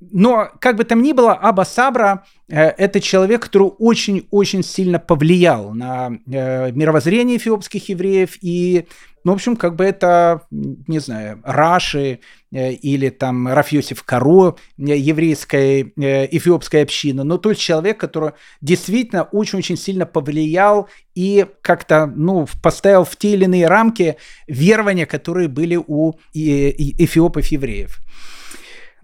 Но, 0.00 0.50
как 0.58 0.76
бы 0.76 0.84
там 0.84 1.02
ни 1.02 1.12
было, 1.12 1.34
Аба 1.34 1.64
Сабра 1.64 2.24
э,– 2.48 2.68
это 2.78 3.00
человек, 3.00 3.42
который 3.42 3.70
очень-очень 3.78 4.62
сильно 4.62 4.98
повлиял 4.98 5.74
на 5.74 6.18
э, 6.26 6.72
мировоззрение 6.72 7.36
эфиопских 7.36 7.90
евреев 7.90 8.38
и 8.40 8.86
ну, 9.26 9.32
в 9.32 9.34
общем, 9.34 9.56
как 9.56 9.74
бы 9.74 9.84
это, 9.84 10.42
не 10.52 11.00
знаю, 11.00 11.40
Раши 11.42 12.20
э, 12.52 12.72
или 12.74 13.08
там 13.08 13.48
Рафьосиф 13.48 14.04
Каро, 14.04 14.54
э, 14.78 14.96
еврейской 14.96 15.92
э, 15.96 16.28
эфиопской 16.30 16.84
общины, 16.84 17.24
но 17.24 17.36
тот 17.36 17.56
человек, 17.56 17.98
который 17.98 18.34
действительно 18.60 19.24
очень-очень 19.24 19.76
сильно 19.76 20.06
повлиял 20.06 20.88
и 21.16 21.44
как-то, 21.60 22.06
ну, 22.06 22.46
поставил 22.62 23.02
в 23.02 23.16
те 23.16 23.32
или 23.32 23.46
иные 23.46 23.66
рамки 23.66 24.16
верования, 24.46 25.06
которые 25.06 25.48
были 25.48 25.74
у 25.74 26.12
эфиопов-евреев. 26.32 27.98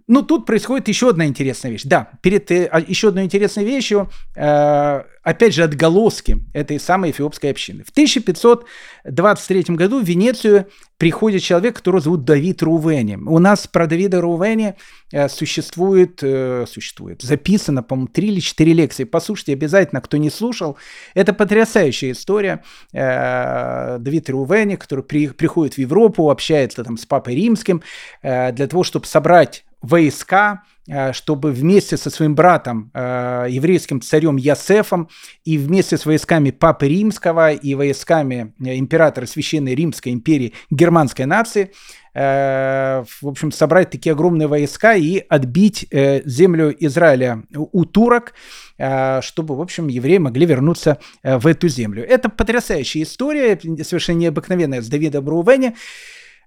Ну, 0.08 0.22
тут 0.22 0.46
происходит 0.46 0.88
еще 0.88 1.10
одна 1.10 1.26
интересная 1.26 1.70
вещь. 1.70 1.82
Да, 1.84 2.10
перед 2.22 2.50
а, 2.50 2.80
еще 2.80 3.08
одной 3.08 3.24
интересной 3.24 3.64
вещью, 3.64 4.10
э, 4.34 5.02
опять 5.22 5.54
же, 5.54 5.62
отголоски 5.62 6.38
этой 6.52 6.80
самой 6.80 7.12
эфиопской 7.12 7.50
общины. 7.50 7.84
В 7.84 7.90
1523 7.90 9.76
году 9.76 10.00
в 10.00 10.04
Венецию 10.04 10.66
приходит 10.98 11.42
человек, 11.42 11.76
которого 11.76 12.00
зовут 12.00 12.24
Давид 12.24 12.62
Рувени. 12.62 13.16
У 13.16 13.38
нас 13.38 13.66
про 13.66 13.86
Давида 13.86 14.20
Рувени 14.20 14.74
э, 15.12 15.28
существует, 15.28 16.20
э, 16.22 16.64
существует, 16.68 17.22
записано, 17.22 17.82
по-моему, 17.82 18.08
три 18.08 18.28
или 18.28 18.40
четыре 18.40 18.72
лекции. 18.72 19.04
Послушайте 19.04 19.52
обязательно, 19.52 20.00
кто 20.00 20.16
не 20.16 20.30
слушал. 20.30 20.76
Это 21.14 21.32
потрясающая 21.32 22.12
история. 22.12 22.64
Э, 22.92 23.98
Давид 24.00 24.28
Рувени, 24.30 24.74
который 24.74 25.04
при, 25.04 25.28
приходит 25.28 25.74
в 25.74 25.78
Европу, 25.78 26.30
общается 26.30 26.82
там 26.82 26.96
с 26.96 27.06
Папой 27.06 27.36
Римским 27.36 27.82
э, 28.22 28.52
для 28.52 28.66
того, 28.66 28.82
чтобы 28.82 29.06
собрать 29.06 29.64
войска, 29.82 30.62
э, 30.88 31.12
чтобы 31.12 31.50
вместе 31.50 31.96
со 31.96 32.08
своим 32.08 32.34
братом, 32.34 32.90
э, 32.94 33.46
еврейским 33.50 34.00
царем 34.00 34.36
Ясефом, 34.36 35.08
и 35.44 35.58
вместе 35.58 35.98
с 35.98 36.06
войсками 36.06 36.50
Папы 36.50 36.88
Римского 36.88 37.52
и 37.52 37.74
войсками 37.74 38.54
э, 38.64 38.78
императора 38.78 39.26
Священной 39.26 39.74
Римской 39.74 40.12
империи 40.12 40.54
германской 40.70 41.26
нации, 41.26 41.72
в 42.14 43.06
общем, 43.22 43.50
собрать 43.52 43.88
такие 43.88 44.12
огромные 44.12 44.46
войска 44.46 44.94
и 44.94 45.24
отбить 45.30 45.88
землю 45.90 46.76
Израиля 46.78 47.44
у 47.56 47.86
турок, 47.86 48.34
чтобы, 48.76 49.56
в 49.56 49.62
общем, 49.62 49.88
евреи 49.88 50.18
могли 50.18 50.44
вернуться 50.44 50.98
в 51.22 51.46
эту 51.46 51.68
землю. 51.68 52.04
Это 52.04 52.28
потрясающая 52.28 53.04
история, 53.04 53.58
совершенно 53.82 54.18
необыкновенная 54.18 54.82
с 54.82 54.88
Давидом 54.88 55.26
Рувене. 55.26 55.74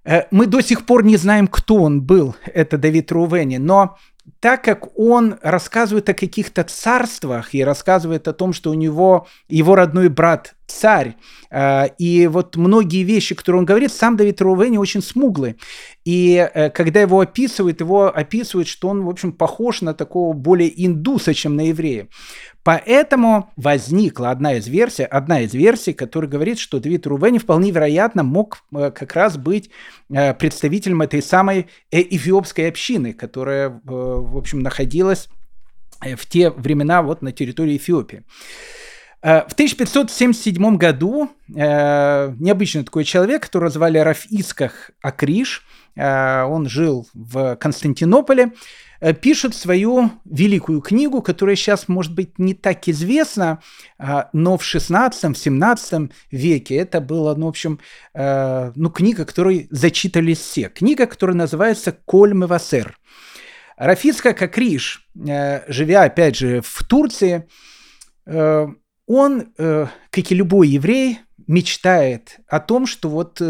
Э, 0.06 0.22
мы 0.30 0.46
до 0.46 0.60
сих 0.62 0.86
пор 0.86 1.04
не 1.04 1.16
знаем, 1.16 1.48
кто 1.48 1.76
он 1.82 2.00
был, 2.00 2.36
это 2.54 2.78
Давид 2.78 3.12
Рувени, 3.12 3.58
но 3.58 3.98
так 4.40 4.64
как 4.64 4.98
он 4.98 5.36
рассказывает 5.42 6.08
о 6.08 6.14
каких-то 6.14 6.64
царствах 6.64 7.54
и 7.54 7.64
рассказывает 7.64 8.28
о 8.28 8.32
том, 8.32 8.52
что 8.52 8.70
у 8.70 8.74
него 8.74 9.26
его 9.48 9.74
родной 9.74 10.08
брат 10.08 10.56
царь, 10.66 11.16
э, 11.50 11.88
и 11.98 12.26
вот 12.26 12.56
многие 12.56 13.02
вещи, 13.02 13.34
которые 13.34 13.60
он 13.60 13.66
говорит, 13.66 13.92
сам 13.92 14.16
Давид 14.16 14.40
Рувени 14.40 14.78
очень 14.78 15.02
смуглый. 15.02 15.56
И 16.04 16.36
э, 16.36 16.70
когда 16.70 17.00
его 17.00 17.20
описывают, 17.20 17.80
его 17.80 18.06
описывают, 18.06 18.68
что 18.68 18.88
он, 18.88 19.04
в 19.04 19.08
общем, 19.08 19.32
похож 19.32 19.80
на 19.80 19.94
такого 19.94 20.32
более 20.32 20.84
индуса, 20.84 21.34
чем 21.34 21.56
на 21.56 21.68
еврея. 21.68 22.08
Поэтому 22.64 23.52
возникла 23.54 24.30
одна 24.30 24.54
из 24.54 24.66
версий, 24.66 25.04
одна 25.04 25.42
из 25.42 25.54
версий, 25.54 25.92
которая 25.92 26.28
говорит, 26.28 26.58
что 26.58 26.80
Давид 26.80 27.06
Рувени 27.06 27.38
вполне 27.38 27.70
вероятно 27.70 28.24
мог 28.24 28.64
э, 28.74 28.90
как 28.90 29.14
раз 29.14 29.36
быть 29.36 29.70
представителем 30.08 31.02
этой 31.02 31.20
самой 31.20 31.66
эфиопской 31.90 32.68
общины, 32.68 33.12
которая, 33.12 33.80
в 34.20 34.36
общем, 34.36 34.60
находилась 34.60 35.28
в 36.00 36.26
те 36.26 36.50
времена 36.50 37.02
вот 37.02 37.22
на 37.22 37.32
территории 37.32 37.76
Эфиопии. 37.76 38.24
Э, 39.22 39.42
в 39.48 39.54
1577 39.54 40.76
году 40.76 41.30
э, 41.54 42.32
необычный 42.38 42.84
такой 42.84 43.04
человек, 43.04 43.42
которого 43.42 43.70
звали 43.70 43.98
Рафисках 43.98 44.92
Акриш, 45.02 45.64
э, 45.96 46.42
он 46.42 46.68
жил 46.68 47.08
в 47.14 47.56
Константинополе, 47.56 48.52
э, 49.00 49.14
пишет 49.14 49.54
свою 49.54 50.12
великую 50.24 50.80
книгу, 50.80 51.22
которая 51.22 51.56
сейчас, 51.56 51.88
может 51.88 52.14
быть, 52.14 52.38
не 52.38 52.54
так 52.54 52.86
известна, 52.88 53.60
э, 53.98 54.24
но 54.32 54.56
в 54.58 54.62
16-17 54.62 56.12
веке 56.30 56.76
это 56.76 57.00
было, 57.00 57.34
ну, 57.34 57.46
в 57.46 57.48
общем, 57.48 57.80
э, 58.14 58.72
ну, 58.76 58.90
книга, 58.90 59.24
которую 59.24 59.66
зачитались 59.70 60.38
все. 60.38 60.68
Книга, 60.68 61.06
которая 61.06 61.36
называется 61.36 61.96
«Коль 62.04 62.32
Мевасер». 62.32 62.96
Акриш, 64.42 65.06
э, 65.28 65.70
живя, 65.70 66.04
опять 66.04 66.36
же, 66.36 66.62
в 66.62 66.84
Турции, 66.84 67.46
э, 68.26 68.66
он, 69.06 69.52
э, 69.58 69.86
как 70.10 70.32
и 70.32 70.34
любой 70.34 70.68
еврей, 70.68 71.20
мечтает 71.46 72.38
о 72.48 72.58
том, 72.58 72.86
что 72.86 73.08
вот 73.08 73.40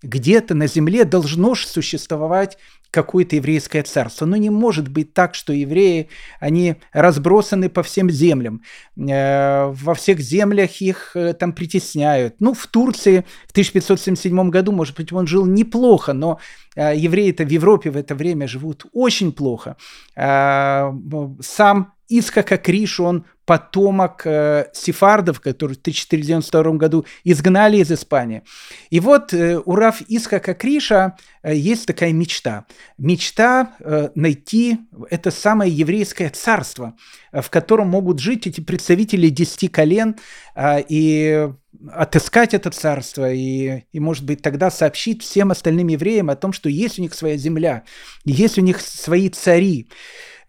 где-то 0.00 0.54
на 0.54 0.68
земле 0.68 1.04
должно 1.04 1.56
существовать 1.56 2.56
какое-то 2.92 3.36
еврейское 3.36 3.82
царство. 3.82 4.26
Но 4.26 4.36
не 4.36 4.50
может 4.50 4.88
быть 4.88 5.14
так, 5.14 5.34
что 5.34 5.52
евреи, 5.52 6.08
они 6.38 6.76
разбросаны 6.92 7.68
по 7.68 7.82
всем 7.82 8.10
землям. 8.10 8.62
Э, 8.96 9.72
во 9.72 9.94
всех 9.94 10.20
землях 10.20 10.82
их 10.82 11.12
э, 11.16 11.32
там 11.32 11.54
притесняют. 11.54 12.34
Ну, 12.38 12.52
в 12.52 12.66
Турции 12.66 13.24
в 13.48 13.52
1577 13.52 14.50
году, 14.50 14.72
может 14.72 14.96
быть, 14.96 15.12
он 15.12 15.26
жил 15.26 15.46
неплохо, 15.46 16.12
но 16.12 16.38
э, 16.76 16.92
евреи-то 16.94 17.44
в 17.44 17.48
Европе 17.48 17.90
в 17.90 17.96
это 17.96 18.14
время 18.14 18.46
живут 18.46 18.84
очень 18.92 19.32
плохо. 19.32 19.76
Сам 20.14 21.94
Исхака 22.08 22.58
Криш, 22.58 23.00
он 23.00 23.24
потомок 23.44 24.22
э, 24.24 24.66
сефардов, 24.72 25.40
которые 25.40 25.76
в 25.76 25.80
1492 25.80 26.72
году 26.72 27.04
изгнали 27.24 27.78
из 27.78 27.90
Испании. 27.90 28.42
И 28.90 29.00
вот 29.00 29.34
э, 29.34 29.60
у 29.64 29.74
Раф 29.74 30.02
Исхака 30.08 30.54
Криша 30.54 31.16
э, 31.42 31.54
есть 31.54 31.86
такая 31.86 32.12
мечта. 32.12 32.66
Мечта 32.98 33.74
э, 33.80 34.10
найти 34.14 34.78
это 35.10 35.30
самое 35.30 35.72
еврейское 35.72 36.30
царство, 36.30 36.94
в 37.32 37.50
котором 37.50 37.88
могут 37.88 38.20
жить 38.20 38.46
эти 38.46 38.60
представители 38.60 39.28
десяти 39.28 39.68
колен 39.68 40.16
э, 40.54 40.82
и 40.88 41.48
отыскать 41.90 42.54
это 42.54 42.70
царство 42.70 43.32
и, 43.32 43.84
и, 43.92 44.00
может 44.00 44.24
быть, 44.24 44.42
тогда 44.42 44.70
сообщить 44.70 45.22
всем 45.22 45.50
остальным 45.50 45.88
евреям 45.88 46.30
о 46.30 46.36
том, 46.36 46.52
что 46.52 46.68
есть 46.68 46.98
у 46.98 47.02
них 47.02 47.14
своя 47.14 47.36
земля, 47.36 47.84
есть 48.24 48.58
у 48.58 48.60
них 48.60 48.80
свои 48.80 49.28
цари. 49.30 49.88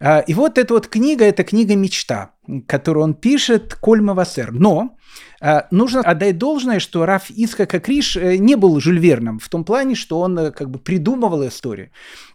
А, 0.00 0.20
и 0.20 0.34
вот 0.34 0.58
эта 0.58 0.74
вот 0.74 0.88
книга, 0.88 1.24
это 1.24 1.44
книга 1.44 1.74
«Мечта», 1.76 2.33
которую 2.66 3.04
он 3.04 3.14
пишет 3.14 3.74
Кольма 3.74 4.14
Вассер. 4.14 4.52
Но 4.52 4.96
а, 5.40 5.66
нужно 5.70 6.00
отдать 6.00 6.38
должное, 6.38 6.78
что 6.78 7.06
Раф 7.06 7.30
Исхак 7.30 7.74
Акриш 7.74 8.16
э, 8.16 8.36
не 8.36 8.56
был 8.56 8.80
Жюль 8.80 8.98
Верном 8.98 9.38
в 9.38 9.48
том 9.48 9.64
плане, 9.64 9.94
что 9.94 10.20
он 10.20 10.38
э, 10.38 10.50
как 10.50 10.70
бы 10.70 10.78
придумывал 10.78 11.46
историю. 11.46 11.90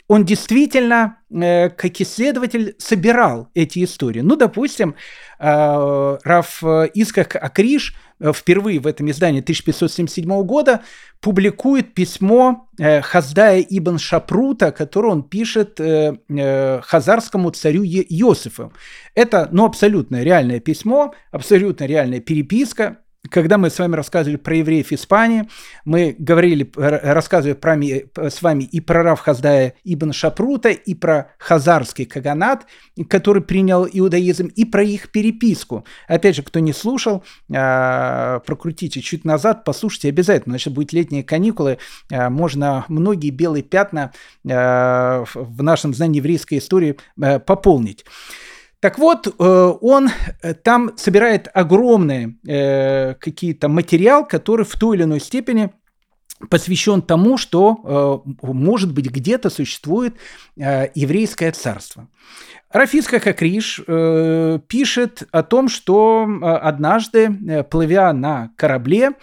Он 0.07 0.25
действительно, 0.25 1.17
э, 1.29 1.69
как 1.69 2.01
исследователь, 2.01 2.75
собирал 2.77 3.49
эти 3.53 3.83
истории. 3.83 4.21
Ну, 4.21 4.35
допустим, 4.35 4.95
Раф 5.39 6.63
Исхак 6.63 7.35
Акриш– 7.35 7.95
Э, 8.08 8.08
впервые 8.33 8.79
в 8.79 8.87
этом 8.87 9.09
издании 9.09 9.41
1577 9.41 10.43
года 10.43 10.81
публикует 11.21 11.93
письмо 11.93 12.69
э, 12.77 13.01
Хаздая 13.01 13.61
ибн 13.61 13.97
Шапрута, 13.97 14.71
которое 14.71 15.13
он 15.13 15.23
пишет 15.23 15.79
э, 15.79 16.17
хазарскому 16.83 17.51
царю 17.51 17.83
Йосифу. 17.83 18.73
Это 19.15 19.49
ну, 19.51 19.65
абсолютно 19.65 20.23
реальное 20.23 20.59
письмо, 20.59 21.13
абсолютно 21.31 21.85
реальная 21.85 22.19
переписка, 22.19 22.99
когда 23.27 23.57
мы 23.57 23.69
с 23.69 23.77
вами 23.77 23.95
рассказывали 23.95 24.37
про 24.37 24.55
евреев 24.55 24.93
Испании, 24.93 25.49
мы 25.83 26.15
говорили, 26.17 26.69
рассказывали 26.75 27.53
про, 27.53 28.29
с 28.29 28.41
вами 28.41 28.63
и 28.63 28.79
про 28.79 29.03
Рав 29.03 29.19
Хаздая 29.19 29.73
Ибн 29.83 30.13
Шапрута, 30.13 30.69
и 30.69 30.93
про 30.93 31.31
хазарский 31.37 32.05
каганат, 32.05 32.65
который 33.09 33.41
принял 33.41 33.85
иудаизм, 33.91 34.47
и 34.47 34.63
про 34.63 34.83
их 34.83 35.11
переписку. 35.11 35.85
Опять 36.07 36.37
же, 36.37 36.43
кто 36.43 36.59
не 36.59 36.71
слушал, 36.71 37.23
а, 37.53 38.39
прокрутите 38.39 39.01
чуть 39.01 39.25
назад, 39.25 39.65
послушайте 39.65 40.09
обязательно. 40.09 40.53
Значит, 40.53 40.73
будет 40.73 40.93
летние 40.93 41.23
каникулы, 41.23 41.77
а, 42.11 42.29
можно 42.29 42.85
многие 42.87 43.31
белые 43.31 43.63
пятна 43.63 44.13
а, 44.49 45.25
в 45.33 45.61
нашем 45.61 45.93
знании 45.93 46.19
еврейской 46.19 46.59
истории 46.59 46.97
пополнить. 47.45 48.05
Так 48.79 48.97
вот, 48.97 49.27
э, 49.27 49.73
он 49.81 50.09
э, 50.41 50.53
там 50.53 50.97
собирает 50.97 51.49
огромный 51.53 52.37
э, 52.47 53.13
какие-то 53.15 53.67
материал, 53.67 54.25
который 54.25 54.65
в 54.65 54.73
той 54.77 54.95
или 54.95 55.03
иной 55.03 55.19
степени 55.19 55.71
посвящен 56.49 57.01
тому, 57.01 57.37
что, 57.37 58.23
может 58.41 58.93
быть, 58.93 59.11
где-то 59.11 59.49
существует 59.49 60.15
еврейское 60.55 61.51
царство. 61.51 62.07
Рафиска 62.71 63.19
Хакриш 63.19 63.81
пишет 64.69 65.23
о 65.33 65.43
том, 65.43 65.67
что 65.67 66.25
однажды, 66.41 67.63
плывя 67.69 68.13
на 68.13 68.51
корабле, 68.55 69.15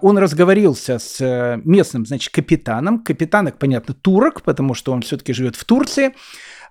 он 0.00 0.16
разговорился 0.16 1.00
с 1.00 1.60
местным, 1.64 2.06
значит, 2.06 2.32
капитаном. 2.32 3.02
Капитанок, 3.02 3.58
понятно, 3.58 3.92
турок, 3.92 4.42
потому 4.42 4.74
что 4.74 4.92
он 4.92 5.02
все-таки 5.02 5.32
живет 5.32 5.56
в 5.56 5.64
Турции. 5.64 6.14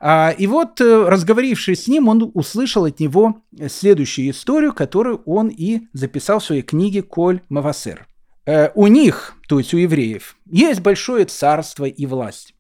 А, 0.05 0.31
и 0.31 0.47
вот, 0.47 0.81
э, 0.81 1.07
разговорившись 1.07 1.85
с 1.85 1.87
ним, 1.87 2.09
он 2.09 2.29
услышал 2.33 2.83
от 2.83 2.99
него 2.99 3.41
следующую 3.69 4.31
историю, 4.31 4.73
которую 4.73 5.23
он 5.25 5.47
и 5.47 5.83
записал 5.93 6.39
в 6.39 6.43
своей 6.43 6.61
книге 6.61 7.03
«Коль 7.03 7.39
Мавасер». 7.47 8.05
Э, 8.45 8.71
у 8.75 8.87
них, 8.87 9.35
то 9.47 9.59
есть 9.59 9.73
у 9.73 9.77
евреев, 9.77 10.35
есть 10.51 10.81
большое 10.81 11.23
царство 11.23 11.85
и 11.85 12.05
власть. 12.05 12.53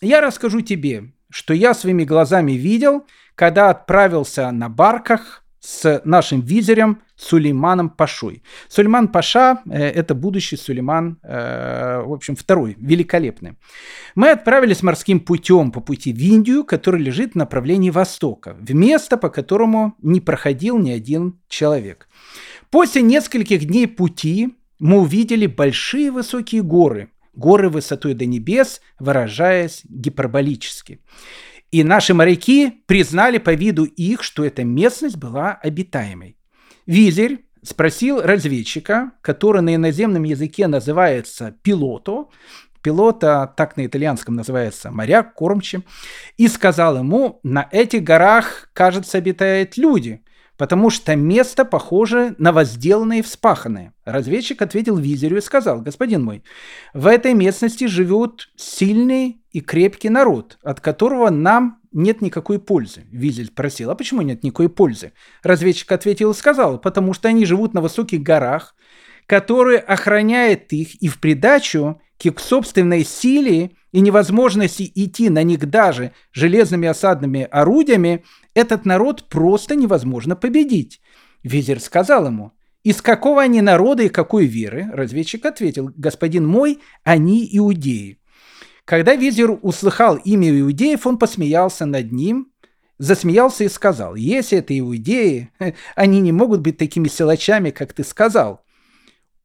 Я 0.00 0.20
расскажу 0.20 0.60
тебе, 0.60 1.12
что 1.30 1.54
я 1.54 1.72
своими 1.72 2.02
глазами 2.02 2.52
видел, 2.52 3.06
когда 3.36 3.70
отправился 3.70 4.50
на 4.50 4.68
барках 4.68 5.44
с 5.60 6.00
нашим 6.04 6.40
визирем 6.40 7.02
Сулейманом 7.16 7.90
Пашой. 7.90 8.42
Сулейман 8.68 9.08
Паша 9.08 9.62
э,– 9.68 9.88
это 9.94 10.14
будущий 10.14 10.56
Сулейман, 10.56 11.18
э, 11.22 12.02
в 12.04 12.12
общем, 12.12 12.36
второй, 12.36 12.76
великолепный. 12.78 13.54
Мы 14.14 14.30
отправились 14.30 14.82
морским 14.82 15.20
путем 15.20 15.72
по 15.72 15.80
пути 15.80 16.12
в 16.12 16.18
Индию, 16.18 16.64
который 16.64 17.02
лежит 17.02 17.32
в 17.32 17.36
направлении 17.36 17.90
востока, 17.90 18.56
в 18.60 18.74
место, 18.74 19.16
по 19.16 19.30
которому 19.30 19.94
не 20.00 20.20
проходил 20.20 20.78
ни 20.78 20.90
один 20.90 21.40
человек. 21.48 22.08
После 22.70 23.02
нескольких 23.02 23.66
дней 23.66 23.88
пути 23.88 24.56
мы 24.78 25.00
увидели 25.00 25.46
большие 25.46 26.12
высокие 26.12 26.62
горы, 26.62 27.10
горы 27.34 27.68
высотой 27.68 28.14
до 28.14 28.26
небес, 28.26 28.80
выражаясь 28.98 29.82
гиперболически. 29.88 31.00
И 31.70 31.84
наши 31.84 32.14
моряки 32.14 32.82
признали 32.86 33.38
по 33.38 33.54
виду 33.54 33.84
их, 33.84 34.22
что 34.22 34.44
эта 34.44 34.64
местность 34.64 35.16
была 35.16 35.52
обитаемой. 35.52 36.38
Визирь 36.86 37.44
спросил 37.62 38.22
разведчика, 38.22 39.12
который 39.20 39.60
на 39.60 39.74
иноземном 39.74 40.22
языке 40.22 40.66
называется 40.66 41.54
пилото, 41.62 42.28
пилота 42.82 43.52
так 43.56 43.76
на 43.76 43.84
итальянском 43.84 44.34
называется 44.34 44.90
моряк, 44.90 45.34
кормчий, 45.34 45.84
и 46.38 46.48
сказал 46.48 46.96
ему, 46.96 47.40
на 47.42 47.68
этих 47.70 48.02
горах, 48.02 48.70
кажется, 48.72 49.18
обитают 49.18 49.76
люди, 49.76 50.22
потому 50.58 50.90
что 50.90 51.16
место 51.16 51.64
похоже 51.64 52.34
на 52.36 52.52
возделанное 52.52 53.20
и 53.20 53.22
вспаханное. 53.22 53.94
Разведчик 54.04 54.60
ответил 54.60 54.96
визирю 54.96 55.38
и 55.38 55.40
сказал, 55.40 55.80
господин 55.80 56.24
мой, 56.24 56.42
в 56.92 57.06
этой 57.06 57.32
местности 57.32 57.86
живет 57.86 58.48
сильный 58.56 59.40
и 59.52 59.60
крепкий 59.60 60.10
народ, 60.10 60.58
от 60.62 60.80
которого 60.80 61.30
нам 61.30 61.78
нет 61.92 62.20
никакой 62.20 62.58
пользы. 62.58 63.04
Визель 63.10 63.52
просил, 63.52 63.90
а 63.90 63.94
почему 63.94 64.20
нет 64.22 64.42
никакой 64.42 64.68
пользы? 64.68 65.12
Разведчик 65.42 65.90
ответил 65.92 66.32
и 66.32 66.34
сказал, 66.34 66.78
потому 66.78 67.14
что 67.14 67.28
они 67.28 67.46
живут 67.46 67.72
на 67.72 67.80
высоких 67.80 68.20
горах, 68.20 68.74
которые 69.26 69.78
охраняют 69.78 70.72
их 70.72 71.00
и 71.00 71.08
в 71.08 71.20
придачу 71.20 72.00
к 72.18 72.26
их 72.26 72.40
собственной 72.40 73.04
силе 73.04 73.70
и 73.92 74.00
невозможности 74.00 74.90
идти 74.94 75.30
на 75.30 75.42
них 75.42 75.70
даже 75.70 76.12
железными 76.32 76.88
осадными 76.88 77.46
орудиями, 77.50 78.24
этот 78.58 78.84
народ 78.84 79.28
просто 79.28 79.76
невозможно 79.76 80.36
победить. 80.36 81.00
Визер 81.42 81.80
сказал 81.80 82.26
ему, 82.26 82.52
из 82.84 83.02
какого 83.02 83.42
они 83.42 83.60
народа 83.60 84.04
и 84.04 84.08
какой 84.08 84.46
веры? 84.46 84.88
Разведчик 84.92 85.44
ответил, 85.46 85.90
господин 85.96 86.46
мой, 86.46 86.80
они 87.04 87.48
иудеи. 87.52 88.18
Когда 88.84 89.14
визир 89.14 89.58
услыхал 89.62 90.16
имя 90.16 90.58
иудеев, 90.58 91.06
он 91.06 91.18
посмеялся 91.18 91.84
над 91.84 92.12
ним, 92.12 92.52
засмеялся 92.98 93.64
и 93.64 93.68
сказал, 93.68 94.14
если 94.14 94.58
это 94.58 94.78
иудеи, 94.78 95.50
они 95.94 96.20
не 96.20 96.32
могут 96.32 96.60
быть 96.60 96.78
такими 96.78 97.08
силачами, 97.08 97.70
как 97.70 97.92
ты 97.92 98.04
сказал. 98.04 98.64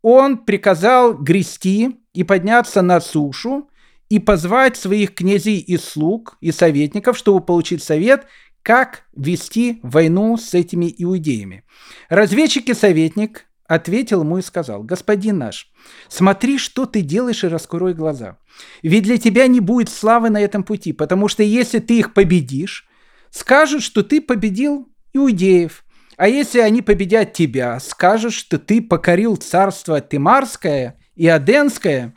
Он 0.02 0.38
приказал 0.38 1.14
грести 1.14 2.00
и 2.14 2.24
подняться 2.24 2.82
на 2.82 3.02
сушу 3.02 3.70
и 4.10 4.20
позвать 4.20 4.78
своих 4.78 5.16
князей 5.16 5.60
и 5.60 5.78
слуг 5.78 6.38
и 6.40 6.52
советников, 6.52 7.18
чтобы 7.18 7.42
получить 7.42 7.82
совет, 7.82 8.28
как 8.64 9.04
вести 9.16 9.80
войну 9.84 10.38
с 10.38 10.54
этими 10.54 10.94
иудеями. 10.98 11.64
Разведчик 12.10 12.70
и 12.70 12.74
советник 12.74 13.46
ответил 13.68 14.22
ему 14.22 14.38
и 14.38 14.42
сказал, 14.42 14.84
«Господин 14.84 15.38
наш, 15.38 15.72
смотри, 16.08 16.58
что 16.58 16.86
ты 16.86 17.02
делаешь, 17.02 17.44
и 17.44 17.48
раскрой 17.48 17.94
глаза. 17.94 18.38
Ведь 18.82 19.04
для 19.04 19.18
тебя 19.18 19.48
не 19.48 19.60
будет 19.60 19.90
славы 19.90 20.30
на 20.30 20.42
этом 20.42 20.64
пути, 20.64 20.94
потому 20.94 21.28
что 21.28 21.44
если 21.44 21.80
ты 21.80 22.00
их 22.00 22.14
победишь, 22.14 22.88
скажут, 23.30 23.84
что 23.84 24.04
ты 24.04 24.22
победил 24.22 24.90
иудеев. 25.14 25.84
А 26.16 26.28
если 26.28 26.60
они 26.60 26.82
победят 26.82 27.34
тебя, 27.34 27.80
скажут, 27.80 28.34
что 28.34 28.60
ты 28.60 28.82
покорил 28.82 29.36
царство 29.36 30.00
Тимарское 30.00 31.00
и 31.16 31.28
Аденское, 31.28 32.14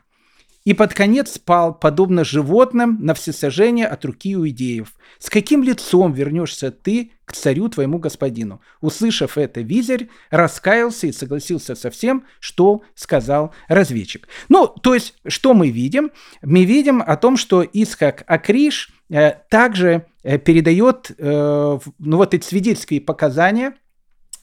и 0.66 0.74
под 0.74 0.94
конец 0.94 1.34
спал, 1.34 1.78
подобно 1.78 2.24
животным, 2.24 2.98
на 3.00 3.14
всесожжение 3.14 3.86
от 3.86 4.04
руки 4.04 4.34
иудеев. 4.34 4.94
С 5.20 5.30
каким 5.30 5.62
лицом 5.62 6.12
вернешься 6.12 6.72
ты 6.72 7.12
к 7.24 7.32
царю 7.34 7.68
твоему 7.68 7.98
господину? 7.98 8.60
Услышав 8.80 9.38
это, 9.38 9.60
визирь 9.60 10.10
раскаялся 10.30 11.06
и 11.06 11.12
согласился 11.12 11.76
со 11.76 11.88
всем, 11.90 12.24
что 12.40 12.82
сказал 12.96 13.54
разведчик. 13.68 14.26
Ну, 14.48 14.66
то 14.66 14.94
есть, 14.94 15.14
что 15.28 15.54
мы 15.54 15.70
видим? 15.70 16.10
Мы 16.42 16.64
видим 16.64 17.00
о 17.00 17.16
том, 17.16 17.36
что 17.36 17.62
Исхак 17.62 18.24
Акриш 18.26 18.90
э, 19.08 19.34
также 19.48 20.06
э, 20.24 20.36
передает 20.36 21.12
э, 21.16 21.78
ну, 22.00 22.16
вот 22.16 22.34
эти 22.34 22.44
свидетельские 22.44 23.00
показания– 23.00 23.74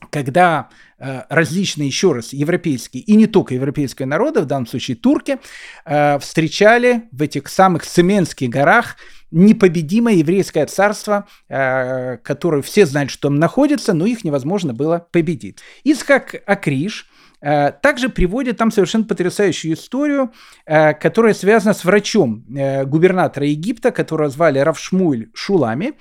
когда 0.09 0.69
э, 0.97 1.21
различные, 1.29 1.87
еще 1.87 2.13
раз, 2.13 2.33
европейские 2.33 3.03
и 3.03 3.15
не 3.15 3.27
только 3.27 3.53
европейские 3.53 4.07
народы, 4.07 4.41
в 4.41 4.45
данном 4.45 4.67
случае 4.67 4.97
турки, 4.97 5.37
э, 5.85 6.19
встречали 6.19 7.03
в 7.11 7.21
этих 7.21 7.47
самых 7.47 7.85
Семенских 7.85 8.49
горах 8.49 8.97
непобедимое 9.33 10.15
еврейское 10.15 10.65
царство, 10.67 11.27
э, 11.49 12.17
которое 12.17 12.61
все 12.61 12.85
знали, 12.85 13.07
что 13.07 13.29
там 13.29 13.35
находится, 13.35 13.93
но 13.93 14.05
их 14.05 14.23
невозможно 14.23 14.73
было 14.73 15.07
победить. 15.11 15.59
Исхак 15.83 16.35
Акриш 16.45 17.07
э, 17.41 17.71
также 17.71 18.09
приводит 18.09 18.57
там 18.57 18.71
совершенно 18.71 19.05
потрясающую 19.05 19.73
историю, 19.73 20.31
э, 20.65 20.93
которая 20.93 21.33
связана 21.33 21.73
с 21.73 21.83
врачом 21.83 22.45
э, 22.55 22.85
губернатора 22.85 23.47
Египта, 23.47 23.91
которого 23.91 24.29
звали 24.29 24.59
Равшмуэль 24.59 25.31
Шулами, 25.33 25.93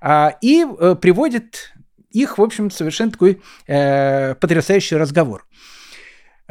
э, 0.00 0.30
и 0.40 0.64
э, 0.64 0.96
приводит 1.00 1.74
их, 2.10 2.38
в 2.38 2.42
общем, 2.42 2.70
совершенно 2.70 3.10
такой 3.10 3.40
э, 3.66 4.34
потрясающий 4.34 4.96
разговор. 4.96 5.46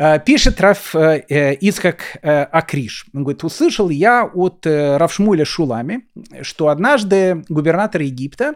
Э, 0.01 0.17
пишет 0.17 0.61
Раф 0.61 0.95
э, 0.95 1.25
э, 1.27 1.57
Исхак 1.59 2.17
э, 2.21 2.43
Акриш. 2.43 3.05
Он 3.13 3.23
говорит, 3.23 3.43
услышал 3.43 3.89
я 3.89 4.23
от 4.23 4.65
э, 4.65 4.95
Равшмуля 4.95 5.43
Шулами, 5.43 6.05
что 6.41 6.69
однажды 6.69 7.43
губернатор 7.49 8.01
Египта 8.01 8.53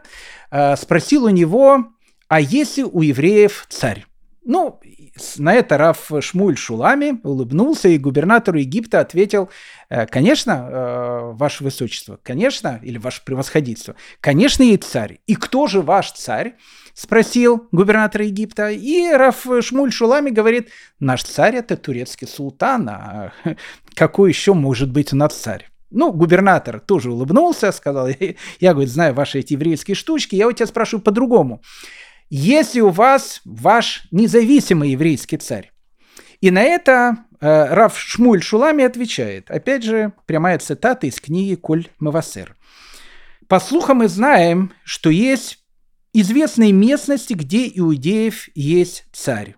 э, 0.51 0.77
спросил 0.77 1.25
у 1.25 1.29
него, 1.29 1.87
а 2.29 2.39
если 2.39 2.83
у 2.83 3.01
евреев 3.01 3.65
царь? 3.67 4.05
Ну, 4.45 4.79
на 5.37 5.53
это 5.53 5.77
Раф 5.77 6.11
Шмуль 6.21 6.57
Шулами 6.57 7.19
улыбнулся, 7.23 7.89
и 7.89 7.97
губернатору 7.97 8.57
Египта 8.57 9.01
ответил, 9.01 9.49
«Э, 9.89 10.05
конечно, 10.05 11.33
ваше 11.33 11.65
высочество, 11.65 12.19
конечно, 12.23 12.79
или 12.81 12.97
ваше 12.97 13.21
превосходительство, 13.25 13.95
конечно, 14.21 14.63
и 14.63 14.77
царь. 14.77 15.19
И 15.27 15.35
кто 15.35 15.67
же 15.67 15.81
ваш 15.81 16.13
царь? 16.13 16.55
Спросил 16.93 17.67
губернатор 17.71 18.21
Египта. 18.21 18.69
И 18.69 19.11
Раф 19.11 19.47
Шмуль 19.61 19.91
Шулами 19.91 20.29
говорит, 20.29 20.69
наш 20.99 21.23
царь 21.23 21.55
это 21.55 21.75
турецкий 21.77 22.27
султан, 22.27 22.89
а 22.89 23.33
какой 23.95 24.29
еще 24.29 24.53
может 24.53 24.91
быть 24.91 25.13
у 25.13 25.15
нас 25.15 25.33
царь? 25.33 25.69
Ну, 25.89 26.11
губернатор 26.11 26.79
тоже 26.79 27.11
улыбнулся, 27.11 27.71
сказал, 27.71 28.09
я, 28.59 28.73
говорит, 28.73 28.91
знаю 28.91 29.13
ваши 29.13 29.39
эти 29.39 29.53
еврейские 29.53 29.95
штучки, 29.95 30.35
я 30.35 30.47
у 30.47 30.51
тебя 30.51 30.65
спрашиваю 30.65 31.03
по-другому 31.03 31.61
если 32.35 32.79
у 32.79 32.89
вас 32.89 33.41
ваш 33.45 34.07
независимый 34.09 34.89
еврейский 34.89 35.37
царь. 35.37 35.71
И 36.41 36.49
на 36.49 36.63
это 36.63 37.25
э, 37.39 37.73
Раф 37.73 37.99
Шмуль 37.99 38.41
Шулами 38.41 38.83
отвечает. 38.83 39.51
Опять 39.51 39.83
же, 39.83 40.13
прямая 40.25 40.57
цитата 40.57 41.05
из 41.05 41.21
книги 41.21 41.53
«Коль 41.53 41.89
Мавасер». 41.99 42.55
По 43.47 43.59
слухам 43.59 43.97
мы 43.97 44.07
знаем, 44.07 44.73
что 44.83 45.11
есть 45.11 45.62
известные 46.13 46.71
местности, 46.71 47.33
где 47.33 47.67
иудеев 47.67 48.49
есть 48.55 49.05
царь. 49.11 49.55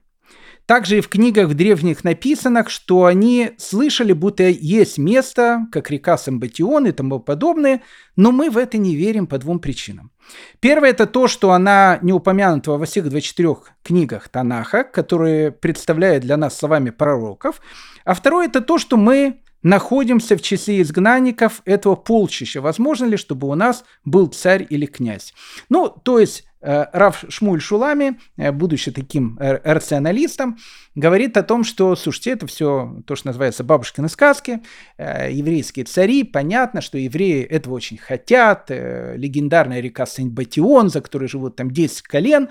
Также 0.66 0.98
и 0.98 1.02
в 1.02 1.10
книгах 1.10 1.54
древних 1.54 2.04
написано, 2.04 2.68
что 2.68 3.06
они 3.06 3.52
слышали, 3.58 4.14
будто 4.14 4.44
есть 4.44 4.98
место, 4.98 5.68
как 5.72 5.92
река 5.92 6.18
Самбатион 6.18 6.88
и 6.88 6.92
тому 6.92 7.20
подобное, 7.20 7.84
но 8.16 8.32
мы 8.32 8.50
в 8.50 8.58
это 8.58 8.80
не 8.80 8.96
верим 8.96 9.28
по 9.28 9.38
двум 9.38 9.60
причинам. 9.60 10.12
Первое– 10.60 10.90
это 10.92 11.06
то, 11.06 11.28
что 11.28 11.52
она 11.52 12.00
не 12.02 12.14
упомянута 12.14 12.72
во 12.72 12.86
всех 12.86 13.10
24 13.10 13.58
книгах 13.84 14.28
Танаха, 14.30 14.84
которые 14.84 15.52
представляют 15.52 16.24
для 16.24 16.36
нас 16.36 16.58
словами 16.58 16.90
пророков. 16.90 17.62
А 18.04 18.16
второе– 18.16 18.48
это 18.48 18.62
то, 18.62 18.80
что 18.80 18.98
мы 18.98 19.42
находимся 19.66 20.38
в 20.38 20.42
числе 20.42 20.82
изгнанников 20.82 21.62
этого 21.66 21.96
полчища. 21.96 22.62
Возможно 22.62 23.06
ли, 23.06 23.18
чтобы 23.18 23.48
у 23.50 23.56
нас 23.56 23.84
был 24.06 24.28
царь 24.28 24.66
или 24.70 24.86
князь? 24.86 25.34
Ну, 25.70 25.90
то 25.90 26.20
есть 26.20 26.46
Э, 26.66 26.88
Раф 26.94 27.24
Шмуль 27.30 27.62
Шулами, 27.62 28.20
э, 28.38 28.52
будучи 28.52 28.92
таким 28.92 29.38
э, 29.40 29.60
рационалистом, 29.64 30.58
говорит 30.96 31.38
о 31.38 31.44
том, 31.44 31.64
что, 31.64 31.96
слушайте, 31.96 32.32
это 32.32 32.48
все 32.48 33.04
то, 33.06 33.16
что 33.16 33.28
называется 33.28 33.64
бабушкины 33.64 34.10
сказки, 34.10 34.62
еврейские 34.98 35.86
цари, 35.86 36.24
понятно, 36.24 36.82
что 36.82 36.98
евреи 36.98 37.44
этого 37.44 37.76
очень 37.76 37.98
хотят, 37.98 38.70
легендарная 38.70 39.82
река 39.82 40.06
Сент-Батион, 40.06 40.90
за 40.90 41.02
которой 41.02 41.28
живут 41.28 41.58
там 41.58 41.70
10 41.70 42.02
колен, 42.04 42.50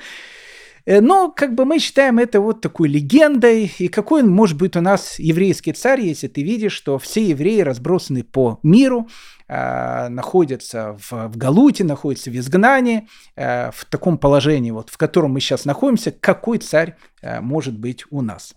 но 0.86 1.30
как 1.30 1.54
бы 1.54 1.64
мы 1.64 1.78
считаем 1.78 2.18
это 2.18 2.40
вот 2.40 2.60
такой 2.60 2.88
легендой. 2.88 3.72
И 3.78 3.88
какой 3.88 4.22
он 4.22 4.30
может 4.30 4.58
быть 4.58 4.76
у 4.76 4.80
нас 4.80 5.18
еврейский 5.18 5.72
царь, 5.72 6.00
если 6.00 6.28
ты 6.28 6.42
видишь, 6.42 6.72
что 6.72 6.98
все 6.98 7.24
евреи 7.28 7.60
разбросаны 7.60 8.22
по 8.22 8.58
миру, 8.62 9.08
Э, 9.46 10.08
находится 10.08 10.96
в, 10.98 11.28
в 11.28 11.36
Галуте, 11.36 11.84
находится 11.84 12.30
в 12.30 12.36
изгнании, 12.36 13.08
э, 13.36 13.70
в 13.72 13.84
таком 13.84 14.16
положении, 14.16 14.70
вот, 14.70 14.88
в 14.88 14.96
котором 14.96 15.32
мы 15.32 15.40
сейчас 15.40 15.66
находимся, 15.66 16.12
какой 16.12 16.58
царь 16.58 16.96
э, 17.20 17.42
может 17.42 17.78
быть 17.78 18.04
у 18.10 18.22
нас. 18.22 18.54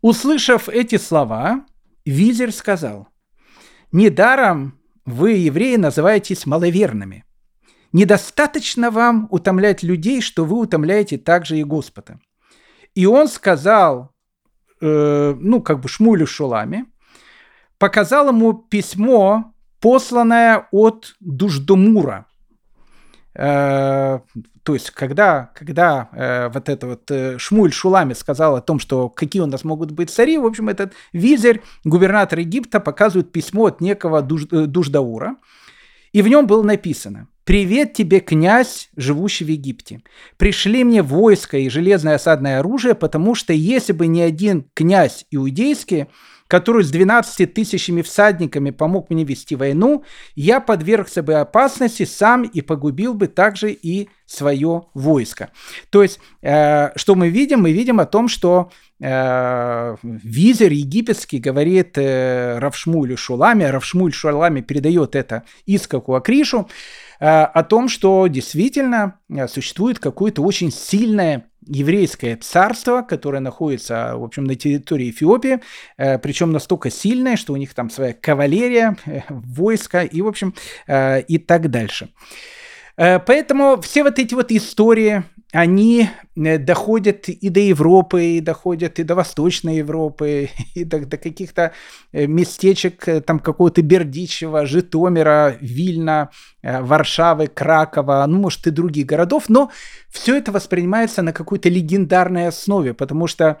Услышав 0.00 0.70
эти 0.70 0.96
слова, 0.96 1.66
визирь 2.06 2.52
сказал, 2.52 3.08
«Недаром 3.92 4.78
вы, 5.04 5.32
евреи, 5.32 5.76
называетесь 5.76 6.46
маловерными. 6.46 7.24
Недостаточно 7.92 8.90
вам 8.90 9.26
утомлять 9.30 9.82
людей, 9.82 10.20
что 10.20 10.44
вы 10.44 10.58
утомляете 10.58 11.18
также 11.18 11.58
и 11.58 11.64
Господа». 11.64 12.20
И 12.94 13.06
он 13.06 13.28
сказал, 13.28 14.12
э, 14.80 15.34
ну, 15.38 15.62
как 15.62 15.80
бы 15.80 15.88
Шмулю 15.88 16.26
Шулами, 16.26 16.86
показал 17.78 18.28
ему 18.28 18.52
письмо 18.52 19.54
посланная 19.80 20.68
от 20.70 21.14
Дуждомура. 21.20 22.26
Э, 23.34 24.20
то 24.62 24.74
есть, 24.74 24.90
когда, 24.90 25.50
когда 25.54 26.08
э, 26.12 26.48
вот 26.52 26.68
это 26.68 26.86
вот 26.86 27.10
э, 27.10 27.38
Шмуль 27.38 27.72
Шулами 27.72 28.12
сказал 28.12 28.56
о 28.56 28.60
том, 28.60 28.78
что 28.78 29.08
какие 29.08 29.42
у 29.42 29.46
нас 29.46 29.64
могут 29.64 29.92
быть 29.92 30.10
цари, 30.10 30.36
в 30.36 30.44
общем, 30.44 30.68
этот 30.68 30.92
визирь, 31.12 31.62
губернатор 31.84 32.38
Египта, 32.38 32.78
показывает 32.80 33.32
письмо 33.32 33.66
от 33.66 33.80
некого 33.80 34.20
Дуж, 34.20 34.46
э, 34.52 34.66
Дуждаура, 34.66 35.36
и 36.12 36.22
в 36.22 36.28
нем 36.28 36.46
было 36.46 36.62
написано 36.62 37.28
«Привет 37.50 37.94
тебе, 37.94 38.20
князь, 38.20 38.90
живущий 38.94 39.44
в 39.44 39.48
Египте. 39.48 40.02
Пришли 40.36 40.84
мне 40.84 41.02
войско 41.02 41.58
и 41.58 41.68
железное 41.68 42.14
осадное 42.14 42.60
оружие, 42.60 42.94
потому 42.94 43.34
что 43.34 43.52
если 43.52 43.92
бы 43.92 44.06
не 44.06 44.22
один 44.22 44.70
князь 44.72 45.26
иудейский, 45.32 46.06
который 46.50 46.82
с 46.82 46.90
12 46.90 47.54
тысячами 47.54 48.02
всадниками 48.02 48.70
помог 48.70 49.08
мне 49.08 49.22
вести 49.22 49.54
войну, 49.54 50.02
я 50.34 50.58
подвергся 50.60 51.22
бы 51.22 51.34
опасности 51.34 52.04
сам 52.04 52.42
и 52.42 52.60
погубил 52.60 53.14
бы 53.14 53.28
также 53.28 53.70
и 53.70 54.08
свое 54.26 54.82
войско. 54.92 55.50
То 55.90 56.02
есть, 56.02 56.18
э, 56.42 56.90
что 56.96 57.14
мы 57.14 57.28
видим? 57.28 57.60
Мы 57.60 57.70
видим 57.70 58.00
о 58.00 58.04
том, 58.04 58.26
что 58.26 58.72
э, 59.00 59.96
визир 60.02 60.72
египетский 60.72 61.38
говорит 61.38 61.96
э, 61.96 62.58
Равшмулю 62.58 63.16
Шулами, 63.16 63.62
Равшмуль 63.62 64.12
Шулами 64.12 64.60
передает 64.60 65.14
это 65.14 65.44
Искаку 65.66 66.14
Акришу, 66.16 66.68
э, 67.20 67.26
о 67.26 67.62
том, 67.62 67.88
что 67.88 68.26
действительно 68.26 69.20
э, 69.28 69.46
существует 69.46 70.00
какое-то 70.00 70.42
очень 70.42 70.72
сильное 70.72 71.49
еврейское 71.70 72.36
царство, 72.36 73.02
которое 73.02 73.40
находится, 73.40 74.16
в 74.16 74.24
общем, 74.24 74.44
на 74.44 74.54
территории 74.54 75.10
Эфиопии, 75.10 75.60
э, 75.96 76.18
причем 76.18 76.52
настолько 76.52 76.90
сильное, 76.90 77.36
что 77.36 77.52
у 77.52 77.56
них 77.56 77.74
там 77.74 77.90
своя 77.90 78.12
кавалерия, 78.12 78.96
э, 79.06 79.20
войско 79.28 80.02
и, 80.02 80.20
в 80.22 80.26
общем, 80.26 80.54
э, 80.86 81.22
и 81.22 81.38
так 81.38 81.70
дальше. 81.70 82.08
Поэтому 83.00 83.80
все 83.80 84.02
вот 84.02 84.18
эти 84.18 84.34
вот 84.34 84.52
истории 84.52 85.24
они 85.52 86.08
э, 86.36 86.58
доходят 86.58 87.28
и 87.28 87.48
до 87.48 87.60
Европы, 87.60 88.24
и 88.24 88.40
доходят 88.40 88.98
и 88.98 89.02
до 89.02 89.14
Восточной 89.14 89.76
Европы, 89.76 90.50
и 90.74 90.84
до, 90.84 91.04
до 91.04 91.16
каких-то 91.16 91.72
э, 92.12 92.26
местечек, 92.26 93.08
э, 93.08 93.20
там 93.20 93.40
какого-то 93.40 93.82
Бердичева, 93.82 94.66
Житомира, 94.66 95.56
Вильна, 95.60 96.30
Варшавы, 96.62 97.48
Кракова, 97.48 98.24
ну, 98.28 98.40
может, 98.40 98.66
и 98.66 98.70
других 98.70 99.06
городов, 99.06 99.44
но 99.48 99.70
все 100.08 100.36
это 100.36 100.52
воспринимается 100.52 101.22
на 101.22 101.32
какой-то 101.32 101.68
легендарной 101.68 102.48
основе, 102.48 102.94
потому 102.94 103.26
что 103.26 103.60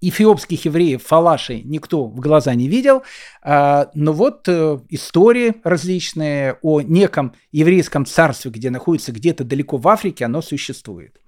эфиопских 0.00 0.64
евреев, 0.64 1.02
фалашей, 1.02 1.62
никто 1.64 2.06
в 2.06 2.20
глаза 2.20 2.54
не 2.54 2.68
видел, 2.68 3.02
а, 3.42 3.90
но 3.94 4.12
вот 4.12 4.48
э, 4.48 4.78
истории 4.90 5.54
различные 5.64 6.58
о 6.62 6.80
неком 6.80 7.34
еврейском 7.52 8.06
царстве, 8.06 8.50
где 8.50 8.70
находится 8.70 9.12
где-то 9.12 9.44
далеко 9.44 9.76
в 9.76 9.88
Африке, 9.88 10.24
оно 10.24 10.42
существует. 10.42 11.20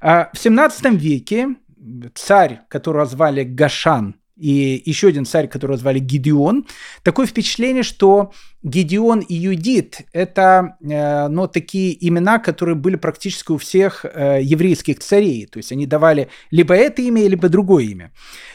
А, 0.00 0.30
в 0.32 0.38
17 0.38 0.92
веке 0.92 1.56
царь, 2.14 2.60
которого 2.68 3.06
звали 3.06 3.44
Гашан 3.44 4.16
и 4.42 4.82
еще 4.84 5.08
один 5.08 5.24
царь, 5.24 5.46
которого 5.46 5.78
звали 5.78 6.00
Гедеон. 6.00 6.66
Такое 7.04 7.26
впечатление, 7.26 7.84
что 7.84 8.32
Гедеон 8.64 9.20
и 9.20 9.34
Юдит– 9.34 10.00
это 10.12 10.76
э, 10.82 11.28
ну, 11.28 11.46
такие 11.46 11.96
имена, 12.08 12.38
которые 12.38 12.74
были 12.74 12.96
практически 12.96 13.52
у 13.52 13.56
всех 13.56 14.04
э, 14.04 14.40
еврейских 14.42 14.98
царей. 14.98 15.46
То 15.46 15.58
есть 15.58 15.70
они 15.70 15.86
давали 15.86 16.28
либо 16.50 16.74
это 16.74 17.02
имя, 17.02 17.28
либо 17.28 17.48
другое 17.48 17.84
имя. 17.84 18.12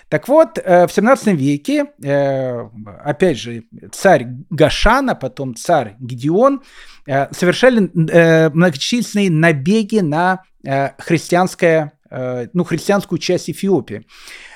Так 0.10 0.28
вот, 0.28 0.58
э, 0.58 0.88
в 0.88 0.92
17 0.92 1.28
веке, 1.36 1.86
э, 2.04 2.70
опять 3.04 3.38
же, 3.38 3.64
царь 3.92 4.28
Гашана, 4.50 5.16
потом 5.16 5.56
царь 5.56 5.96
Гедеон 6.00 6.62
э, 7.06 7.34
совершали 7.34 7.90
э, 8.12 8.50
многочисленные 8.50 9.32
набеги 9.32 10.00
на 10.00 10.44
э, 10.66 10.90
христианское 10.98 11.94
ну, 12.10 12.64
христианскую 12.64 13.20
часть 13.20 13.50
Эфиопии. 13.50 14.06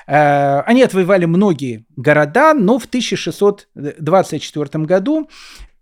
Э, 0.06 0.60
они 0.60 0.82
отвоевали 0.82 1.24
многие 1.26 1.84
города, 1.96 2.54
но 2.54 2.78
в 2.78 2.86
1624 2.86 4.84
году 4.84 5.28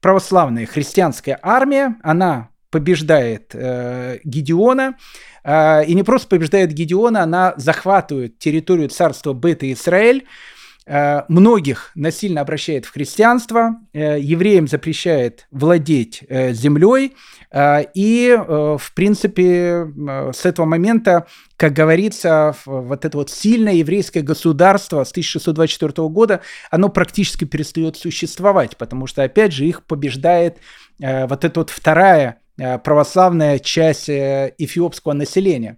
православная 0.00 0.66
христианская 0.66 1.38
армия, 1.42 1.96
она 2.02 2.48
побеждает 2.70 3.50
э, 3.54 4.18
Гедеона, 4.24 4.96
и 5.42 5.94
не 5.94 6.02
просто 6.02 6.28
побеждает 6.28 6.72
Гедеона, 6.72 7.22
она 7.22 7.54
захватывает 7.56 8.38
территорию 8.38 8.90
царства 8.90 9.32
Бета-Израиль, 9.32 10.24
Э, 10.24 10.26
многих 11.28 11.92
насильно 11.94 12.40
обращает 12.40 12.84
в 12.84 12.92
христианство, 12.92 13.76
э, 13.92 14.18
евреям 14.18 14.66
запрещает 14.66 15.46
владеть 15.52 16.24
э, 16.28 16.52
землей, 16.52 17.14
и, 17.52 18.38
в 18.46 18.92
принципе, 18.94 19.88
с 20.32 20.46
этого 20.46 20.66
момента, 20.66 21.26
как 21.56 21.72
говорится, 21.72 22.54
вот 22.64 23.04
это 23.04 23.18
вот 23.18 23.28
сильное 23.28 23.72
еврейское 23.72 24.20
государство 24.20 25.02
с 25.02 25.10
1624 25.10 26.08
года, 26.10 26.42
оно 26.70 26.90
практически 26.90 27.44
перестает 27.44 27.96
существовать, 27.96 28.76
потому 28.76 29.08
что, 29.08 29.24
опять 29.24 29.52
же, 29.52 29.66
их 29.66 29.82
побеждает 29.84 30.58
вот 31.00 31.44
эта 31.44 31.58
вот 31.58 31.70
вторая 31.70 32.38
православная 32.56 33.58
часть 33.58 34.08
эфиопского 34.08 35.14
населения. 35.14 35.76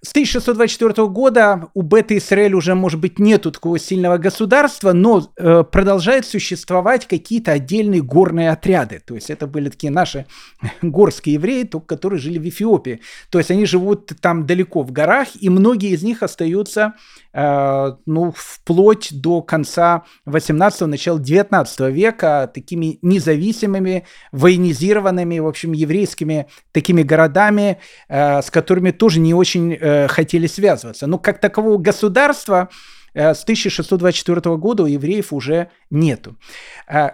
С 0.00 0.10
1624 0.10 1.08
года 1.08 1.68
у 1.74 1.82
Бета-Исраэль 1.82 2.54
уже, 2.54 2.74
может 2.74 3.00
быть, 3.00 3.18
нету 3.18 3.50
такого 3.50 3.78
сильного 3.78 4.16
государства, 4.16 4.92
но 4.92 5.30
э, 5.36 5.64
продолжают 5.64 6.24
существовать 6.24 7.06
какие-то 7.06 7.52
отдельные 7.52 8.02
горные 8.02 8.50
отряды. 8.50 9.02
То 9.04 9.14
есть 9.16 9.28
это 9.28 9.46
были 9.46 9.68
такие 9.70 9.90
наши 9.90 10.26
горские 10.82 11.34
евреи, 11.34 11.64
только 11.64 11.86
которые 11.86 12.20
жили 12.20 12.38
в 12.38 12.48
Эфиопии. 12.48 13.00
То 13.30 13.38
есть 13.38 13.50
они 13.50 13.66
живут 13.66 14.12
там 14.20 14.46
далеко 14.46 14.82
в 14.82 14.92
горах, 14.92 15.28
и 15.40 15.48
многие 15.48 15.90
из 15.90 16.02
них 16.02 16.22
остаются 16.22 16.94
Э, 17.40 17.94
ну, 18.04 18.32
вплоть 18.34 19.10
до 19.12 19.42
конца 19.42 20.02
18-го, 20.26 20.86
начала 20.86 21.20
19 21.20 21.80
века 21.92 22.50
такими 22.52 22.98
независимыми, 23.00 24.06
военизированными, 24.32 25.38
в 25.38 25.46
общем, 25.46 25.70
еврейскими 25.70 26.48
такими 26.72 27.04
городами, 27.04 27.78
э, 28.08 28.42
с 28.42 28.50
которыми 28.50 28.90
тоже 28.90 29.20
не 29.20 29.34
очень 29.34 29.72
э, 29.88 30.08
хотели 30.08 30.46
связываться. 30.46 31.06
Но 31.06 31.18
как 31.18 31.40
такового 31.40 31.78
государства 31.78 32.68
с 33.14 33.42
1624 33.42 34.56
года 34.56 34.82
у 34.84 34.86
евреев 34.86 35.32
уже 35.32 35.70
нету. 35.90 36.36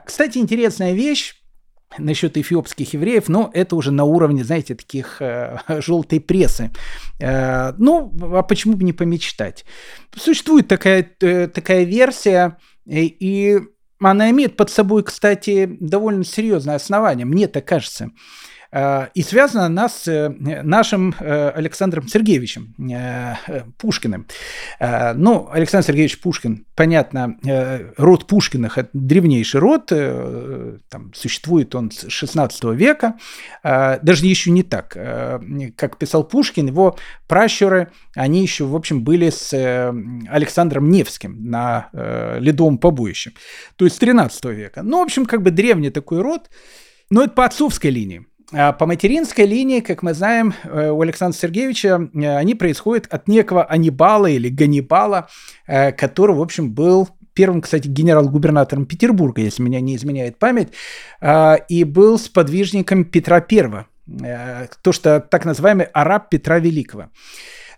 Кстати, 0.05 0.39
интересная 0.39 0.93
вещь 0.93 1.35
насчет 1.99 2.37
эфиопских 2.37 2.95
евреев, 2.95 3.29
но 3.29 3.51
это 3.53 3.77
уже 3.77 3.93
на 3.93 4.05
уровне, 4.05 4.45
знаете, 4.45 4.75
таких 4.75 5.21
э, 5.21 5.59
желтой 5.81 6.21
прессы. 6.21 6.71
Э, 7.21 7.73
ну, 7.79 8.13
а 8.33 8.43
почему 8.43 8.75
бы 8.75 8.85
не 8.85 8.93
помечтать? 8.93 9.65
Существует 10.15 10.69
такая, 10.69 11.09
э, 11.21 11.49
такая 11.49 11.85
версия, 11.85 12.59
и, 12.87 13.07
и 13.07 13.61
она 14.01 14.31
имеет 14.31 14.57
под 14.57 14.71
собой, 14.71 15.03
кстати, 15.03 15.77
довольно 15.81 16.25
серьезное 16.25 16.77
основание, 16.77 17.27
мне 17.27 17.47
так 17.47 17.65
кажется. 17.65 18.07
Э, 18.07 18.11
и 19.15 19.23
связана 19.23 19.67
она 19.67 19.89
с 19.89 20.09
э, 20.09 20.31
нашим 20.31 21.15
э, 21.21 21.51
Александром 21.51 22.09
Сергеевичем 22.09 22.75
Пушкиным. 23.79 24.27
Ну, 24.81 25.49
Александр 25.53 25.87
Сергеевич 25.87 26.21
Пушкин, 26.21 26.67
понятно, 26.75 27.37
род 27.97 28.27
Пушкиных– 28.27 28.79
это 28.79 28.91
древнейший 28.93 29.61
род, 29.61 29.87
там, 29.87 31.13
существует 31.15 31.75
он 31.75 31.91
с 31.91 32.09
16 32.09 32.65
века, 32.75 33.15
даже 33.63 34.27
еще 34.27 34.51
не 34.51 34.63
так. 34.63 34.97
Как 35.77 35.99
писал 35.99 36.25
Пушкин, 36.25 36.67
его 36.67 36.97
пращуры, 37.29 37.93
они 38.15 38.43
еще, 38.43 38.65
в 38.65 38.75
общем, 38.75 39.05
были 39.05 39.31
с 39.31 39.53
Александром 40.29 40.91
Невским 40.91 41.45
на 41.45 41.91
ледовом 42.41 42.79
побоище, 42.79 43.33
то 43.77 43.85
есть 43.85 43.97
с 43.97 43.99
13 43.99 44.45
века. 44.47 44.83
Ну, 44.83 44.99
в 44.99 45.03
общем, 45.03 45.27
как 45.27 45.43
бы 45.43 45.51
древний 45.51 45.91
такой 45.91 46.21
род, 46.21 46.51
но 47.11 47.23
это 47.23 47.33
по 47.33 47.45
отцовской 47.45 47.91
линии. 47.91 48.27
А 48.57 48.73
по 48.73 48.87
материнской 48.87 49.47
линии, 49.47 49.81
как 49.81 50.03
мы 50.03 50.15
знаем, 50.15 50.55
э, 50.63 50.89
у 50.89 51.01
Александра 51.03 51.37
Сергеевича 51.37 52.09
э, 52.15 52.37
они 52.37 52.55
происходят 52.55 53.07
от 53.11 53.27
некого 53.27 53.65
Анибала 53.65 54.27
или 54.27 54.49
Ганнибала, 54.49 55.29
э, 55.67 55.91
который, 55.91 56.37
в 56.37 56.41
общем, 56.41 56.73
был 56.73 57.09
первым, 57.33 57.63
кстати, 57.63 57.89
генерал-губернатором 57.89 58.87
Петербурга, 58.87 59.43
если 59.43 59.61
меня 59.61 59.81
не 59.81 59.97
изменяет 59.97 60.39
память, 60.39 60.69
и 61.69 61.83
был 61.83 62.17
сподвижником 62.17 63.05
Петра 63.05 63.45
I, 63.51 63.87
то, 64.83 64.93
что 64.93 65.19
так 65.19 65.45
называемый 65.45 65.87
араб 65.87 66.29
Петра 66.31 66.61
Великого. 66.61 67.09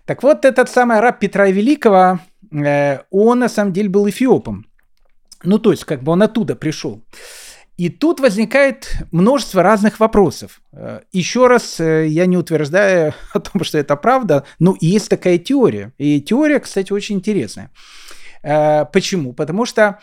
Так 0.05 0.21
вот, 0.21 0.45
этот 0.45 0.69
самый 0.69 0.99
араб 0.99 1.17
Петра 1.17 1.47
Великого, 1.47 2.19
он 3.09 3.39
на 3.39 3.49
самом 3.49 3.73
деле 3.73 3.89
был 3.89 4.07
эфиопом. 4.07 4.67
Ну, 5.41 5.57
то 5.57 5.71
есть, 5.71 5.85
как 5.85 6.03
бы 6.03 6.11
он 6.11 6.21
оттуда 6.21 6.55
пришел. 6.55 7.01
И 7.77 7.89
тут 7.89 8.19
возникает 8.19 8.97
множество 9.11 9.61
разных 9.61 9.99
вопросов. 9.99 10.61
Э, 10.73 11.01
Еще 11.11 11.45
раз, 11.45 11.79
э, 11.79 12.07
я 12.07 12.25
не 12.25 12.35
утверждаю 12.35 13.13
о 13.33 13.39
том, 13.39 13.63
что 13.63 13.77
это 13.77 13.95
правда, 13.95 14.45
но 14.57 14.75
есть 14.81 15.09
такая 15.09 15.37
теория. 15.37 15.93
И 15.99 16.19
теория, 16.19 16.59
кстати, 16.59 16.91
очень 16.91 17.17
интересная. 17.17 17.71
Э, 18.41 18.85
почему? 18.91 19.33
Потому 19.33 19.65
что 19.65 19.99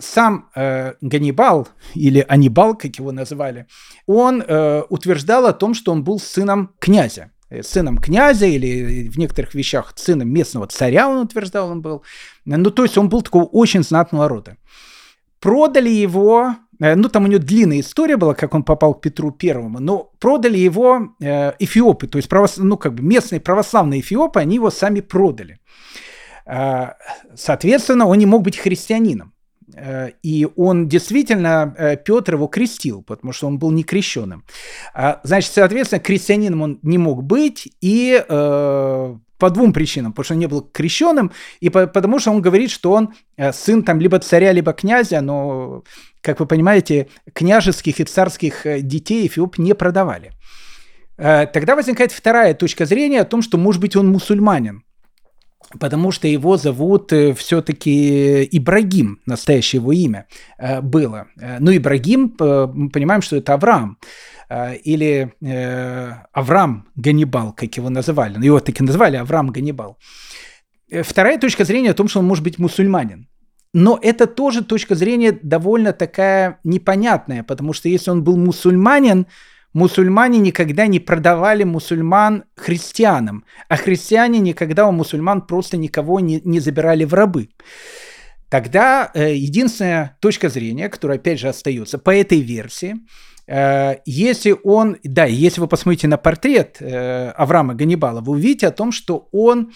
сам 0.00 0.48
Ганнибал, 0.54 1.66
или 1.96 2.24
Анибал, 2.28 2.76
как 2.76 2.94
его 3.00 3.10
называли, 3.10 3.66
он 4.06 4.44
утверждал 4.88 5.46
о 5.46 5.52
том, 5.52 5.74
что 5.74 5.90
он 5.90 6.04
был 6.04 6.20
сыном 6.20 6.70
князя 6.78 7.32
сыном 7.62 7.98
князя 7.98 8.46
или 8.46 9.08
в 9.08 9.18
некоторых 9.18 9.54
вещах 9.54 9.94
сыном 9.96 10.28
местного 10.28 10.68
царя, 10.68 11.08
он 11.08 11.16
утверждал, 11.22 11.70
он 11.70 11.82
был. 11.82 12.04
Ну, 12.44 12.70
то 12.70 12.84
есть 12.84 12.96
он 12.96 13.08
был 13.08 13.22
такого 13.22 13.44
очень 13.44 13.82
знатного 13.82 14.28
рода. 14.28 14.56
Продали 15.40 15.88
его 15.88 16.54
Э, 16.67 16.67
ну, 16.78 17.08
там 17.08 17.24
у 17.24 17.26
него 17.26 17.42
длинная 17.42 17.80
история 17.80 18.16
была, 18.16 18.34
как 18.34 18.54
он 18.54 18.62
попал 18.62 18.94
к 18.94 19.00
Петру 19.00 19.30
Первому, 19.30 19.80
но 19.80 20.10
продали 20.18 20.58
его 20.58 21.14
э, 21.20 21.52
эфиопы, 21.58 22.06
то 22.06 22.18
есть 22.18 22.28
правос... 22.28 22.56
ну, 22.58 22.76
как 22.76 22.94
бы 22.94 23.02
местные 23.02 23.40
православные 23.40 24.00
эфиопы, 24.00 24.40
они 24.40 24.56
его 24.56 24.70
сами 24.70 25.00
продали. 25.00 25.58
Э, 26.46 26.92
соответственно, 27.34 28.06
он 28.06 28.18
не 28.18 28.26
мог 28.26 28.42
быть 28.42 28.56
христианином. 28.56 29.32
Э, 29.74 30.10
и 30.22 30.46
он 30.56 30.88
действительно, 30.88 31.74
э, 31.76 31.96
Петр 31.96 32.34
его 32.34 32.46
крестил, 32.46 33.02
потому 33.02 33.32
что 33.32 33.46
он 33.46 33.58
был 33.58 33.70
не 33.70 33.82
крещенным. 33.82 34.44
А, 34.94 35.20
значит, 35.24 35.52
соответственно, 35.52 36.00
крестьянином 36.00 36.62
он 36.62 36.78
не 36.82 36.98
мог 36.98 37.22
быть, 37.22 37.68
и 37.80 38.24
э, 38.26 39.16
по 39.38 39.50
двум 39.50 39.72
причинам. 39.72 40.12
Потому 40.12 40.24
что 40.24 40.34
он 40.34 40.40
не 40.40 40.46
был 40.48 40.62
крещенным, 40.62 41.32
и 41.60 41.68
по, 41.68 41.86
потому 41.86 42.18
что 42.18 42.30
он 42.30 42.42
говорит, 42.42 42.70
что 42.70 42.92
он 42.92 43.14
сын 43.52 43.82
там 43.82 44.00
либо 44.00 44.18
царя, 44.18 44.52
либо 44.52 44.72
князя, 44.72 45.20
но, 45.20 45.84
как 46.20 46.40
вы 46.40 46.46
понимаете, 46.46 47.08
княжеских 47.32 48.00
и 48.00 48.04
царских 48.04 48.66
детей 48.82 49.26
Эфиоп 49.26 49.58
не 49.58 49.74
продавали. 49.74 50.32
Тогда 51.16 51.74
возникает 51.74 52.12
вторая 52.12 52.54
точка 52.54 52.86
зрения 52.86 53.20
о 53.20 53.24
том, 53.24 53.42
что, 53.42 53.58
может 53.58 53.80
быть, 53.80 53.96
он 53.96 54.08
мусульманин 54.08 54.84
потому 55.78 56.12
что 56.12 56.28
его 56.28 56.56
зовут 56.56 57.12
э, 57.12 57.34
все-таки 57.34 58.48
Ибрагим, 58.50 59.20
настоящее 59.26 59.80
его 59.80 59.92
имя 59.92 60.26
э, 60.58 60.80
было. 60.80 61.26
Э, 61.40 61.58
ну, 61.60 61.76
Ибрагим, 61.76 62.34
мы 62.38 62.90
понимаем, 62.90 63.22
что 63.22 63.36
это 63.36 63.54
Авраам, 63.54 63.98
или 64.84 65.34
Авраам 66.32 66.88
Ганнибал, 66.96 67.52
как 67.52 67.76
его 67.76 67.90
называли. 67.90 68.38
Ну, 68.38 68.44
его 68.44 68.60
таки 68.60 68.82
называли 68.82 69.16
Авраам 69.16 69.48
Ганнибал. 69.48 69.98
Вторая 71.02 71.38
точка 71.38 71.64
зрения 71.64 71.90
о 71.90 71.94
том, 71.94 72.08
что 72.08 72.20
он 72.20 72.26
может 72.26 72.44
быть 72.44 72.58
мусульманин. 72.58 73.28
Но 73.74 73.98
это 74.00 74.26
тоже 74.26 74.64
точка 74.64 74.94
зрения 74.94 75.38
довольно 75.42 75.92
такая 75.92 76.58
непонятная, 76.64 77.42
потому 77.42 77.72
что 77.72 77.88
если 77.88 78.10
он 78.10 78.24
был 78.24 78.36
мусульманин, 78.36 79.26
мусульмане 79.74 80.38
никогда 80.38 80.86
не 80.86 81.00
продавали 81.00 81.64
мусульман 81.64 82.44
христианам, 82.56 83.44
а 83.68 83.76
христиане 83.76 84.40
никогда 84.40 84.88
у 84.88 84.92
мусульман 84.92 85.42
просто 85.42 85.76
никого 85.76 86.20
не, 86.20 86.40
не 86.44 86.60
забирали 86.60 87.04
в 87.04 87.12
рабы. 87.14 87.50
Тогда 88.48 89.10
э, 89.12 89.34
единственная 89.34 90.16
точка 90.20 90.48
зрения, 90.48 90.88
которая 90.88 91.18
опять 91.18 91.38
же 91.38 91.48
остается 91.48 91.98
по 91.98 92.14
этой 92.14 92.40
версии, 92.40 92.96
э, 93.46 93.96
если 94.06 94.56
он, 94.64 94.96
да, 95.04 95.26
если 95.26 95.60
вы 95.60 95.68
посмотрите 95.68 96.08
на 96.08 96.16
портрет 96.16 96.78
э, 96.80 97.30
Авраама 97.36 97.74
Ганнибала, 97.74 98.22
вы 98.22 98.32
увидите 98.32 98.66
о 98.68 98.72
том, 98.72 98.90
что 98.90 99.28
он 99.32 99.72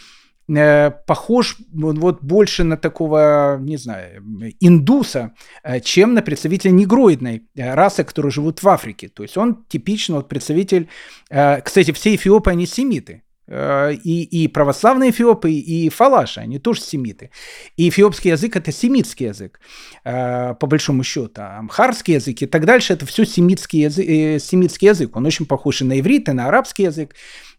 похож 1.07 1.57
вот 1.72 2.22
больше 2.22 2.64
на 2.64 2.76
такого, 2.76 3.59
не 3.61 3.76
знаю, 3.76 4.22
индуса, 4.61 5.34
э, 5.62 5.80
чем 5.80 6.14
на 6.14 6.22
представителя 6.22 6.70
негроидной 6.70 7.42
э, 7.55 7.74
расы, 7.74 8.05
которые 8.05 8.32
живут 8.32 8.62
в 8.62 8.68
Африке. 8.68 9.09
То 9.09 9.22
есть 9.22 9.36
он 9.36 9.64
типично 9.68 10.16
вот 10.16 10.28
представитель... 10.28 10.88
Э, 11.30 11.61
кстати, 11.61 11.92
все 11.92 12.14
эфиопы, 12.14 12.50
они 12.50 12.66
семиты. 12.66 13.22
Э, 13.49 13.93
и, 13.93 14.22
и 14.22 14.49
православные 14.49 15.11
эфиопы, 15.11 15.51
и 15.51 15.88
фалаши, 15.88 16.40
они 16.40 16.59
тоже 16.59 16.80
семиты. 16.80 17.30
И 17.76 17.88
эфиопский 17.88 18.30
язык– 18.30 18.57
это 18.57 18.70
семитский 18.70 19.26
язык, 19.26 19.61
э, 20.05 20.55
по 20.55 20.66
большому 20.66 21.03
счету. 21.03 21.32
А 21.43 21.59
амхарский 21.59 22.14
язык 22.14 22.43
и 22.43 22.47
так 22.47 22.64
дальше– 22.64 22.93
это 22.95 23.05
все 23.05 23.24
семитский 23.24 23.80
язык, 23.80 24.09
э, 24.09 24.38
семитский 24.38 24.88
язык. 24.88 25.16
Он 25.16 25.26
очень 25.26 25.47
похож 25.47 25.82
и 25.82 25.84
на 25.84 25.99
иврит, 25.99 26.28
и 26.28 26.32
на 26.32 26.47
арабский 26.47 26.84
язык. 26.84 27.14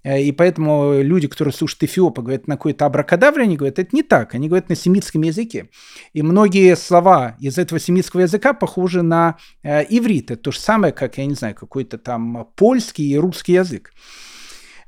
И 0.06 0.34
поэтому 0.34 1.02
люди, 1.02 1.30
которые 1.30 1.54
слушают 1.54 1.84
эфиопа, 1.84 2.22
говорят 2.22 2.46
на 2.46 2.58
какой-то 2.58 2.86
абракадабре, 2.86 3.44
они 3.44 3.56
говорят, 3.56 3.80
это 3.80 3.96
не 3.96 4.04
так, 4.04 4.36
они 4.36 4.50
говорят 4.50 4.68
на 4.68 4.76
семитском 4.76 5.22
языке. 5.22 5.70
И 6.12 6.22
многие 6.22 6.76
слова 6.76 7.38
из 7.40 7.58
этого 7.58 7.80
семитского 7.80 8.22
языка 8.22 8.54
похожи 8.54 9.02
на 9.02 9.38
иврит. 9.64 10.30
Это 10.30 10.42
то 10.42 10.52
же 10.52 10.60
самое, 10.60 10.92
как, 10.92 11.18
я 11.18 11.26
не 11.26 11.36
знаю, 11.36 11.56
какой-то 11.56 11.98
там 11.98 12.50
польский 12.58 13.14
и 13.14 13.18
русский 13.18 13.54
язык. 13.54 13.94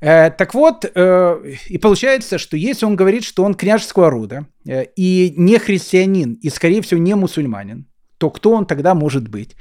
Э, 0.00 0.30
так 0.30 0.54
вот, 0.54 0.84
э, 0.84 1.54
и 1.68 1.78
получается, 1.78 2.38
что 2.38 2.56
если 2.56 2.86
он 2.86 2.96
говорит, 2.96 3.24
что 3.24 3.44
он 3.44 3.54
княжеского 3.54 4.10
рода 4.10 4.46
э, 4.66 4.84
и 4.96 5.34
не 5.36 5.58
христианин, 5.58 6.34
и, 6.34 6.50
скорее 6.50 6.82
всего, 6.82 7.00
не 7.00 7.14
мусульманин, 7.14 7.86
то 8.18 8.30
кто 8.30 8.52
он 8.52 8.66
тогда 8.66 8.94
может 8.94 9.28
быть? 9.28 9.56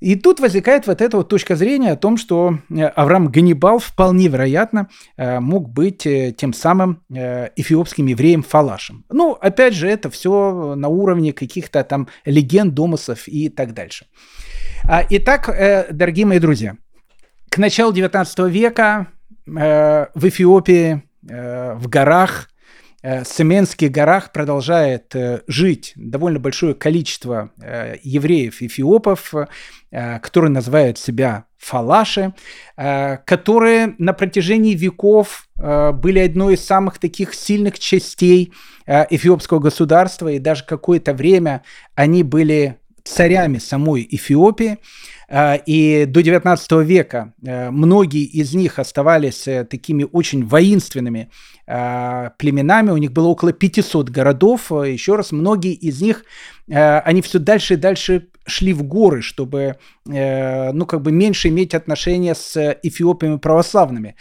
И 0.00 0.14
тут 0.16 0.40
возникает 0.40 0.86
вот 0.86 1.02
эта 1.02 1.18
вот 1.18 1.28
точка 1.28 1.56
зрения 1.56 1.92
о 1.92 1.96
том, 1.96 2.16
что 2.16 2.58
Авраам 2.96 3.28
Ганнибал 3.28 3.78
вполне 3.78 4.28
вероятно 4.28 4.88
мог 5.18 5.68
быть 5.68 6.04
тем 6.38 6.54
самым 6.54 7.02
эфиопским 7.10 8.06
евреем 8.06 8.42
Фалашем. 8.42 9.04
Ну, 9.10 9.32
опять 9.32 9.74
же, 9.74 9.86
это 9.86 10.08
все 10.08 10.74
на 10.74 10.88
уровне 10.88 11.34
каких-то 11.34 11.84
там 11.84 12.08
легенд, 12.24 12.72
домыслов 12.72 13.28
и 13.28 13.50
так 13.50 13.74
дальше. 13.74 14.06
А, 14.88 15.04
итак, 15.10 15.54
дорогие 15.90 16.24
мои 16.24 16.38
друзья, 16.38 16.76
к 17.50 17.58
началу 17.58 17.92
19 17.92 18.38
века 18.50 19.08
в 19.50 20.28
Эфиопии, 20.28 21.02
э, 21.28 21.74
в 21.74 21.88
горах, 21.88 22.50
э, 23.02 23.24
Семенских 23.24 23.90
горах 23.90 24.32
продолжает 24.32 25.14
жить 25.46 25.92
довольно 25.96 26.38
большое 26.38 26.74
количество 26.74 27.50
евреев-эфиопов, 28.02 29.34
которые 29.90 30.50
называют 30.50 30.98
себя 30.98 31.46
фалаши, 31.58 32.34
которые 32.76 33.94
на 33.98 34.12
протяжении 34.12 34.74
веков 34.74 35.48
были 35.56 36.20
одной 36.20 36.54
из 36.54 36.64
самых 36.64 36.98
таких 36.98 37.34
сильных 37.34 37.78
частей 37.78 38.52
эфиопского 38.86 39.58
государства, 39.58 40.28
и 40.28 40.38
даже 40.38 40.64
какое-то 40.64 41.12
время 41.12 41.62
они 41.94 42.22
были 42.22 42.80
царями 43.04 43.58
самой 43.58 44.06
Эфиопии. 44.10 44.78
А, 45.32 45.54
и 45.54 46.06
до 46.06 46.22
19 46.22 46.72
века 46.84 47.32
э, 47.46 47.70
многие 47.70 48.24
из 48.24 48.52
них 48.52 48.80
оставались 48.80 49.46
э, 49.46 49.64
такими 49.64 50.04
очень 50.10 50.44
воинственными 50.44 51.30
племенами. 52.36 52.90
У 52.90 52.96
них 52.96 53.12
было 53.12 53.28
около 53.28 53.52
500 53.52 54.10
городов. 54.10 54.72
Еще 54.72 55.14
раз, 55.14 55.30
многие 55.30 55.72
из 55.72 56.02
них, 56.02 56.24
э, 56.68 56.98
они 56.98 57.22
все 57.22 57.38
дальше 57.38 57.74
и 57.74 57.76
дальше 57.76 58.26
шли 58.44 58.72
в 58.72 58.82
горы, 58.82 59.22
чтобы, 59.22 59.76
ну, 60.04 60.86
как 60.86 61.02
бы 61.02 61.12
меньше 61.12 61.46
иметь 61.46 61.74
отношения 61.74 62.34
с 62.34 62.76
эфиопиями 62.82 63.36
православными. 63.36 64.16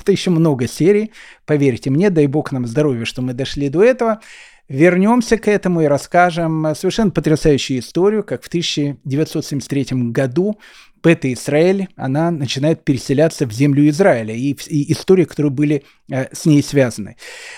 еще 0.06 0.30
много 0.30 0.66
серий, 0.66 1.12
поверьте 1.44 1.90
мне, 1.90 2.10
дай 2.10 2.26
бог 2.26 2.52
нам 2.52 2.66
здоровья, 2.66 3.04
что 3.04 3.22
мы 3.22 3.34
дошли 3.34 3.68
до 3.68 3.82
этого. 3.82 4.20
Вернемся 4.68 5.36
к 5.36 5.48
этому 5.48 5.80
и 5.80 5.86
расскажем 5.86 6.74
совершенно 6.76 7.10
потрясающую 7.10 7.80
историю, 7.80 8.22
как 8.22 8.44
в 8.44 8.46
1973 8.46 10.10
году 10.12 10.60
Бета 11.02 11.32
Израиль, 11.32 11.88
она 11.96 12.30
начинает 12.30 12.84
переселяться 12.84 13.46
в 13.46 13.52
землю 13.52 13.88
Израиля 13.88 14.34
и, 14.34 14.52
и 14.52 14.92
истории, 14.92 15.24
которые 15.24 15.50
были 15.50 15.84
э, 16.10 16.34
с 16.34 16.46
ней 16.46 16.62
связаны. 16.62 17.16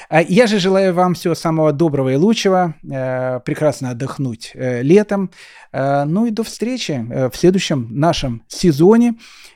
А 0.08 0.22
я 0.22 0.46
же 0.46 0.58
желаю 0.58 0.94
вам 0.94 1.14
всего 1.14 1.34
самого 1.34 1.72
доброго 1.72 2.10
и 2.10 2.16
лучшего, 2.16 2.74
э, 2.82 3.40
прекрасно 3.44 3.90
отдохнуть 3.90 4.52
э, 4.54 4.82
летом. 4.82 5.30
Э, 5.72 6.04
ну 6.04 6.26
и 6.26 6.30
до 6.30 6.44
встречи 6.44 6.92
э, 6.92 7.30
в 7.30 7.36
следующем 7.36 7.88
нашем 7.90 8.42
сезоне. 8.48 9.14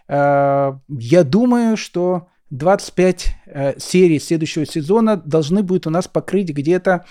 Э, 0.08 0.72
я 0.88 1.24
думаю, 1.24 1.76
что 1.76 2.28
25 2.50 3.28
э, 3.46 3.78
серий 3.78 4.18
следующего 4.18 4.66
сезона 4.66 5.16
должны 5.16 5.62
будет 5.62 5.86
у 5.86 5.90
нас 5.90 6.08
покрыть 6.08 6.50
где-то 6.50 7.04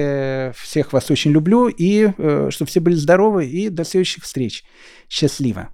всех 0.57 0.93
вас 0.93 1.11
очень 1.11 1.31
люблю, 1.31 1.69
и 1.69 2.11
чтобы 2.51 2.69
все 2.69 2.81
были 2.81 2.95
здоровы, 2.95 3.47
и 3.47 3.71
до 3.71 3.85
следующих 3.85 4.25
встреч. 4.25 4.65
Счастливо! 5.09 5.71